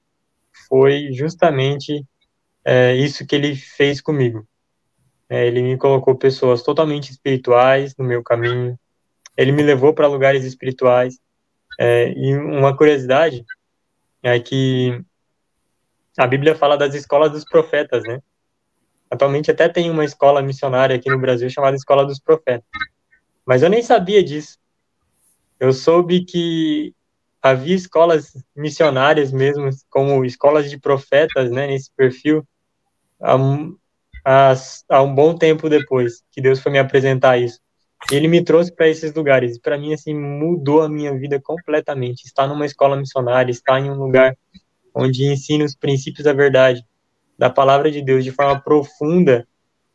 foi 0.68 1.12
justamente 1.12 2.04
é 2.70 2.94
isso 2.94 3.26
que 3.26 3.34
ele 3.34 3.56
fez 3.56 3.98
comigo. 3.98 4.46
É, 5.26 5.46
ele 5.46 5.62
me 5.62 5.78
colocou 5.78 6.14
pessoas 6.14 6.62
totalmente 6.62 7.10
espirituais 7.10 7.96
no 7.96 8.04
meu 8.04 8.22
caminho. 8.22 8.78
Ele 9.34 9.52
me 9.52 9.62
levou 9.62 9.94
para 9.94 10.06
lugares 10.06 10.44
espirituais. 10.44 11.18
É, 11.80 12.12
e 12.12 12.36
uma 12.36 12.76
curiosidade 12.76 13.42
é 14.22 14.38
que 14.38 15.02
a 16.18 16.26
Bíblia 16.26 16.54
fala 16.54 16.76
das 16.76 16.94
escolas 16.94 17.32
dos 17.32 17.44
profetas, 17.44 18.02
né? 18.02 18.20
Atualmente 19.10 19.50
até 19.50 19.66
tem 19.66 19.88
uma 19.88 20.04
escola 20.04 20.42
missionária 20.42 20.94
aqui 20.94 21.08
no 21.08 21.18
Brasil 21.18 21.48
chamada 21.48 21.74
Escola 21.74 22.04
dos 22.04 22.20
Profetas. 22.20 22.68
Mas 23.46 23.62
eu 23.62 23.70
nem 23.70 23.82
sabia 23.82 24.22
disso. 24.22 24.58
Eu 25.58 25.72
soube 25.72 26.22
que 26.26 26.94
havia 27.40 27.74
escolas 27.74 28.32
missionárias 28.54 29.32
mesmo, 29.32 29.70
como 29.88 30.22
escolas 30.22 30.68
de 30.68 30.78
profetas, 30.78 31.50
né, 31.50 31.66
nesse 31.66 31.90
perfil, 31.96 32.46
há 33.20 33.36
há, 34.24 34.54
há 34.90 35.02
um 35.02 35.14
bom 35.14 35.34
tempo 35.34 35.68
depois 35.68 36.22
que 36.30 36.40
Deus 36.40 36.60
foi 36.60 36.72
me 36.72 36.78
apresentar 36.78 37.38
isso. 37.38 37.60
Ele 38.12 38.28
me 38.28 38.44
trouxe 38.44 38.72
para 38.72 38.88
esses 38.88 39.12
lugares. 39.12 39.58
Para 39.58 39.76
mim, 39.78 39.92
assim, 39.92 40.14
mudou 40.14 40.82
a 40.82 40.88
minha 40.88 41.16
vida 41.18 41.40
completamente. 41.40 42.24
Estar 42.24 42.46
numa 42.46 42.66
escola 42.66 42.96
missionária, 42.96 43.50
estar 43.50 43.80
em 43.80 43.90
um 43.90 43.94
lugar 43.94 44.36
onde 44.94 45.24
ensina 45.24 45.64
os 45.64 45.74
princípios 45.74 46.24
da 46.24 46.32
verdade, 46.32 46.84
da 47.38 47.50
palavra 47.50 47.90
de 47.90 48.02
Deus 48.02 48.24
de 48.24 48.30
forma 48.30 48.60
profunda, 48.60 49.46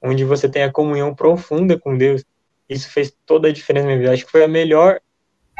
onde 0.01 0.23
você 0.25 0.49
tem 0.49 0.63
a 0.63 0.71
comunhão 0.71 1.13
profunda 1.15 1.79
com 1.79 1.97
Deus. 1.97 2.23
Isso 2.67 2.89
fez 2.89 3.15
toda 3.25 3.47
a 3.47 3.51
diferença 3.51 3.85
na 3.85 3.93
minha 3.93 3.99
vida. 3.99 4.13
Acho 4.13 4.25
que 4.25 4.31
foi 4.31 4.43
a 4.43 4.47
melhor, 4.47 4.99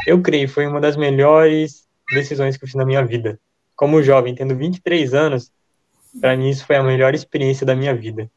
eu 0.08 0.22
creio, 0.22 0.50
foi 0.50 0.66
uma 0.66 0.82
das 0.82 0.98
melhores 0.98 1.88
decisões 2.14 2.58
que 2.58 2.64
eu 2.64 2.68
fiz 2.68 2.76
na 2.76 2.86
minha 2.86 3.06
vida. 3.06 3.40
Como 3.76 4.04
jovem, 4.04 4.36
tendo 4.36 4.56
23 4.56 5.14
anos, 5.14 5.52
para 6.20 6.36
mim 6.36 6.50
isso 6.50 6.66
foi 6.66 6.76
a 6.76 6.84
melhor 6.84 7.14
experiência 7.14 7.66
da 7.66 7.76
minha 7.76 7.96
vida. 7.96 8.30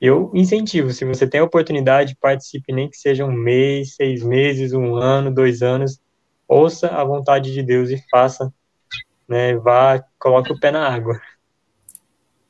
Eu 0.00 0.30
incentivo, 0.34 0.92
se 0.92 1.04
você 1.04 1.26
tem 1.26 1.40
a 1.40 1.44
oportunidade, 1.44 2.16
participe, 2.20 2.72
nem 2.72 2.88
que 2.88 2.98
seja 2.98 3.24
um 3.24 3.32
mês, 3.32 3.94
seis 3.94 4.22
meses, 4.22 4.72
um 4.72 4.96
ano, 4.96 5.32
dois 5.32 5.62
anos, 5.62 5.98
ouça 6.46 6.88
a 6.88 7.02
vontade 7.02 7.52
de 7.52 7.62
Deus 7.62 7.90
e 7.90 8.02
faça, 8.10 8.52
né, 9.26 9.56
vá, 9.56 10.04
coloque 10.18 10.52
o 10.52 10.60
pé 10.60 10.70
na 10.70 10.86
água. 10.86 11.18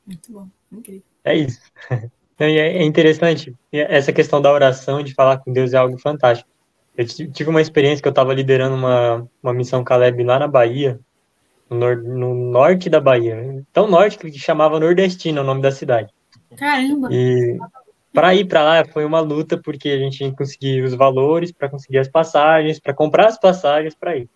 Muito 0.05 0.31
bom, 0.31 0.47
incrível. 0.71 1.03
É 1.23 1.35
isso. 1.35 1.61
É 2.39 2.83
interessante, 2.83 3.55
essa 3.71 4.13
questão 4.13 4.39
da 4.39 4.53
oração, 4.53 5.01
de 5.01 5.11
falar 5.15 5.39
com 5.39 5.51
Deus 5.51 5.73
é 5.73 5.77
algo 5.77 5.97
fantástico. 5.97 6.47
Eu 6.95 7.03
tive 7.07 7.49
uma 7.49 7.61
experiência 7.61 7.99
que 7.99 8.07
eu 8.07 8.11
estava 8.11 8.31
liderando 8.31 8.75
uma, 8.75 9.27
uma 9.41 9.53
missão 9.55 9.83
Caleb 9.83 10.23
lá 10.23 10.37
na 10.37 10.47
Bahia, 10.47 10.99
no, 11.69 11.77
nor 11.77 11.97
no 11.97 12.33
norte 12.33 12.89
da 12.89 12.99
Bahia, 12.99 13.63
tão 13.73 13.87
norte 13.87 14.17
que 14.17 14.31
chamava 14.37 14.79
Nordestina 14.79 15.41
o 15.41 15.43
nome 15.43 15.61
da 15.61 15.71
cidade. 15.71 16.09
Caramba! 16.57 17.09
E 17.11 17.57
para 18.13 18.33
ir 18.33 18.45
para 18.45 18.63
lá 18.63 18.85
foi 18.85 19.05
uma 19.05 19.19
luta, 19.19 19.57
porque 19.57 19.89
a 19.89 19.97
gente 19.97 20.17
tinha 20.17 20.31
que 20.31 20.37
conseguir 20.37 20.83
os 20.83 20.93
valores 20.93 21.51
para 21.51 21.69
conseguir 21.69 21.99
as 21.99 22.07
passagens, 22.07 22.79
para 22.79 22.93
comprar 22.93 23.27
as 23.27 23.39
passagens 23.39 23.93
para 23.93 24.17
ir. 24.17 24.29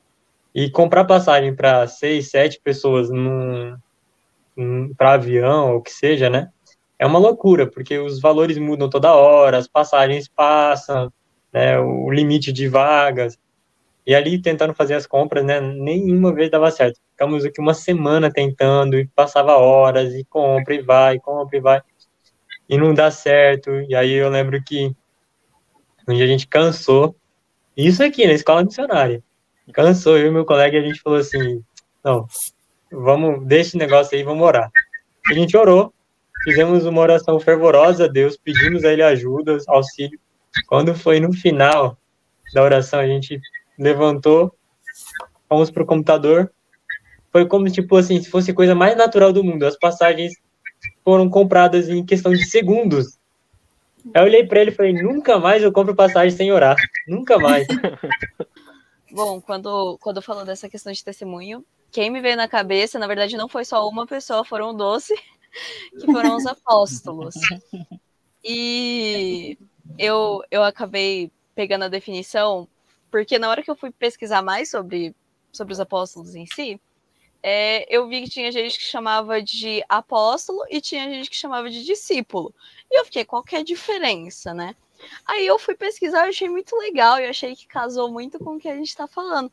E 0.53 0.69
comprar 0.69 1.05
passagem 1.05 1.55
para 1.55 1.87
seis, 1.87 2.29
sete 2.29 2.59
pessoas 2.61 3.09
num, 3.09 3.75
num 4.55 4.93
para 4.93 5.13
avião, 5.13 5.71
ou 5.71 5.77
o 5.77 5.81
que 5.81 5.91
seja, 5.91 6.29
né? 6.29 6.49
É 6.99 7.05
uma 7.07 7.17
loucura, 7.17 7.65
porque 7.65 7.97
os 7.97 8.19
valores 8.19 8.57
mudam 8.59 8.87
toda 8.89 9.15
hora, 9.15 9.57
as 9.57 9.67
passagens 9.67 10.27
passam, 10.27 11.11
né, 11.51 11.79
o 11.79 12.11
limite 12.11 12.51
de 12.51 12.67
vagas. 12.67 13.39
E 14.05 14.13
ali 14.13 14.39
tentando 14.39 14.73
fazer 14.73 14.93
as 14.93 15.07
compras, 15.07 15.43
né, 15.43 15.59
nenhuma 15.59 16.33
vez 16.33 16.51
dava 16.51 16.69
certo. 16.69 16.99
Ficamos 17.21 17.45
aqui 17.45 17.61
uma 17.61 17.75
semana 17.75 18.33
tentando 18.33 18.97
e 18.97 19.05
passava 19.05 19.55
horas 19.55 20.11
e 20.15 20.23
compra 20.23 20.73
e 20.73 20.81
vai, 20.81 21.19
compra 21.19 21.55
e 21.55 21.61
vai 21.61 21.79
e 22.67 22.79
não 22.79 22.95
dá 22.95 23.11
certo. 23.11 23.69
E 23.87 23.93
aí 23.93 24.13
eu 24.13 24.27
lembro 24.27 24.59
que 24.63 24.91
um 26.07 26.15
dia 26.15 26.25
a 26.25 26.27
gente 26.27 26.47
cansou, 26.47 27.15
isso 27.77 28.03
aqui 28.03 28.25
na 28.25 28.33
escola 28.33 28.63
missionária, 28.63 29.21
cansou, 29.71 30.17
eu 30.17 30.29
e 30.29 30.31
meu 30.31 30.45
colega, 30.45 30.79
a 30.79 30.81
gente 30.81 30.99
falou 30.99 31.19
assim, 31.19 31.63
não, 32.03 32.25
vamos, 32.91 33.45
deixa 33.45 33.69
esse 33.69 33.77
negócio 33.77 34.17
aí, 34.17 34.23
vamos 34.23 34.43
orar. 34.43 34.71
A 35.29 35.33
gente 35.35 35.55
orou, 35.55 35.93
fizemos 36.43 36.87
uma 36.87 37.01
oração 37.01 37.39
fervorosa 37.39 38.05
a 38.05 38.07
Deus, 38.07 38.35
pedimos 38.35 38.83
a 38.83 38.91
Ele 38.91 39.03
ajuda, 39.03 39.59
auxílio. 39.67 40.19
Quando 40.65 40.95
foi 40.95 41.19
no 41.19 41.31
final 41.31 41.95
da 42.51 42.63
oração, 42.63 42.99
a 42.99 43.05
gente 43.05 43.39
levantou, 43.77 44.51
fomos 45.47 45.69
para 45.69 45.83
o 45.83 45.85
computador, 45.85 46.51
foi 47.31 47.47
como, 47.47 47.69
tipo 47.69 47.95
assim, 47.95 48.21
se 48.21 48.29
fosse 48.29 48.51
a 48.51 48.53
coisa 48.53 48.75
mais 48.75 48.95
natural 48.97 49.31
do 49.31 49.43
mundo, 49.43 49.65
as 49.65 49.77
passagens 49.77 50.33
foram 51.03 51.29
compradas 51.29 51.89
em 51.89 52.05
questão 52.05 52.33
de 52.33 52.45
segundos. 52.45 53.17
Aí 54.13 54.21
eu 54.21 54.23
olhei 54.23 54.45
para 54.45 54.61
ele 54.61 54.71
e 54.71 54.73
falei: 54.73 54.93
nunca 54.93 55.39
mais 55.39 55.63
eu 55.63 55.71
compro 55.71 55.95
passagem 55.95 56.35
sem 56.35 56.51
orar. 56.51 56.75
Nunca 57.07 57.37
mais. 57.37 57.67
Bom, 59.11 59.41
quando, 59.41 59.97
quando 59.99 60.21
falou 60.21 60.45
dessa 60.45 60.69
questão 60.69 60.91
de 60.91 61.03
testemunho, 61.03 61.65
quem 61.91 62.09
me 62.09 62.21
veio 62.21 62.37
na 62.37 62.47
cabeça, 62.47 62.97
na 62.97 63.07
verdade, 63.07 63.35
não 63.35 63.49
foi 63.49 63.65
só 63.65 63.87
uma 63.87 64.07
pessoa, 64.07 64.45
foram 64.45 64.73
doze, 64.73 65.13
que 65.99 66.05
foram 66.05 66.37
os 66.37 66.45
apóstolos. 66.45 67.35
E 68.43 69.57
eu, 69.99 70.41
eu 70.49 70.63
acabei 70.63 71.29
pegando 71.53 71.83
a 71.83 71.89
definição, 71.89 72.67
porque 73.11 73.37
na 73.37 73.49
hora 73.49 73.61
que 73.61 73.69
eu 73.69 73.75
fui 73.75 73.91
pesquisar 73.91 74.41
mais 74.41 74.69
sobre, 74.69 75.13
sobre 75.51 75.73
os 75.73 75.79
apóstolos 75.79 76.33
em 76.33 76.45
si, 76.45 76.79
é, 77.43 77.85
eu 77.89 78.07
vi 78.07 78.21
que 78.21 78.29
tinha 78.29 78.51
gente 78.51 78.77
que 78.77 78.83
chamava 78.83 79.41
de 79.41 79.83
apóstolo 79.89 80.63
e 80.69 80.79
tinha 80.79 81.09
gente 81.09 81.29
que 81.29 81.35
chamava 81.35 81.69
de 81.69 81.83
discípulo. 81.83 82.53
E 82.89 82.99
eu 82.99 83.05
fiquei, 83.05 83.25
qual 83.25 83.43
que 83.43 83.55
é 83.55 83.59
a 83.59 83.63
diferença, 83.63 84.53
né? 84.53 84.75
Aí 85.25 85.45
eu 85.47 85.57
fui 85.57 85.75
pesquisar, 85.75 86.25
eu 86.25 86.29
achei 86.29 86.47
muito 86.47 86.75
legal 86.77 87.19
e 87.19 87.25
achei 87.25 87.55
que 87.55 87.65
casou 87.65 88.11
muito 88.11 88.37
com 88.37 88.55
o 88.55 88.59
que 88.59 88.69
a 88.69 88.75
gente 88.75 88.89
está 88.89 89.07
falando. 89.07 89.51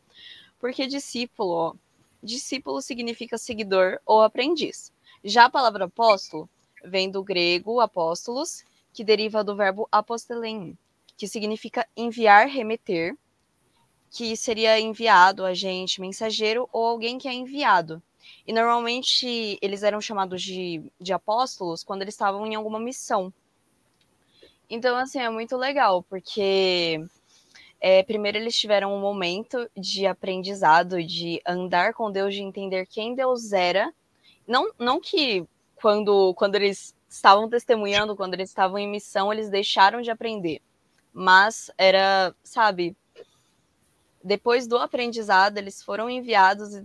Porque 0.58 0.86
discípulo, 0.86 1.50
ó, 1.50 1.74
discípulo 2.22 2.82
significa 2.82 3.38
seguidor 3.38 3.98
ou 4.04 4.20
aprendiz. 4.20 4.92
Já 5.24 5.46
a 5.46 5.50
palavra 5.50 5.86
apóstolo 5.86 6.48
vem 6.84 7.10
do 7.10 7.22
grego 7.22 7.80
apóstolos, 7.80 8.64
que 8.92 9.04
deriva 9.04 9.42
do 9.42 9.56
verbo 9.56 9.88
apostelein, 9.90 10.76
que 11.16 11.26
significa 11.26 11.86
enviar, 11.96 12.48
remeter, 12.48 13.16
que 14.10 14.36
seria 14.36 14.78
enviado, 14.80 15.44
agente, 15.44 16.00
mensageiro 16.00 16.68
ou 16.72 16.86
alguém 16.86 17.18
que 17.18 17.28
é 17.28 17.32
enviado. 17.32 18.02
E 18.46 18.52
normalmente 18.52 19.58
eles 19.60 19.82
eram 19.82 20.00
chamados 20.00 20.42
de, 20.42 20.82
de 21.00 21.12
apóstolos 21.12 21.84
quando 21.84 22.02
eles 22.02 22.14
estavam 22.14 22.46
em 22.46 22.54
alguma 22.54 22.80
missão. 22.80 23.32
Então, 24.70 24.96
assim, 24.96 25.18
é 25.18 25.30
muito 25.30 25.56
legal, 25.56 26.02
porque 26.02 27.00
é, 27.80 28.02
primeiro 28.02 28.38
eles 28.38 28.58
tiveram 28.58 28.94
um 28.94 29.00
momento 29.00 29.68
de 29.76 30.06
aprendizado, 30.06 31.02
de 31.02 31.40
andar 31.46 31.94
com 31.94 32.10
Deus, 32.10 32.34
de 32.34 32.42
entender 32.42 32.86
quem 32.86 33.14
Deus 33.14 33.52
era. 33.52 33.92
Não, 34.46 34.70
não 34.78 35.00
que 35.00 35.46
quando, 35.76 36.34
quando 36.34 36.56
eles 36.56 36.94
estavam 37.08 37.48
testemunhando, 37.48 38.16
quando 38.16 38.34
eles 38.34 38.50
estavam 38.50 38.78
em 38.78 38.88
missão, 38.88 39.32
eles 39.32 39.48
deixaram 39.48 40.02
de 40.02 40.10
aprender. 40.10 40.60
Mas 41.12 41.70
era, 41.78 42.34
sabe, 42.42 42.96
depois 44.22 44.66
do 44.66 44.76
aprendizado, 44.76 45.58
eles 45.58 45.82
foram 45.82 46.08
enviados 46.10 46.74
e 46.74 46.84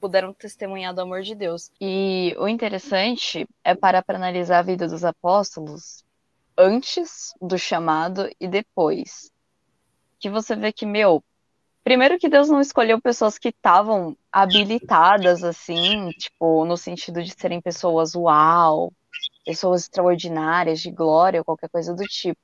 puderam 0.00 0.32
testemunhar 0.32 0.94
do 0.94 1.00
amor 1.00 1.22
de 1.22 1.34
Deus. 1.34 1.70
E 1.80 2.34
o 2.38 2.48
interessante 2.48 3.48
é 3.62 3.74
parar 3.74 4.02
para 4.02 4.16
analisar 4.16 4.58
a 4.58 4.62
vida 4.62 4.88
dos 4.88 5.04
apóstolos 5.04 6.04
antes 6.58 7.32
do 7.40 7.58
chamado 7.58 8.28
e 8.40 8.48
depois. 8.48 9.30
Que 10.18 10.28
você 10.28 10.56
vê 10.56 10.72
que, 10.72 10.84
meu, 10.84 11.22
primeiro 11.84 12.18
que 12.18 12.28
Deus 12.28 12.48
não 12.48 12.60
escolheu 12.60 13.00
pessoas 13.00 13.38
que 13.38 13.48
estavam 13.48 14.16
habilitadas, 14.30 15.44
assim, 15.44 16.10
tipo, 16.10 16.64
no 16.64 16.76
sentido 16.76 17.22
de 17.22 17.32
serem 17.32 17.60
pessoas 17.60 18.14
uau, 18.14 18.92
pessoas 19.44 19.82
extraordinárias, 19.82 20.80
de 20.80 20.90
glória, 20.90 21.40
ou 21.40 21.44
qualquer 21.44 21.68
coisa 21.68 21.94
do 21.94 22.04
tipo. 22.04 22.40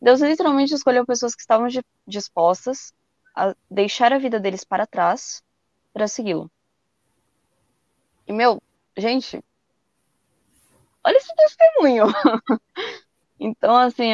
Deus 0.00 0.20
literalmente 0.20 0.74
escolheu 0.74 1.06
pessoas 1.06 1.34
que 1.34 1.40
estavam 1.42 1.68
dispostas 2.06 2.92
a 3.34 3.54
deixar 3.70 4.12
a 4.12 4.18
vida 4.18 4.38
deles 4.38 4.64
para 4.64 4.86
trás 4.86 5.42
para 5.92 6.08
segui-lo. 6.08 6.50
E, 8.26 8.32
meu, 8.32 8.62
gente, 8.96 9.42
olha 11.04 11.16
esse 11.16 11.34
testemunho. 11.34 12.06
então, 13.38 13.76
assim, 13.76 14.12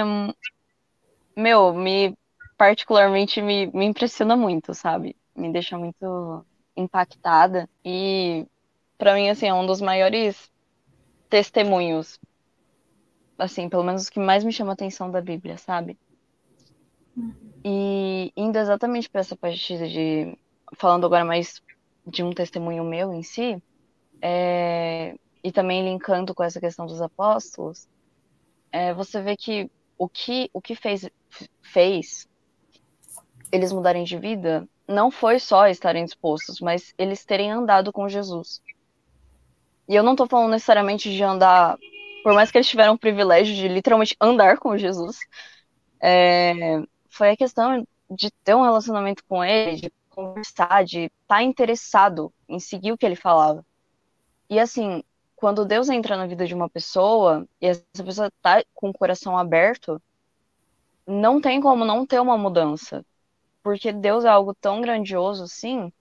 meu, 1.37 1.73
me 1.73 2.17
particularmente 2.57 3.41
me, 3.41 3.67
me 3.69 3.87
impressiona 3.87 4.37
muito, 4.37 4.75
sabe? 4.75 5.17
Me 5.35 5.51
deixa 5.51 5.79
muito 5.79 6.45
impactada 6.77 7.69
e 7.85 8.47
para 8.99 9.15
mim 9.15 9.29
assim 9.29 9.49
é 9.49 9.55
um 9.55 9.67
dos 9.67 9.81
maiores 9.81 10.51
testemunhos 11.29 12.21
assim, 13.39 13.69
pelo 13.69 13.83
menos 13.83 14.03
os 14.03 14.11
que 14.11 14.21
mais 14.21 14.45
me 14.45 14.53
chama 14.53 14.73
a 14.73 14.75
atenção 14.75 15.11
da 15.11 15.21
Bíblia, 15.21 15.57
sabe? 15.57 15.99
E 17.65 18.33
indo 18.37 18.59
exatamente 18.59 19.09
para 19.09 19.21
essa 19.21 19.37
parte 19.37 19.77
de. 19.89 20.39
Falando 20.77 21.05
agora 21.05 21.25
mais 21.25 21.61
de 22.07 22.23
um 22.23 22.33
testemunho 22.33 22.85
meu 22.85 23.13
em 23.13 23.23
si, 23.23 23.63
é, 24.23 25.17
e 25.43 25.51
também 25.51 25.85
linkando 25.85 26.35
com 26.35 26.43
essa 26.43 26.61
questão 26.61 26.87
dos 26.87 27.03
apóstolos, 27.03 27.89
é, 28.73 28.95
você 28.95 29.21
vê 29.21 29.37
que 29.37 29.71
o 29.99 30.09
que, 30.09 30.49
o 30.53 30.61
que 30.61 30.75
fez, 30.75 31.09
fez 31.61 32.29
eles 33.53 33.73
mudarem 33.73 34.05
de 34.05 34.17
vida 34.17 34.67
não 34.87 35.11
foi 35.11 35.39
só 35.39 35.67
estarem 35.69 36.05
dispostos, 36.05 36.61
mas 36.61 36.95
eles 36.99 37.25
terem 37.25 37.51
andado 37.51 37.93
com 37.93 38.09
Jesus. 38.09 38.61
E 39.89 39.95
eu 39.95 40.03
não 40.03 40.13
estou 40.13 40.27
falando 40.27 40.51
necessariamente 40.51 41.13
de 41.13 41.23
andar, 41.23 41.77
por 42.23 42.33
mais 42.33 42.51
que 42.51 42.59
eles 42.59 42.69
tiveram 42.69 42.95
o 42.95 42.99
privilégio 42.99 43.55
de 43.55 43.69
literalmente 43.69 44.17
andar 44.21 44.59
com 44.59 44.77
Jesus, 44.77 45.19
é, 46.01 46.81
foi 47.11 47.31
a 47.31 47.37
questão 47.37 47.87
de 48.11 48.31
ter 48.43 48.55
um 48.55 48.63
relacionamento 48.63 49.23
com 49.29 49.45
ele, 49.45 49.77
de 49.77 49.93
conversar, 50.09 50.85
de 50.85 51.05
estar 51.05 51.13
tá 51.27 51.43
interessado 51.43 52.33
em 52.49 52.59
seguir 52.59 52.93
o 52.93 52.99
que 52.99 53.05
ele 53.05 53.17
falava. 53.17 53.65
E 54.49 54.59
assim, 54.59 55.03
quando 55.37 55.65
Deus 55.65 55.89
entra 55.89 56.17
na 56.17 56.27
vida 56.27 56.47
de 56.47 56.55
uma 56.55 56.69
pessoa 56.69 57.47
e 57.61 57.67
essa 57.67 58.05
pessoa 58.05 58.33
tá 58.43 58.63
com 58.75 58.91
o 58.91 58.93
coração 58.93 59.37
aberto, 59.37 60.01
não 61.07 61.41
tem 61.41 61.61
como 61.61 61.85
não 61.85 62.07
ter 62.07 62.21
uma 62.21 62.37
mudança. 62.37 63.05
Porque 63.63 63.93
Deus 63.93 64.25
é 64.25 64.29
algo 64.29 64.55
tão 64.55 64.81
grandioso 64.81 65.45
assim. 65.45 65.93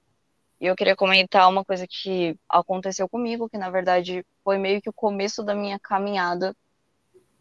E 0.59 0.65
eu 0.65 0.75
queria 0.75 0.95
comentar 0.95 1.49
uma 1.49 1.63
coisa 1.63 1.87
que 1.87 2.37
aconteceu 2.49 3.07
comigo, 3.07 3.49
que 3.49 3.57
na 3.57 3.69
verdade 3.69 4.25
foi 4.43 4.57
meio 4.57 4.81
que 4.81 4.89
o 4.89 4.93
começo 4.93 5.43
da 5.43 5.55
minha 5.55 5.79
caminhada 5.79 6.55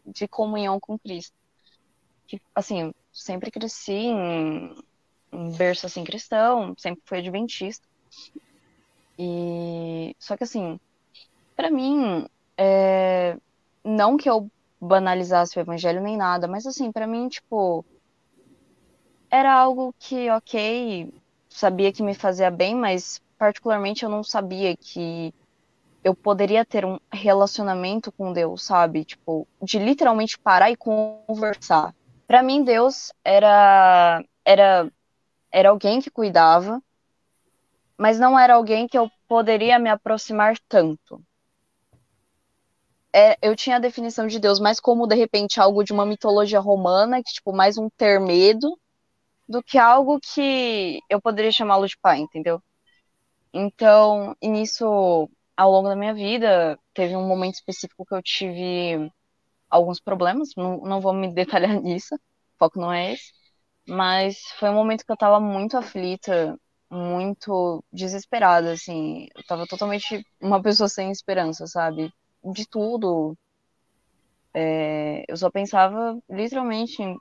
de 0.05 0.27
comunhão 0.27 0.79
com 0.79 0.97
Cristo. 0.97 1.38
Que, 2.29 2.41
assim, 2.55 2.93
sempre 3.13 3.51
cresci 3.51 3.93
em, 3.93 4.75
em 5.33 5.51
berço 5.57 5.85
assim 5.87 6.05
cristão, 6.05 6.75
sempre 6.77 7.01
fui 7.05 7.19
adventista. 7.19 7.87
E 9.17 10.15
só 10.19 10.37
que 10.37 10.43
assim, 10.45 10.79
para 11.55 11.71
mim, 11.71 12.25
é... 12.57 13.37
não 13.83 14.17
que 14.17 14.29
eu 14.29 14.49
banalizasse 14.81 15.59
o 15.59 15.61
evangelho 15.61 16.01
nem 16.01 16.17
nada, 16.17 16.47
mas 16.47 16.65
assim, 16.67 16.91
para 16.91 17.07
mim, 17.07 17.29
tipo, 17.29 17.85
era 19.29 19.53
algo 19.53 19.93
que, 19.99 20.29
ok, 20.31 21.13
sabia 21.49 21.91
que 21.91 22.03
me 22.03 22.13
fazia 22.13 22.49
bem, 22.51 22.75
mas 22.75 23.21
particularmente 23.37 24.03
eu 24.03 24.09
não 24.09 24.23
sabia 24.23 24.75
que 24.77 25.33
eu 26.03 26.15
poderia 26.15 26.65
ter 26.65 26.85
um 26.85 26.99
relacionamento 27.11 28.11
com 28.11 28.33
Deus, 28.33 28.63
sabe? 28.63 29.05
Tipo, 29.05 29.47
de 29.61 29.79
literalmente 29.79 30.39
parar 30.39 30.71
e 30.71 30.77
conversar. 30.77 31.93
Para 32.29 32.43
mim, 32.43 32.63
Deus 32.63 33.11
era 33.25 34.23
era 34.45 34.91
era 35.51 35.69
alguém 35.69 35.99
que 35.99 36.11
cuidava, 36.11 36.79
mas 37.97 38.19
não 38.19 38.37
era 38.39 38.53
alguém 38.53 38.87
que 38.87 38.97
eu 38.97 39.09
poderia 39.27 39.79
me 39.79 39.89
aproximar 39.89 40.55
tanto 40.69 41.19
é, 43.13 43.37
eu 43.41 43.55
tinha 43.55 43.77
a 43.77 43.79
definição 43.79 44.27
de 44.27 44.39
Deus 44.39 44.59
mais 44.59 44.79
como, 44.79 45.07
de 45.07 45.15
repente, 45.15 45.59
algo 45.59 45.83
de 45.83 45.91
uma 45.91 46.05
mitologia 46.05 46.59
romana, 46.59 47.23
que, 47.23 47.33
tipo, 47.33 47.51
mais 47.51 47.77
um 47.77 47.89
ter 47.89 48.19
medo, 48.19 48.77
do 49.47 49.63
que 49.63 49.77
algo 49.77 50.19
que 50.19 50.99
eu 51.09 51.21
poderia 51.21 51.51
chamá-lo 51.51 51.87
de 51.87 51.97
pai, 51.97 52.19
entendeu? 52.19 52.61
Então, 53.53 54.35
e 54.41 54.47
nisso, 54.47 55.29
ao 55.57 55.71
longo 55.71 55.89
da 55.89 55.95
minha 55.95 56.13
vida, 56.13 56.79
teve 56.93 57.15
um 57.15 57.27
momento 57.27 57.55
específico 57.55 58.05
que 58.05 58.13
eu 58.15 58.21
tive 58.21 59.11
alguns 59.69 59.99
problemas, 59.99 60.49
não, 60.57 60.79
não 60.81 61.01
vou 61.01 61.13
me 61.13 61.33
detalhar 61.33 61.73
nisso, 61.81 62.15
o 62.15 62.19
foco 62.59 62.79
não 62.79 62.91
é 62.91 63.13
esse, 63.13 63.31
mas 63.87 64.37
foi 64.59 64.69
um 64.69 64.75
momento 64.75 65.05
que 65.05 65.11
eu 65.11 65.17
tava 65.17 65.39
muito 65.39 65.77
aflita, 65.77 66.57
muito 66.91 67.83
desesperada, 67.93 68.73
assim, 68.73 69.27
eu 69.35 69.43
tava 69.45 69.67
totalmente 69.67 70.25
uma 70.41 70.61
pessoa 70.61 70.89
sem 70.89 71.11
esperança, 71.11 71.67
sabe? 71.67 72.11
de 72.53 72.67
tudo. 72.67 73.37
É, 74.53 75.23
eu 75.27 75.37
só 75.37 75.49
pensava 75.51 76.19
literalmente 76.29 77.01
em 77.01 77.17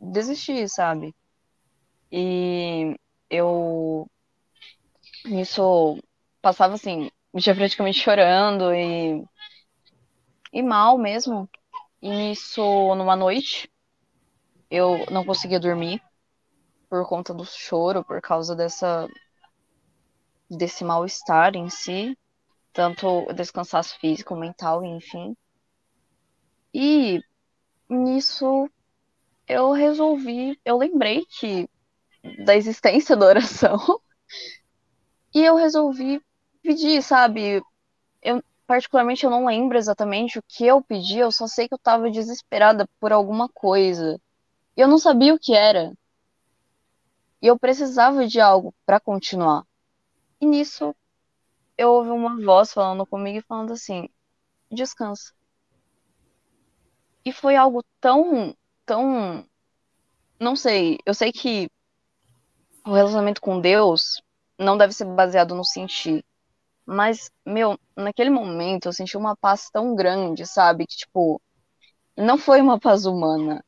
desistir, 0.00 0.68
sabe? 0.68 1.14
E 2.12 2.96
eu 3.30 4.08
nisso 5.24 5.98
passava 6.42 6.74
assim, 6.74 7.10
já 7.36 7.54
praticamente 7.54 8.00
chorando 8.00 8.72
e, 8.74 9.22
e 10.52 10.62
mal 10.62 10.98
mesmo. 10.98 11.48
E 12.00 12.08
nisso, 12.08 12.62
numa 12.94 13.16
noite, 13.16 13.70
eu 14.70 15.04
não 15.10 15.24
conseguia 15.24 15.58
dormir 15.58 16.00
por 16.88 17.06
conta 17.06 17.34
do 17.34 17.44
choro, 17.44 18.04
por 18.04 18.20
causa 18.20 18.54
dessa 18.54 19.08
desse 20.50 20.82
mal-estar 20.82 21.54
em 21.56 21.68
si 21.68 22.16
tanto 22.72 23.26
descansaço 23.34 23.98
físico, 23.98 24.36
mental, 24.36 24.84
enfim. 24.84 25.36
E 26.72 27.20
nisso 27.88 28.70
eu 29.48 29.72
resolvi, 29.72 30.56
eu 30.64 30.78
lembrei 30.78 31.26
que 31.26 31.68
da 32.44 32.54
existência 32.54 33.16
da 33.16 33.26
oração 33.26 33.78
e 35.34 35.42
eu 35.42 35.56
resolvi 35.56 36.22
pedir, 36.62 37.02
sabe? 37.02 37.60
Eu 38.22 38.42
particularmente 38.68 39.24
eu 39.24 39.30
não 39.30 39.46
lembro 39.46 39.78
exatamente 39.78 40.38
o 40.38 40.42
que 40.46 40.66
eu 40.66 40.82
pedi, 40.82 41.18
eu 41.18 41.32
só 41.32 41.46
sei 41.46 41.66
que 41.66 41.72
eu 41.72 41.78
tava 41.78 42.10
desesperada 42.10 42.86
por 43.00 43.14
alguma 43.14 43.48
coisa. 43.48 44.20
E 44.76 44.80
eu 44.82 44.86
não 44.86 44.98
sabia 44.98 45.32
o 45.34 45.38
que 45.38 45.54
era. 45.54 45.94
E 47.40 47.46
eu 47.46 47.58
precisava 47.58 48.26
de 48.26 48.38
algo 48.38 48.74
para 48.84 49.00
continuar. 49.00 49.64
E 50.38 50.44
nisso 50.44 50.94
eu 51.78 51.94
ouvi 51.94 52.10
uma 52.10 52.38
voz 52.44 52.70
falando 52.70 53.06
comigo 53.06 53.38
e 53.38 53.42
falando 53.42 53.72
assim: 53.72 54.06
descansa. 54.70 55.32
E 57.24 57.32
foi 57.32 57.56
algo 57.56 57.82
tão, 57.98 58.54
tão. 58.84 59.46
Não 60.38 60.54
sei, 60.54 60.98
eu 61.06 61.14
sei 61.14 61.32
que 61.32 61.70
o 62.84 62.92
relacionamento 62.92 63.40
com 63.40 63.60
Deus 63.60 64.20
não 64.58 64.76
deve 64.76 64.92
ser 64.92 65.06
baseado 65.06 65.54
no 65.54 65.64
sentir. 65.64 66.22
Mas, 66.90 67.30
meu, 67.44 67.78
naquele 67.94 68.30
momento 68.30 68.86
eu 68.86 68.94
senti 68.94 69.14
uma 69.14 69.36
paz 69.36 69.68
tão 69.70 69.94
grande, 69.94 70.46
sabe? 70.46 70.86
Que, 70.86 70.96
tipo, 70.96 71.38
não 72.16 72.38
foi 72.38 72.62
uma 72.62 72.80
paz 72.80 73.06
humana. 73.06 73.62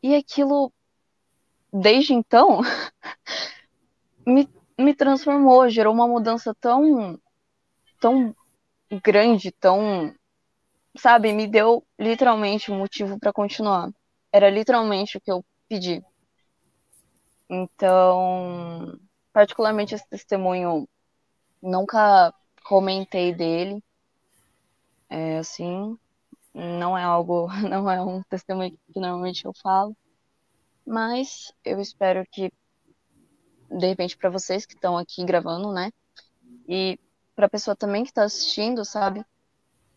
E 0.00 0.14
aquilo, 0.14 0.72
desde 1.72 2.14
então, 2.14 2.60
me 4.26 4.48
me 4.78 4.94
transformou, 4.94 5.68
gerou 5.68 5.92
uma 5.94 6.06
mudança 6.06 6.54
tão 6.60 7.18
tão 8.00 8.34
grande, 9.04 9.52
tão 9.52 10.14
sabe, 10.98 11.32
me 11.32 11.46
deu 11.46 11.84
literalmente 11.98 12.72
um 12.72 12.78
motivo 12.78 13.18
para 13.18 13.32
continuar. 13.32 13.90
Era 14.32 14.50
literalmente 14.50 15.18
o 15.18 15.20
que 15.20 15.32
eu 15.32 15.44
pedi. 15.68 16.02
Então, 17.48 18.98
particularmente 19.32 19.94
esse 19.94 20.08
testemunho, 20.08 20.88
nunca 21.64 22.32
comentei 22.64 23.34
dele. 23.34 23.82
É 25.08 25.38
assim, 25.38 25.98
não 26.52 26.96
é 26.96 27.02
algo, 27.02 27.48
não 27.68 27.90
é 27.90 28.00
um 28.00 28.22
testemunho 28.24 28.78
que 28.92 29.00
normalmente 29.00 29.44
eu 29.44 29.52
falo, 29.54 29.96
mas 30.86 31.52
eu 31.64 31.80
espero 31.80 32.24
que 32.30 32.52
de 33.70 33.86
repente 33.86 34.16
para 34.16 34.30
vocês 34.30 34.66
que 34.66 34.74
estão 34.74 34.96
aqui 34.96 35.24
gravando, 35.24 35.72
né? 35.72 35.90
E 36.68 36.98
para 37.34 37.46
a 37.46 37.50
pessoa 37.50 37.74
também 37.74 38.04
que 38.04 38.10
está 38.10 38.24
assistindo, 38.24 38.84
sabe? 38.84 39.24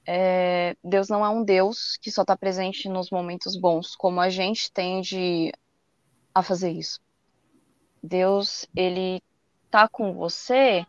É, 0.05 0.76
Deus 0.84 1.09
não 1.09 1.24
é 1.24 1.30
um 1.30 1.43
Deus 1.43 1.97
que 2.01 2.09
só 2.09 2.22
está 2.22 2.36
presente 2.36 2.88
nos 2.88 3.11
momentos 3.11 3.59
bons, 3.59 3.95
como 3.95 4.22
a 4.22 4.30
gente 4.30 4.72
tende 4.72 5.51
a 6.34 6.41
fazer 6.41 6.72
isso. 6.72 6.99
Deus, 8.01 8.65
ele 8.76 9.22
tá 9.70 9.88
com 9.88 10.13
você 10.13 10.86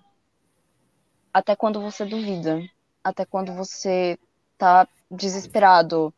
até 1.39 1.55
quando 1.55 1.80
você 1.80 2.05
duvida, 2.05 2.68
até 3.03 3.24
quando 3.24 3.53
você 3.55 4.18
tá 4.59 4.89
desesperado, 5.09 6.12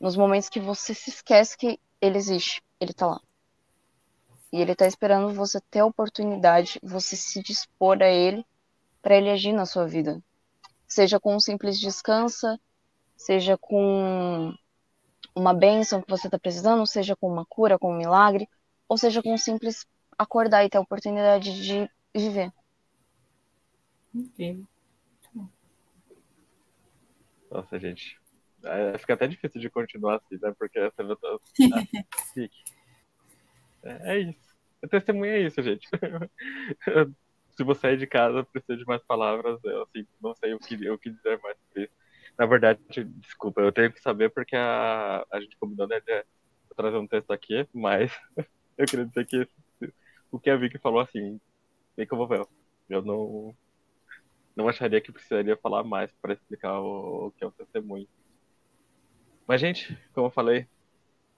nos 0.00 0.16
momentos 0.16 0.48
que 0.48 0.58
você 0.58 0.92
se 0.92 1.10
esquece 1.10 1.56
que 1.56 1.78
ele 2.00 2.18
existe, 2.18 2.60
ele 2.80 2.92
tá 2.92 3.06
lá. 3.06 3.20
E 4.52 4.60
ele 4.60 4.74
tá 4.74 4.84
esperando 4.86 5.32
você 5.32 5.60
ter 5.70 5.78
a 5.80 5.86
oportunidade, 5.86 6.80
você 6.82 7.14
se 7.14 7.40
dispor 7.40 8.02
a 8.02 8.08
ele 8.08 8.44
para 9.00 9.16
ele 9.16 9.30
agir 9.30 9.52
na 9.52 9.64
sua 9.64 9.86
vida. 9.86 10.20
Seja 10.88 11.20
com 11.20 11.36
um 11.36 11.40
simples 11.40 11.78
descansa, 11.78 12.58
seja 13.16 13.56
com 13.56 14.52
uma 15.36 15.54
bênção 15.54 16.02
que 16.02 16.10
você 16.10 16.26
está 16.26 16.38
precisando, 16.38 16.84
seja 16.84 17.14
com 17.14 17.30
uma 17.30 17.46
cura, 17.46 17.78
com 17.78 17.92
um 17.92 17.96
milagre, 17.96 18.48
ou 18.88 18.98
seja 18.98 19.22
com 19.22 19.32
um 19.32 19.38
simples 19.38 19.86
acordar 20.18 20.64
e 20.64 20.68
ter 20.68 20.78
a 20.78 20.80
oportunidade 20.80 21.62
de 21.62 21.88
viver. 22.12 22.52
Incrível. 24.14 24.66
Nossa, 27.50 27.78
gente. 27.78 28.20
É, 28.62 28.98
fica 28.98 29.14
até 29.14 29.26
difícil 29.26 29.60
de 29.60 29.70
continuar 29.70 30.16
assim, 30.16 30.38
né? 30.40 30.54
Porque 30.58 30.78
você 30.80 31.02
vai 31.02 31.14
estar. 31.14 31.28
Ah, 31.74 32.48
é, 33.82 34.16
é 34.16 34.20
isso. 34.20 34.48
A 34.82 34.88
testemunha 34.88 35.32
é 35.32 35.42
isso, 35.42 35.62
gente. 35.62 35.88
Se 37.56 37.64
você 37.64 37.80
sair 37.80 37.96
de 37.96 38.06
casa, 38.06 38.44
precisa 38.44 38.76
de 38.76 38.84
mais 38.84 39.02
palavras. 39.02 39.58
Eu 39.64 39.82
assim, 39.82 40.06
não 40.20 40.34
sei 40.34 40.54
o 40.54 40.58
que, 40.58 40.90
o 40.90 40.98
que 40.98 41.10
dizer 41.10 41.40
mais 41.42 41.56
sobre 41.58 41.84
isso. 41.84 41.92
Na 42.38 42.46
verdade, 42.46 42.80
desculpa, 43.16 43.60
eu 43.60 43.72
tenho 43.72 43.92
que 43.92 44.00
saber 44.00 44.30
porque 44.30 44.54
a, 44.54 45.26
a 45.30 45.40
gente 45.40 45.56
combinou 45.56 45.88
né, 45.88 45.98
de 46.00 46.24
trazer 46.76 46.96
um 46.96 47.06
texto 47.06 47.32
aqui, 47.32 47.66
mas 47.74 48.12
eu 48.78 48.86
queria 48.86 49.06
dizer 49.06 49.26
que 49.26 49.48
o 50.30 50.38
que 50.38 50.50
a 50.50 50.56
Vicky 50.56 50.78
falou 50.78 51.00
assim, 51.00 51.40
bem 51.96 52.06
que 52.06 52.14
eu. 52.14 52.48
Eu 52.88 53.02
não, 53.02 53.54
não 54.58 54.68
acharia 54.68 55.00
que 55.00 55.12
precisaria 55.12 55.56
falar 55.56 55.84
mais 55.84 56.12
para 56.20 56.34
explicar 56.34 56.80
o, 56.80 57.28
o 57.28 57.30
que 57.32 57.44
é 57.44 57.46
o 57.46 57.52
testemunho. 57.52 58.06
Mas, 59.46 59.60
gente, 59.60 59.98
como 60.12 60.26
eu 60.26 60.30
falei, 60.30 60.66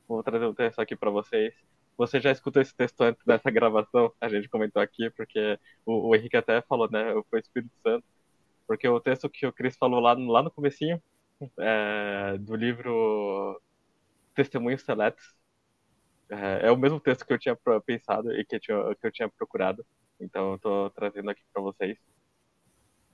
vou 0.09 0.23
trazer 0.23 0.47
um 0.47 0.55
texto 0.55 0.81
aqui 0.81 0.97
para 0.97 1.11
vocês 1.11 1.55
você 2.01 2.19
já 2.19 2.33
escutou 2.33 2.63
esse 2.63 2.75
texto 2.75 2.99
antes 3.03 3.23
dessa 3.27 3.51
gravação? 3.51 4.11
A 4.19 4.27
gente 4.27 4.49
comentou 4.49 4.81
aqui, 4.81 5.11
porque 5.11 5.59
o, 5.85 6.09
o 6.09 6.17
Henrique 6.17 6.35
até 6.35 6.63
falou, 6.63 6.91
né? 6.91 7.13
Foi 7.29 7.41
Espírito 7.41 7.71
Santo. 7.83 8.07
Porque 8.67 8.89
o 8.89 8.99
texto 8.99 9.29
que 9.29 9.47
o 9.47 9.53
Cris 9.53 9.77
falou 9.77 10.01
lá, 10.01 10.15
lá 10.15 10.43
no 10.43 10.51
comecinho, 10.51 11.03
é, 11.59 12.39
do 12.39 12.57
livro 12.57 13.61
Testemunhos 14.35 14.81
Seletos, 14.81 15.35
é, 16.31 16.69
é, 16.69 16.73
o 16.73 16.77
mesmo 16.79 16.99
texto 17.01 17.27
que 17.27 17.35
eu 17.35 17.39
tinha 17.39 17.55
pensado 17.85 18.33
e 18.33 18.47
que 18.47 18.57
eu 18.57 18.61
tinha, 18.61 18.95
que 18.95 19.07
eu 19.07 19.13
tinha 19.13 19.29
procurado. 19.29 19.85
Então, 20.19 20.59
eu 20.65 20.91
trazendo 20.91 21.31
aqui 21.31 21.43
para 21.53 21.61
vocês. 21.61 21.99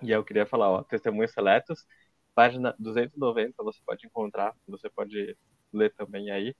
E 0.02 0.10
eu 0.10 0.24
queria 0.24 0.46
falar, 0.46 0.70
ó, 0.70 0.82
Testemunhos 0.82 1.32
Seletos, 1.32 1.86
página 2.34 2.74
290, 2.78 3.62
você 3.62 3.80
pode 3.84 4.06
encontrar, 4.06 4.54
você 4.68 4.90
pode 4.90 5.36
ler 5.72 5.94
também 5.94 6.30
aí. 6.30 6.54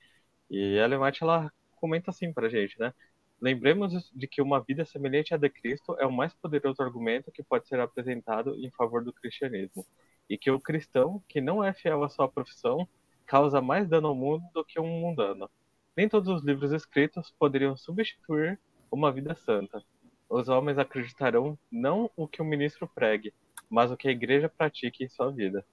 E 0.50 0.78
a 0.80 0.86
Lemate, 0.86 1.22
ela 1.22 1.52
comenta 1.76 2.10
assim 2.10 2.32
pra 2.32 2.48
gente, 2.48 2.78
né? 2.78 2.94
Lembremos 3.40 4.10
de 4.14 4.26
que 4.26 4.40
uma 4.40 4.60
vida 4.62 4.84
semelhante 4.86 5.34
à 5.34 5.36
de 5.36 5.50
Cristo 5.50 5.94
é 5.98 6.06
o 6.06 6.12
mais 6.12 6.32
poderoso 6.34 6.82
argumento 6.82 7.30
que 7.30 7.42
pode 7.42 7.68
ser 7.68 7.78
apresentado 7.80 8.54
em 8.58 8.70
favor 8.70 9.04
do 9.04 9.12
cristianismo, 9.12 9.86
e 10.28 10.38
que 10.38 10.50
o 10.50 10.60
cristão 10.60 11.22
que 11.28 11.40
não 11.40 11.62
é 11.62 11.72
fiel 11.72 12.02
à 12.02 12.08
sua 12.08 12.28
profissão 12.28 12.88
causa 13.26 13.60
mais 13.60 13.88
dano 13.88 14.08
ao 14.08 14.14
mundo 14.14 14.44
do 14.54 14.64
que 14.64 14.80
um 14.80 14.88
mundano. 15.00 15.50
Nem 15.96 16.08
todos 16.08 16.28
os 16.28 16.42
livros 16.44 16.72
escritos 16.72 17.30
poderiam 17.38 17.76
substituir 17.76 18.58
uma 18.90 19.12
vida 19.12 19.34
santa. 19.34 19.82
Os 20.28 20.48
homens 20.48 20.78
acreditarão 20.78 21.58
não 21.70 22.10
o 22.16 22.26
que 22.26 22.42
o 22.42 22.44
ministro 22.44 22.88
pregue, 22.88 23.32
mas 23.70 23.90
o 23.90 23.96
que 23.96 24.08
a 24.08 24.12
igreja 24.12 24.48
pratique 24.48 25.04
em 25.04 25.08
sua 25.08 25.30
vida. 25.30 25.64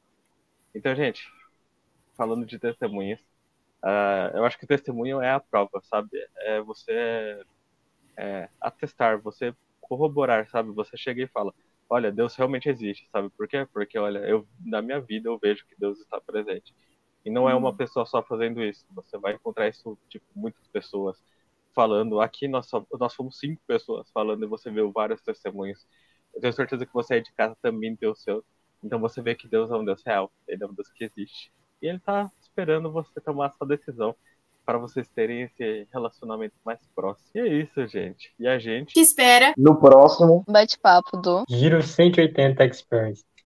Então, 0.74 0.96
gente, 0.96 1.28
falando 2.16 2.46
de 2.46 2.60
testemunhas, 2.60 3.20
Uh, 3.84 4.38
eu 4.38 4.46
acho 4.46 4.58
que 4.58 4.64
o 4.64 4.68
testemunho 4.68 5.22
é 5.22 5.30
a 5.30 5.42
prova, 5.42 5.82
sabe? 5.84 6.10
É 6.38 6.62
você 6.62 7.44
é, 8.16 8.48
atestar, 8.62 9.20
você 9.20 9.54
corroborar, 9.82 10.50
sabe? 10.50 10.72
Você 10.72 10.96
chega 10.96 11.22
e 11.22 11.28
fala, 11.28 11.54
olha, 11.90 12.10
Deus 12.10 12.34
realmente 12.34 12.70
existe, 12.70 13.10
sabe? 13.12 13.30
Por 13.32 13.46
quê? 13.46 13.68
Porque, 13.74 14.00
olha, 14.00 14.20
eu 14.20 14.48
na 14.66 14.82
minha 14.82 15.02
vida 15.02 15.28
eu 15.28 15.38
vejo 15.38 15.66
que 15.68 15.76
Deus 15.78 16.00
está 16.00 16.22
presente. 16.22 16.74
E 17.26 17.30
não 17.30 17.50
é 17.50 17.54
uma 17.54 17.72
uhum. 17.72 17.76
pessoa 17.76 18.06
só 18.06 18.24
fazendo 18.24 18.64
isso. 18.64 18.86
Você 18.92 19.18
vai 19.18 19.34
encontrar 19.34 19.68
isso, 19.68 19.98
tipo, 20.08 20.26
muitas 20.34 20.66
pessoas 20.68 21.22
falando. 21.74 22.20
Aqui 22.20 22.48
nós, 22.48 22.68
só, 22.68 22.86
nós 23.00 23.14
fomos 23.14 23.38
cinco 23.38 23.62
pessoas 23.68 24.10
falando 24.12 24.44
e 24.44 24.48
você 24.48 24.72
vê 24.72 24.82
vários 24.92 25.22
testemunhos. 25.22 25.86
Eu 26.34 26.42
tenho 26.42 26.54
certeza 26.54 26.86
que 26.86 26.94
você 26.94 27.16
aí 27.16 27.22
de 27.22 27.34
casa 27.34 27.56
também 27.62 27.96
tem 27.96 28.10
o 28.10 28.16
seu. 28.16 28.44
Então 28.84 29.00
você 29.00 29.22
vê 29.22 29.36
que 29.36 29.48
Deus 29.48 29.72
é 29.72 29.76
um 29.76 29.86
Deus 29.86 30.02
real. 30.06 30.32
Ele 30.48 30.64
é 30.64 30.68
um 30.68 30.74
Deus 30.74 30.90
que 30.92 31.04
existe. 31.04 31.52
E 31.82 31.88
ele 31.88 31.98
está 31.98 32.32
esperando 32.42 32.92
você 32.92 33.20
tomar 33.22 33.48
essa 33.48 33.66
decisão 33.66 34.16
para 34.66 34.78
vocês 34.78 35.08
terem 35.10 35.42
esse 35.44 35.88
relacionamento 35.92 36.56
mais 36.66 36.80
próximo. 36.96 37.30
E 37.36 37.40
é 37.40 37.48
isso, 37.48 37.86
gente. 37.88 38.34
E 38.40 38.48
a 38.48 38.58
gente 38.58 38.94
que 38.94 39.02
espera 39.02 39.54
no 39.58 39.78
próximo 39.78 40.44
bate-papo 40.48 41.18
do 41.18 41.44
Giro 41.50 41.82
180 41.82 42.66
Experience. 42.66 43.26